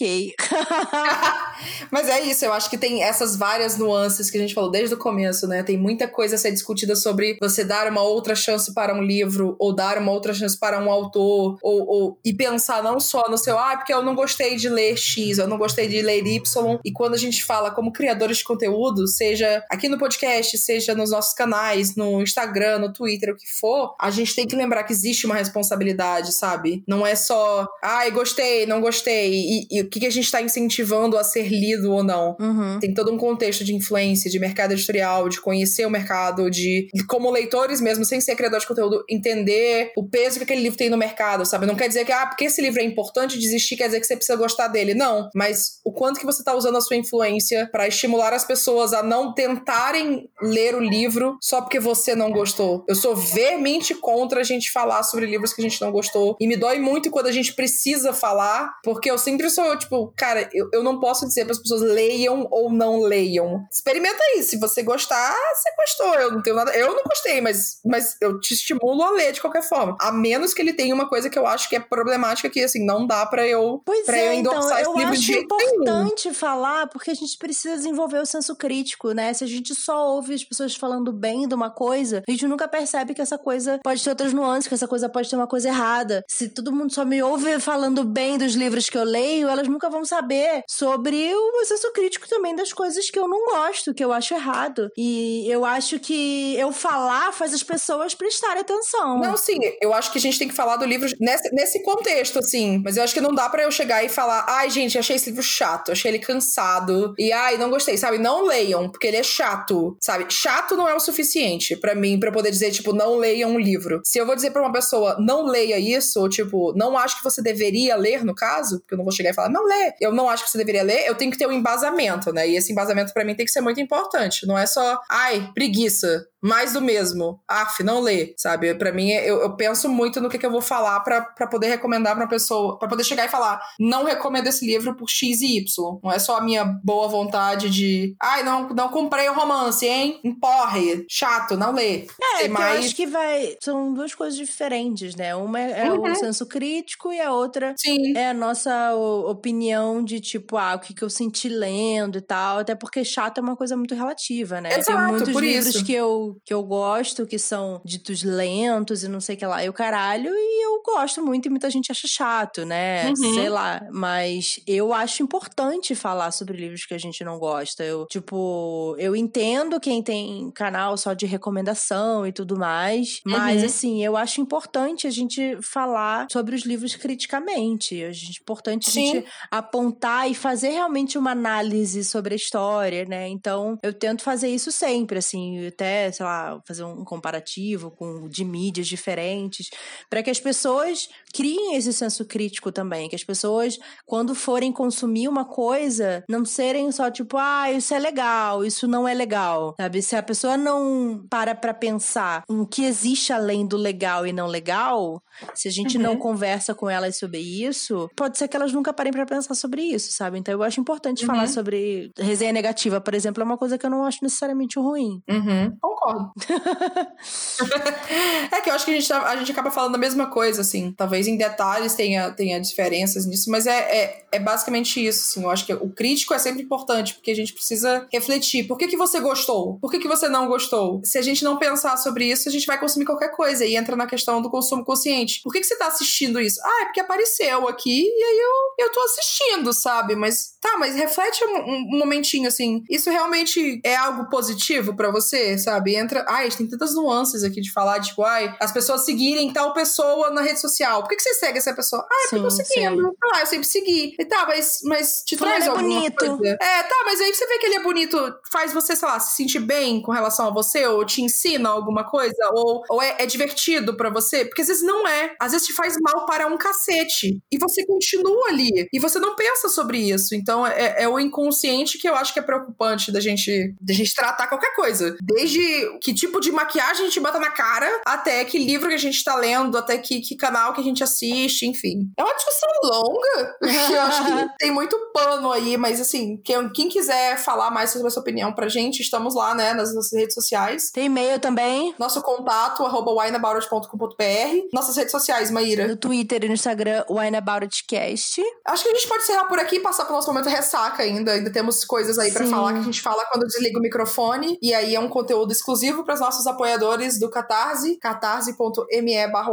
Mas 1.90 2.08
é 2.08 2.20
isso, 2.22 2.44
eu 2.44 2.52
acho 2.52 2.68
que 2.68 2.76
tem 2.76 3.02
essas 3.02 3.36
várias 3.36 3.76
nuances 3.76 4.30
que 4.30 4.36
a 4.36 4.40
gente 4.40 4.54
falou 4.54 4.70
desde 4.70 4.94
o 4.94 4.98
começo, 4.98 5.46
né? 5.46 5.62
Tem 5.62 5.76
muita 5.76 6.06
coisa 6.06 6.34
a 6.34 6.38
ser 6.38 6.52
discutida 6.52 6.94
sobre 6.94 7.36
você 7.40 7.64
dar 7.64 7.90
uma 7.90 8.02
outra 8.02 8.34
chance 8.34 8.72
para 8.74 8.94
um 8.94 9.02
livro, 9.02 9.56
ou 9.58 9.74
dar 9.74 9.98
uma 9.98 10.12
outra 10.12 10.34
chance 10.34 10.58
para 10.58 10.78
um 10.82 10.90
autor, 10.90 11.58
ou, 11.62 11.86
ou 11.86 12.18
e 12.24 12.32
pensar 12.34 12.82
não 12.82 13.00
só 13.00 13.24
no 13.28 13.38
seu, 13.38 13.58
ah, 13.58 13.76
porque 13.76 13.92
eu 13.92 14.02
não 14.02 14.14
gostei 14.14 14.56
de 14.56 14.68
ler 14.68 14.96
X, 14.96 15.38
eu 15.38 15.48
não 15.48 15.58
gostei 15.58 15.88
de 15.88 16.02
ler 16.02 16.26
Y. 16.26 16.78
E 16.84 16.92
quando 16.92 17.14
a 17.14 17.18
gente 17.18 17.44
fala 17.44 17.70
como 17.70 17.92
criadores 17.92 18.38
de 18.38 18.44
conteúdo, 18.44 19.06
seja 19.06 19.64
aqui 19.70 19.88
no 19.88 19.98
podcast, 19.98 20.56
seja 20.58 20.94
nos 20.94 21.10
nossos 21.10 21.34
canais, 21.34 21.96
no 21.96 22.22
Instagram, 22.22 22.78
no 22.78 22.92
Twitter, 22.92 23.32
o 23.32 23.36
que 23.36 23.46
for, 23.58 23.94
a 24.00 24.10
gente 24.10 24.34
tem 24.34 24.46
que 24.46 24.56
lembrar 24.56 24.84
que 24.84 24.92
existe 24.92 25.26
uma 25.26 25.34
responsabilidade, 25.34 26.32
sabe? 26.32 26.82
Não 26.86 27.06
é 27.06 27.14
só, 27.14 27.66
ai, 27.82 28.10
gostei, 28.10 28.66
não 28.66 28.80
gostei, 28.80 29.32
e, 29.32 29.66
e 29.70 29.84
o 29.86 29.90
que, 29.90 30.00
que 30.00 30.06
a 30.06 30.10
gente 30.10 30.24
está 30.24 30.40
incentivando 30.42 30.66
incentivando 30.66 31.16
a 31.16 31.24
ser 31.24 31.48
lido 31.48 31.92
ou 31.92 32.02
não. 32.02 32.36
Uhum. 32.38 32.78
Tem 32.80 32.92
todo 32.92 33.12
um 33.12 33.16
contexto 33.16 33.64
de 33.64 33.74
influência, 33.74 34.30
de 34.30 34.38
mercado 34.38 34.72
editorial, 34.72 35.28
de 35.28 35.40
conhecer 35.40 35.86
o 35.86 35.90
mercado, 35.90 36.50
de, 36.50 36.88
como 37.06 37.30
leitores 37.30 37.80
mesmo, 37.80 38.04
sem 38.04 38.20
ser 38.20 38.34
criador 38.36 38.60
de 38.60 38.66
conteúdo, 38.66 39.04
entender 39.08 39.92
o 39.96 40.08
peso 40.08 40.38
que 40.38 40.44
aquele 40.44 40.62
livro 40.62 40.78
tem 40.78 40.90
no 40.90 40.96
mercado, 40.96 41.44
sabe? 41.44 41.66
Não 41.66 41.76
quer 41.76 41.88
dizer 41.88 42.04
que, 42.04 42.12
ah, 42.12 42.26
porque 42.26 42.44
esse 42.44 42.60
livro 42.60 42.80
é 42.80 42.84
importante 42.84 43.38
desistir, 43.38 43.76
quer 43.76 43.86
dizer 43.86 44.00
que 44.00 44.06
você 44.06 44.16
precisa 44.16 44.36
gostar 44.36 44.68
dele. 44.68 44.94
Não. 44.94 45.28
Mas 45.34 45.80
o 45.84 45.92
quanto 45.92 46.20
que 46.20 46.26
você 46.26 46.42
está 46.42 46.54
usando 46.54 46.76
a 46.76 46.80
sua 46.80 46.96
influência 46.96 47.68
para 47.70 47.88
estimular 47.88 48.32
as 48.32 48.44
pessoas 48.44 48.92
a 48.92 49.02
não 49.02 49.34
tentarem 49.34 50.28
ler 50.42 50.74
o 50.74 50.80
livro 50.80 51.36
só 51.40 51.60
porque 51.60 51.80
você 51.80 52.14
não 52.14 52.30
gostou. 52.30 52.84
Eu 52.88 52.94
sou 52.94 53.14
veemente 53.14 53.94
contra 53.94 54.40
a 54.40 54.44
gente 54.44 54.70
falar 54.70 55.02
sobre 55.02 55.26
livros 55.26 55.52
que 55.52 55.60
a 55.60 55.64
gente 55.64 55.80
não 55.80 55.90
gostou. 55.90 56.36
E 56.40 56.46
me 56.46 56.56
dói 56.56 56.78
muito 56.78 57.10
quando 57.10 57.26
a 57.26 57.32
gente 57.32 57.54
precisa 57.54 58.12
falar, 58.12 58.74
porque 58.82 59.10
eu 59.10 59.18
sempre 59.18 59.48
sou, 59.50 59.75
tipo, 59.76 60.12
cara, 60.16 60.48
eu, 60.52 60.68
eu 60.72 60.82
não 60.82 61.00
posso 61.00 61.26
dizer 61.26 61.44
para 61.44 61.52
as 61.52 61.58
pessoas 61.58 61.82
leiam 61.82 62.46
ou 62.50 62.70
não 62.70 63.00
leiam. 63.00 63.66
Experimenta 63.70 64.18
aí. 64.32 64.42
Se 64.42 64.58
você 64.58 64.82
gostar, 64.82 65.34
você 65.54 65.70
gostou. 65.76 66.14
Eu 66.14 66.32
não 66.32 66.42
tenho 66.42 66.56
nada. 66.56 66.72
Eu 66.76 66.94
não 66.94 67.04
gostei, 67.04 67.40
mas, 67.40 67.78
mas 67.84 68.16
eu 68.20 68.40
te 68.40 68.54
estimulo 68.54 69.02
a 69.02 69.10
ler 69.10 69.32
de 69.32 69.40
qualquer 69.40 69.62
forma. 69.62 69.96
A 70.00 70.12
menos 70.12 70.54
que 70.54 70.62
ele 70.62 70.72
tenha 70.72 70.94
uma 70.94 71.08
coisa 71.08 71.30
que 71.30 71.38
eu 71.38 71.46
acho 71.46 71.68
que 71.68 71.76
é 71.76 71.80
problemática 71.80 72.50
que, 72.50 72.62
assim, 72.62 72.84
não 72.84 73.06
dá 73.06 73.24
para 73.26 73.46
eu, 73.46 73.82
pois 73.84 74.04
pra 74.04 74.18
é, 74.18 74.28
eu 74.28 74.32
endossar 74.32 74.80
então, 74.80 74.92
esse 74.92 74.98
livro 74.98 75.16
de 75.16 75.26
jeito 75.26 75.54
importante 75.54 76.24
nenhum. 76.26 76.34
falar, 76.34 76.86
porque 76.88 77.10
a 77.10 77.14
gente 77.14 77.36
precisa 77.38 77.76
desenvolver 77.76 78.18
o 78.18 78.26
senso 78.26 78.54
crítico, 78.56 79.12
né? 79.12 79.32
Se 79.32 79.44
a 79.44 79.46
gente 79.46 79.74
só 79.74 80.08
ouve 80.08 80.34
as 80.34 80.44
pessoas 80.44 80.74
falando 80.74 81.12
bem 81.12 81.46
de 81.46 81.54
uma 81.54 81.70
coisa, 81.70 82.22
a 82.26 82.30
gente 82.30 82.46
nunca 82.46 82.68
percebe 82.68 83.14
que 83.14 83.22
essa 83.22 83.38
coisa 83.38 83.80
pode 83.82 84.02
ter 84.02 84.10
outras 84.10 84.32
nuances, 84.32 84.68
que 84.68 84.74
essa 84.74 84.88
coisa 84.88 85.08
pode 85.08 85.28
ter 85.28 85.36
uma 85.36 85.46
coisa 85.46 85.68
errada. 85.68 86.24
Se 86.28 86.48
todo 86.48 86.72
mundo 86.72 86.92
só 86.92 87.04
me 87.04 87.22
ouve 87.22 87.58
falando 87.60 88.04
bem 88.04 88.38
dos 88.38 88.54
livros 88.54 88.88
que 88.88 88.98
eu 88.98 89.04
leio, 89.04 89.48
elas 89.48 89.65
nunca 89.68 89.90
vão 89.90 90.04
saber 90.04 90.62
sobre 90.68 91.32
o 91.34 91.64
senso 91.64 91.92
crítico 91.92 92.28
também 92.28 92.54
das 92.54 92.72
coisas 92.72 93.10
que 93.10 93.18
eu 93.18 93.28
não 93.28 93.44
gosto, 93.46 93.94
que 93.94 94.04
eu 94.04 94.12
acho 94.12 94.34
errado. 94.34 94.90
E 94.96 95.48
eu 95.50 95.64
acho 95.64 95.98
que 95.98 96.56
eu 96.56 96.72
falar 96.72 97.32
faz 97.32 97.52
as 97.52 97.62
pessoas 97.62 98.14
prestarem 98.14 98.60
atenção. 98.60 99.18
Não, 99.20 99.36
sim, 99.36 99.58
eu 99.80 99.92
acho 99.92 100.12
que 100.12 100.18
a 100.18 100.20
gente 100.20 100.38
tem 100.38 100.48
que 100.48 100.54
falar 100.54 100.76
do 100.76 100.84
livro 100.84 101.08
nesse, 101.20 101.54
nesse 101.54 101.82
contexto, 101.82 102.38
assim. 102.38 102.80
Mas 102.84 102.96
eu 102.96 103.02
acho 103.02 103.14
que 103.14 103.20
não 103.20 103.34
dá 103.34 103.48
para 103.48 103.62
eu 103.62 103.70
chegar 103.70 104.04
e 104.04 104.08
falar, 104.08 104.44
ai, 104.48 104.70
gente, 104.70 104.98
achei 104.98 105.16
esse 105.16 105.30
livro 105.30 105.42
chato, 105.42 105.92
achei 105.92 106.10
ele 106.10 106.18
cansado. 106.18 107.14
E 107.18 107.32
ai, 107.32 107.56
não 107.56 107.70
gostei, 107.70 107.96
sabe? 107.96 108.18
Não 108.18 108.44
leiam, 108.44 108.90
porque 108.90 109.06
ele 109.06 109.16
é 109.16 109.22
chato, 109.22 109.96
sabe? 110.00 110.26
Chato 110.32 110.76
não 110.76 110.88
é 110.88 110.94
o 110.94 111.00
suficiente 111.00 111.76
para 111.76 111.94
mim, 111.94 112.18
para 112.18 112.32
poder 112.32 112.50
dizer, 112.50 112.70
tipo, 112.70 112.92
não 112.92 113.16
leiam 113.16 113.50
um 113.50 113.58
livro. 113.58 114.00
Se 114.04 114.18
eu 114.18 114.26
vou 114.26 114.34
dizer 114.34 114.50
pra 114.50 114.62
uma 114.62 114.72
pessoa, 114.72 115.16
não 115.18 115.46
leia 115.46 115.78
isso, 115.78 116.20
ou 116.20 116.28
tipo, 116.28 116.72
não 116.76 116.96
acho 116.96 117.18
que 117.18 117.24
você 117.24 117.42
deveria 117.42 117.96
ler, 117.96 118.24
no 118.24 118.34
caso, 118.34 118.80
porque 118.80 118.94
eu 118.94 118.98
não 118.98 119.04
vou 119.04 119.12
chegar 119.12 119.30
e 119.30 119.34
falar, 119.34 119.48
não 119.56 119.64
lê, 119.64 119.94
eu 120.00 120.12
não 120.12 120.28
acho 120.28 120.44
que 120.44 120.50
você 120.50 120.58
deveria 120.58 120.82
ler, 120.82 121.06
eu 121.06 121.14
tenho 121.14 121.30
que 121.30 121.38
ter 121.38 121.46
um 121.46 121.52
embasamento, 121.52 122.32
né? 122.32 122.46
E 122.46 122.56
esse 122.56 122.72
embasamento 122.72 123.12
para 123.12 123.24
mim 123.24 123.34
tem 123.34 123.46
que 123.46 123.52
ser 123.52 123.60
muito 123.62 123.80
importante. 123.80 124.46
Não 124.46 124.58
é 124.58 124.66
só, 124.66 125.00
ai, 125.10 125.50
preguiça 125.54 126.26
mais 126.46 126.72
do 126.72 126.80
mesmo. 126.80 127.40
Af, 127.48 127.82
não 127.82 128.00
lê, 128.00 128.34
sabe? 128.36 128.74
Para 128.74 128.92
mim, 128.92 129.10
eu, 129.10 129.40
eu, 129.42 129.56
penso 129.56 129.88
muito 129.88 130.20
no 130.20 130.28
que, 130.28 130.38
que 130.38 130.46
eu 130.46 130.50
vou 130.50 130.60
falar 130.60 131.00
para 131.00 131.46
poder 131.46 131.68
recomendar 131.68 132.14
pra 132.14 132.26
pessoa, 132.26 132.78
para 132.78 132.88
poder 132.88 133.04
chegar 133.04 133.26
e 133.26 133.28
falar, 133.28 133.60
não 133.78 134.04
recomendo 134.04 134.46
esse 134.46 134.64
livro 134.64 134.94
por 134.94 135.08
X 135.08 135.40
e 135.40 135.58
Y. 135.58 135.98
Não 136.02 136.12
é 136.12 136.18
só 136.18 136.36
a 136.36 136.40
minha 136.40 136.64
boa 136.64 137.08
vontade 137.08 137.68
de, 137.68 138.14
ai, 138.20 138.42
não, 138.42 138.68
não 138.68 138.88
comprei 138.88 139.28
o 139.28 139.34
romance, 139.34 139.86
hein? 139.86 140.20
Emporre, 140.22 141.04
chato, 141.08 141.56
não 141.56 141.72
lê. 141.72 142.06
É, 142.40 142.48
mais... 142.48 142.74
eu 142.74 142.86
acho 142.86 142.96
que 142.96 143.06
vai. 143.06 143.56
São 143.60 143.92
duas 143.92 144.14
coisas 144.14 144.36
diferentes, 144.36 145.14
né? 145.14 145.34
Uma 145.34 145.60
é 145.60 145.90
uhum. 145.90 146.10
o 146.10 146.14
senso 146.14 146.46
crítico 146.46 147.12
e 147.12 147.20
a 147.20 147.32
outra 147.32 147.74
Sim. 147.76 148.16
é 148.16 148.30
a 148.30 148.34
nossa 148.34 148.94
opinião 148.94 150.04
de 150.04 150.20
tipo, 150.20 150.56
ah, 150.56 150.74
o 150.74 150.78
que, 150.78 150.94
que 150.94 151.02
eu 151.02 151.10
senti 151.10 151.48
lendo 151.48 152.18
e 152.18 152.20
tal. 152.20 152.58
Até 152.58 152.74
porque 152.74 153.04
chato 153.04 153.38
é 153.38 153.40
uma 153.40 153.56
coisa 153.56 153.76
muito 153.76 153.94
relativa, 153.94 154.60
né? 154.60 154.78
Exato, 154.78 154.98
Tem 154.98 155.08
muitos 155.08 155.36
livros 155.36 155.74
isso. 155.76 155.84
que 155.84 155.92
eu 155.92 156.35
que 156.44 156.52
eu 156.52 156.62
gosto, 156.62 157.26
que 157.26 157.38
são 157.38 157.80
ditos 157.84 158.22
lentos 158.22 159.02
e 159.02 159.08
não 159.08 159.20
sei 159.20 159.36
o 159.36 159.38
que 159.38 159.46
lá, 159.46 159.64
e 159.64 159.68
o 159.68 159.72
caralho, 159.72 160.30
e 160.34 160.64
eu 160.64 160.82
gosto 160.82 161.24
muito 161.24 161.46
e 161.46 161.50
muita 161.50 161.70
gente 161.70 161.90
acha 161.90 162.06
chato, 162.06 162.64
né? 162.64 163.08
Uhum. 163.08 163.34
Sei 163.34 163.48
lá. 163.48 163.80
Mas 163.90 164.60
eu 164.66 164.92
acho 164.92 165.22
importante 165.22 165.94
falar 165.94 166.30
sobre 166.30 166.56
livros 166.56 166.84
que 166.84 166.94
a 166.94 166.98
gente 166.98 167.24
não 167.24 167.38
gosta. 167.38 167.82
Eu, 167.82 168.06
tipo, 168.06 168.94
eu 168.98 169.14
entendo 169.16 169.80
quem 169.80 170.02
tem 170.02 170.50
canal 170.52 170.96
só 170.96 171.12
de 171.12 171.26
recomendação 171.26 172.26
e 172.26 172.32
tudo 172.32 172.56
mais, 172.56 173.20
mas 173.24 173.60
uhum. 173.60 173.66
assim, 173.66 174.04
eu 174.04 174.16
acho 174.16 174.40
importante 174.40 175.06
a 175.06 175.10
gente 175.10 175.58
falar 175.62 176.26
sobre 176.30 176.54
os 176.54 176.62
livros 176.62 176.94
criticamente. 176.96 178.02
É 178.02 178.10
importante 178.40 178.88
a 178.88 178.92
gente 178.92 179.24
apontar 179.50 180.30
e 180.30 180.34
fazer 180.34 180.70
realmente 180.70 181.18
uma 181.18 181.32
análise 181.32 182.04
sobre 182.04 182.34
a 182.34 182.36
história, 182.36 183.04
né? 183.04 183.28
Então, 183.28 183.78
eu 183.82 183.92
tento 183.92 184.22
fazer 184.22 184.48
isso 184.48 184.70
sempre, 184.70 185.18
assim, 185.18 185.66
até, 185.66 186.12
sei 186.16 186.24
lá, 186.24 186.60
fazer 186.66 186.84
um 186.84 187.04
comparativo 187.04 187.90
com 187.90 188.28
de 188.28 188.44
mídias 188.44 188.86
diferentes, 188.86 189.68
para 190.08 190.22
que 190.22 190.30
as 190.30 190.40
pessoas 190.40 191.08
criem 191.34 191.76
esse 191.76 191.92
senso 191.92 192.24
crítico 192.24 192.72
também, 192.72 193.08
que 193.08 193.14
as 193.14 193.24
pessoas, 193.24 193.78
quando 194.06 194.34
forem 194.34 194.72
consumir 194.72 195.28
uma 195.28 195.44
coisa, 195.44 196.24
não 196.28 196.44
serem 196.44 196.90
só 196.90 197.10
tipo, 197.10 197.36
ah, 197.36 197.70
isso 197.70 197.92
é 197.92 197.98
legal, 197.98 198.64
isso 198.64 198.88
não 198.88 199.06
é 199.06 199.12
legal, 199.12 199.74
sabe? 199.78 200.00
Se 200.00 200.16
a 200.16 200.22
pessoa 200.22 200.56
não 200.56 201.26
para 201.28 201.54
pra 201.54 201.74
pensar 201.74 202.42
o 202.48 202.66
que 202.66 202.84
existe 202.84 203.32
além 203.32 203.66
do 203.66 203.76
legal 203.76 204.26
e 204.26 204.32
não 204.32 204.46
legal, 204.46 205.22
se 205.54 205.68
a 205.68 205.70
gente 205.70 205.98
uhum. 205.98 206.02
não 206.02 206.16
conversa 206.16 206.74
com 206.74 206.88
elas 206.88 207.18
sobre 207.18 207.38
isso, 207.40 208.08
pode 208.16 208.38
ser 208.38 208.48
que 208.48 208.56
elas 208.56 208.72
nunca 208.72 208.92
parem 208.92 209.12
para 209.12 209.26
pensar 209.26 209.54
sobre 209.54 209.82
isso, 209.82 210.12
sabe? 210.12 210.38
Então 210.38 210.52
eu 210.54 210.62
acho 210.62 210.80
importante 210.80 211.22
uhum. 211.22 211.26
falar 211.26 211.46
sobre 211.48 212.10
resenha 212.18 212.52
negativa, 212.52 213.00
por 213.00 213.14
exemplo, 213.14 213.42
é 213.42 213.46
uma 213.46 213.58
coisa 213.58 213.76
que 213.76 213.84
eu 213.84 213.90
não 213.90 214.04
acho 214.04 214.20
necessariamente 214.22 214.78
ruim. 214.78 215.20
Uhum. 215.28 215.76
Concordo. 215.80 216.05
é 218.52 218.60
que 218.60 218.70
eu 218.70 218.74
acho 218.74 218.84
que 218.84 218.90
a 218.90 218.94
gente, 218.94 219.08
tá, 219.08 219.22
a 219.22 219.36
gente 219.36 219.50
acaba 219.50 219.70
falando 219.70 219.94
a 219.94 219.98
mesma 219.98 220.26
coisa 220.26 220.46
coisa, 220.46 220.60
assim. 220.60 220.92
Talvez 220.92 221.26
em 221.26 221.36
detalhes 221.36 221.94
tenha, 221.94 222.30
tenha 222.30 222.60
diferenças 222.60 223.26
nisso, 223.26 223.50
mas 223.50 223.66
é, 223.66 223.78
é, 223.78 224.24
é 224.32 224.38
basicamente 224.38 225.04
isso, 225.04 225.20
assim. 225.20 225.42
Eu 225.42 225.50
acho 225.50 225.66
que 225.66 225.74
o 225.74 225.90
crítico 225.90 226.34
é 226.34 226.38
sempre 226.38 226.62
importante, 226.62 227.14
porque 227.14 227.30
a 227.30 227.34
gente 227.34 227.52
precisa 227.52 228.06
refletir. 228.12 228.66
Por 228.66 228.78
que, 228.78 228.86
que 228.86 228.96
você 228.96 229.20
gostou? 229.20 229.78
Por 229.80 229.90
que, 229.90 229.98
que 229.98 230.08
você 230.08 230.28
não 230.28 230.46
gostou? 230.46 231.00
Se 231.04 231.18
a 231.18 231.22
gente 231.22 231.42
não 231.42 231.58
pensar 231.58 231.96
sobre 231.96 232.30
isso, 232.30 232.48
a 232.48 232.52
gente 232.52 232.66
vai 232.66 232.78
consumir 232.78 233.04
qualquer 233.04 233.30
coisa. 233.30 233.64
E 233.64 233.76
entra 233.76 233.96
na 233.96 234.06
questão 234.06 234.40
do 234.40 234.50
consumo 234.50 234.84
consciente. 234.84 235.40
Por 235.42 235.52
que, 235.52 235.60
que 235.60 235.66
você 235.66 235.76
tá 235.76 235.86
assistindo 235.86 236.40
isso? 236.40 236.60
Ah, 236.62 236.82
é 236.82 236.84
porque 236.84 237.00
apareceu 237.00 237.68
aqui 237.68 238.02
e 238.02 238.22
aí 238.22 238.38
eu, 238.38 238.86
eu 238.86 238.92
tô 238.92 239.00
assistindo, 239.00 239.72
sabe? 239.72 240.14
Mas 240.14 240.56
tá, 240.60 240.76
mas 240.78 240.94
reflete 240.94 241.44
um, 241.44 241.94
um 241.94 241.98
momentinho, 241.98 242.48
assim. 242.48 242.82
Isso 242.88 243.10
realmente 243.10 243.80
é 243.84 243.96
algo 243.96 244.28
positivo 244.28 244.94
para 244.94 245.10
você, 245.10 245.58
sabe? 245.58 245.95
Entra. 245.96 246.24
Ai, 246.28 246.48
tem 246.50 246.68
tantas 246.68 246.94
nuances 246.94 247.42
aqui 247.42 247.60
de 247.60 247.72
falar, 247.72 248.00
tipo, 248.00 248.22
ai, 248.22 248.54
as 248.60 248.72
pessoas 248.72 249.04
seguirem 249.04 249.52
tal 249.52 249.72
pessoa 249.72 250.30
na 250.30 250.42
rede 250.42 250.60
social. 250.60 251.02
Por 251.02 251.10
que, 251.10 251.16
que 251.16 251.22
você 251.22 251.34
segue 251.34 251.58
essa 251.58 251.74
pessoa? 251.74 252.06
Ah, 252.10 252.14
é 252.14 252.22
porque 252.22 252.36
eu 252.36 252.42
tô 252.42 252.50
seguindo. 252.50 253.02
Sim. 253.02 253.16
Ah, 253.32 253.40
eu 253.40 253.46
sempre 253.46 253.66
segui. 253.66 254.14
E 254.18 254.24
tá, 254.24 254.44
mas, 254.46 254.80
mas 254.84 255.22
te 255.26 255.36
Fulano 255.36 255.56
traz 255.56 255.66
é 255.66 255.70
alguma 255.70 255.98
bonito. 256.00 256.16
coisa. 256.16 256.58
É, 256.60 256.82
tá, 256.82 257.02
mas 257.04 257.20
aí 257.20 257.34
você 257.34 257.46
vê 257.46 257.58
que 257.58 257.66
ele 257.66 257.76
é 257.76 257.82
bonito, 257.82 258.34
faz 258.50 258.72
você, 258.72 258.94
sei 258.94 259.08
lá, 259.08 259.18
se 259.20 259.36
sentir 259.36 259.60
bem 259.60 260.02
com 260.02 260.12
relação 260.12 260.48
a 260.48 260.50
você, 260.50 260.86
ou 260.86 261.04
te 261.04 261.22
ensina 261.22 261.68
alguma 261.68 262.04
coisa, 262.04 262.36
ou, 262.52 262.82
ou 262.88 263.02
é, 263.02 263.16
é 263.18 263.26
divertido 263.26 263.96
para 263.96 264.10
você, 264.10 264.44
porque 264.44 264.62
às 264.62 264.68
vezes 264.68 264.82
não 264.82 265.06
é. 265.06 265.34
Às 265.40 265.52
vezes 265.52 265.66
te 265.66 265.72
faz 265.72 265.94
mal 266.00 266.26
para 266.26 266.46
um 266.46 266.56
cacete. 266.56 267.38
E 267.50 267.58
você 267.58 267.84
continua 267.86 268.48
ali. 268.48 268.88
E 268.92 268.98
você 268.98 269.18
não 269.18 269.34
pensa 269.34 269.68
sobre 269.68 269.98
isso. 269.98 270.34
Então 270.34 270.66
é, 270.66 271.02
é 271.02 271.08
o 271.08 271.18
inconsciente 271.18 271.98
que 271.98 272.08
eu 272.08 272.14
acho 272.14 272.32
que 272.32 272.38
é 272.38 272.42
preocupante 272.42 273.12
da 273.12 273.20
gente, 273.20 273.74
da 273.80 273.94
gente 273.94 274.14
tratar 274.14 274.46
qualquer 274.48 274.74
coisa. 274.74 275.16
Desde 275.22 275.85
que 276.00 276.14
tipo 276.14 276.40
de 276.40 276.52
maquiagem 276.52 277.02
a 277.02 277.08
gente 277.08 277.20
bota 277.20 277.38
na 277.38 277.50
cara, 277.50 277.88
até 278.06 278.44
que 278.44 278.58
livro 278.58 278.88
que 278.88 278.94
a 278.94 278.98
gente 278.98 279.22
tá 279.22 279.34
lendo, 279.36 279.76
até 279.76 279.98
que, 279.98 280.20
que 280.20 280.36
canal 280.36 280.72
que 280.72 280.80
a 280.80 280.84
gente 280.84 281.02
assiste, 281.02 281.66
enfim. 281.66 282.10
É 282.16 282.22
uma 282.22 282.34
discussão 282.34 282.68
longa. 282.84 283.56
eu 283.92 284.02
acho 284.02 284.24
que 284.24 284.48
tem 284.58 284.70
muito 284.70 284.96
pano 285.12 285.52
aí, 285.52 285.76
mas 285.76 286.00
assim, 286.00 286.36
quem, 286.44 286.68
quem 286.70 286.88
quiser 286.88 287.38
falar 287.38 287.70
mais 287.70 287.90
sobre 287.90 288.08
a 288.08 288.10
sua 288.10 288.22
opinião 288.22 288.52
pra 288.52 288.68
gente, 288.68 289.00
estamos 289.00 289.34
lá, 289.34 289.54
né, 289.54 289.74
nas 289.74 289.94
nossas 289.94 290.18
redes 290.18 290.34
sociais. 290.34 290.90
Tem 290.90 291.06
e-mail 291.06 291.38
também. 291.38 291.94
Nosso 291.98 292.22
contato, 292.22 292.84
arroba 292.84 293.12
wineaboutit.com.br. 293.12 294.68
Nossas 294.72 294.96
redes 294.96 295.12
sociais, 295.12 295.50
Maíra. 295.50 295.86
No 295.86 295.96
Twitter 295.96 296.44
e 296.44 296.48
no 296.48 296.54
Instagram, 296.54 297.04
wineaboutitcast. 297.08 298.42
Acho 298.66 298.82
que 298.82 298.88
a 298.90 298.94
gente 298.94 299.08
pode 299.08 299.22
encerrar 299.22 299.44
por 299.44 299.58
aqui 299.58 299.76
e 299.76 299.80
passar 299.80 300.04
pro 300.04 300.14
nosso 300.14 300.28
momento 300.28 300.48
ressaca 300.48 301.02
ainda. 301.02 301.32
Ainda 301.32 301.52
temos 301.52 301.84
coisas 301.84 302.18
aí 302.18 302.32
para 302.32 302.46
falar 302.46 302.72
que 302.72 302.78
a 302.80 302.82
gente 302.82 303.00
fala 303.00 303.24
quando 303.30 303.46
desliga 303.46 303.78
o 303.78 303.82
microfone. 303.82 304.58
E 304.62 304.74
aí 304.74 304.94
é 304.94 305.00
um 305.00 305.08
conteúdo 305.08 305.52
exclusivo 305.76 306.04
para 306.04 306.14
os 306.14 306.20
nossos 306.20 306.46
apoiadores 306.46 307.18
do 307.18 307.30
Catarse, 307.30 307.98
catarse.me 307.98 309.28
barra 309.28 309.52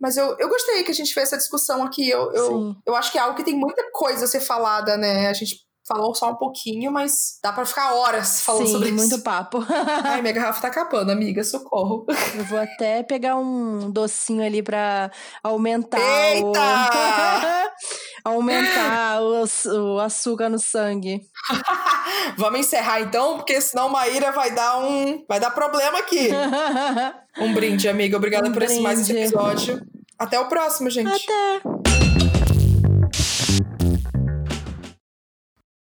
Mas 0.00 0.16
eu, 0.16 0.34
eu 0.38 0.48
gostei 0.48 0.82
que 0.82 0.90
a 0.90 0.94
gente 0.94 1.12
fez 1.12 1.28
essa 1.28 1.36
discussão 1.36 1.82
aqui. 1.82 2.08
Eu, 2.08 2.32
eu, 2.32 2.76
eu 2.86 2.96
acho 2.96 3.12
que 3.12 3.18
é 3.18 3.20
algo 3.20 3.36
que 3.36 3.44
tem 3.44 3.56
muita 3.56 3.82
coisa 3.92 4.24
a 4.24 4.28
ser 4.28 4.40
falada, 4.40 4.96
né? 4.96 5.28
A 5.28 5.32
gente 5.32 5.64
falou 5.86 6.14
só 6.14 6.30
um 6.30 6.36
pouquinho, 6.36 6.90
mas 6.90 7.38
dá 7.42 7.52
para 7.52 7.66
ficar 7.66 7.92
horas 7.94 8.40
falando 8.40 8.66
Sim, 8.66 8.72
sobre 8.72 8.88
isso. 8.88 8.96
muito 8.96 9.18
papo. 9.22 9.64
Ai, 10.02 10.22
minha 10.22 10.32
garrafa 10.32 10.62
tá 10.62 10.68
acabando, 10.68 11.12
amiga, 11.12 11.44
socorro. 11.44 12.06
Eu 12.34 12.44
vou 12.44 12.58
até 12.58 13.02
pegar 13.02 13.36
um 13.36 13.90
docinho 13.90 14.42
ali 14.42 14.62
para 14.62 15.10
aumentar 15.42 16.00
Eita! 16.00 16.48
o 16.48 16.52
aumentar 18.24 19.20
o, 19.20 19.44
o 19.68 20.00
açúcar 20.00 20.48
no 20.48 20.58
sangue. 20.58 21.20
Vamos 22.38 22.60
encerrar 22.60 23.00
então, 23.00 23.36
porque 23.36 23.60
senão 23.60 23.88
Maíra 23.90 24.32
vai 24.32 24.50
dar 24.52 24.78
um 24.78 25.24
vai 25.28 25.38
dar 25.38 25.50
problema 25.50 25.98
aqui. 25.98 26.30
um 27.38 27.52
brinde, 27.52 27.88
amiga. 27.88 28.16
Obrigada 28.16 28.48
um 28.48 28.52
por 28.52 28.60
brinde. 28.60 28.72
esse 28.72 28.82
mais 28.82 29.00
esse 29.00 29.12
episódio. 29.12 29.80
Até 30.18 30.40
o 30.40 30.48
próximo, 30.48 30.88
gente. 30.88 31.24
Até. 31.24 32.13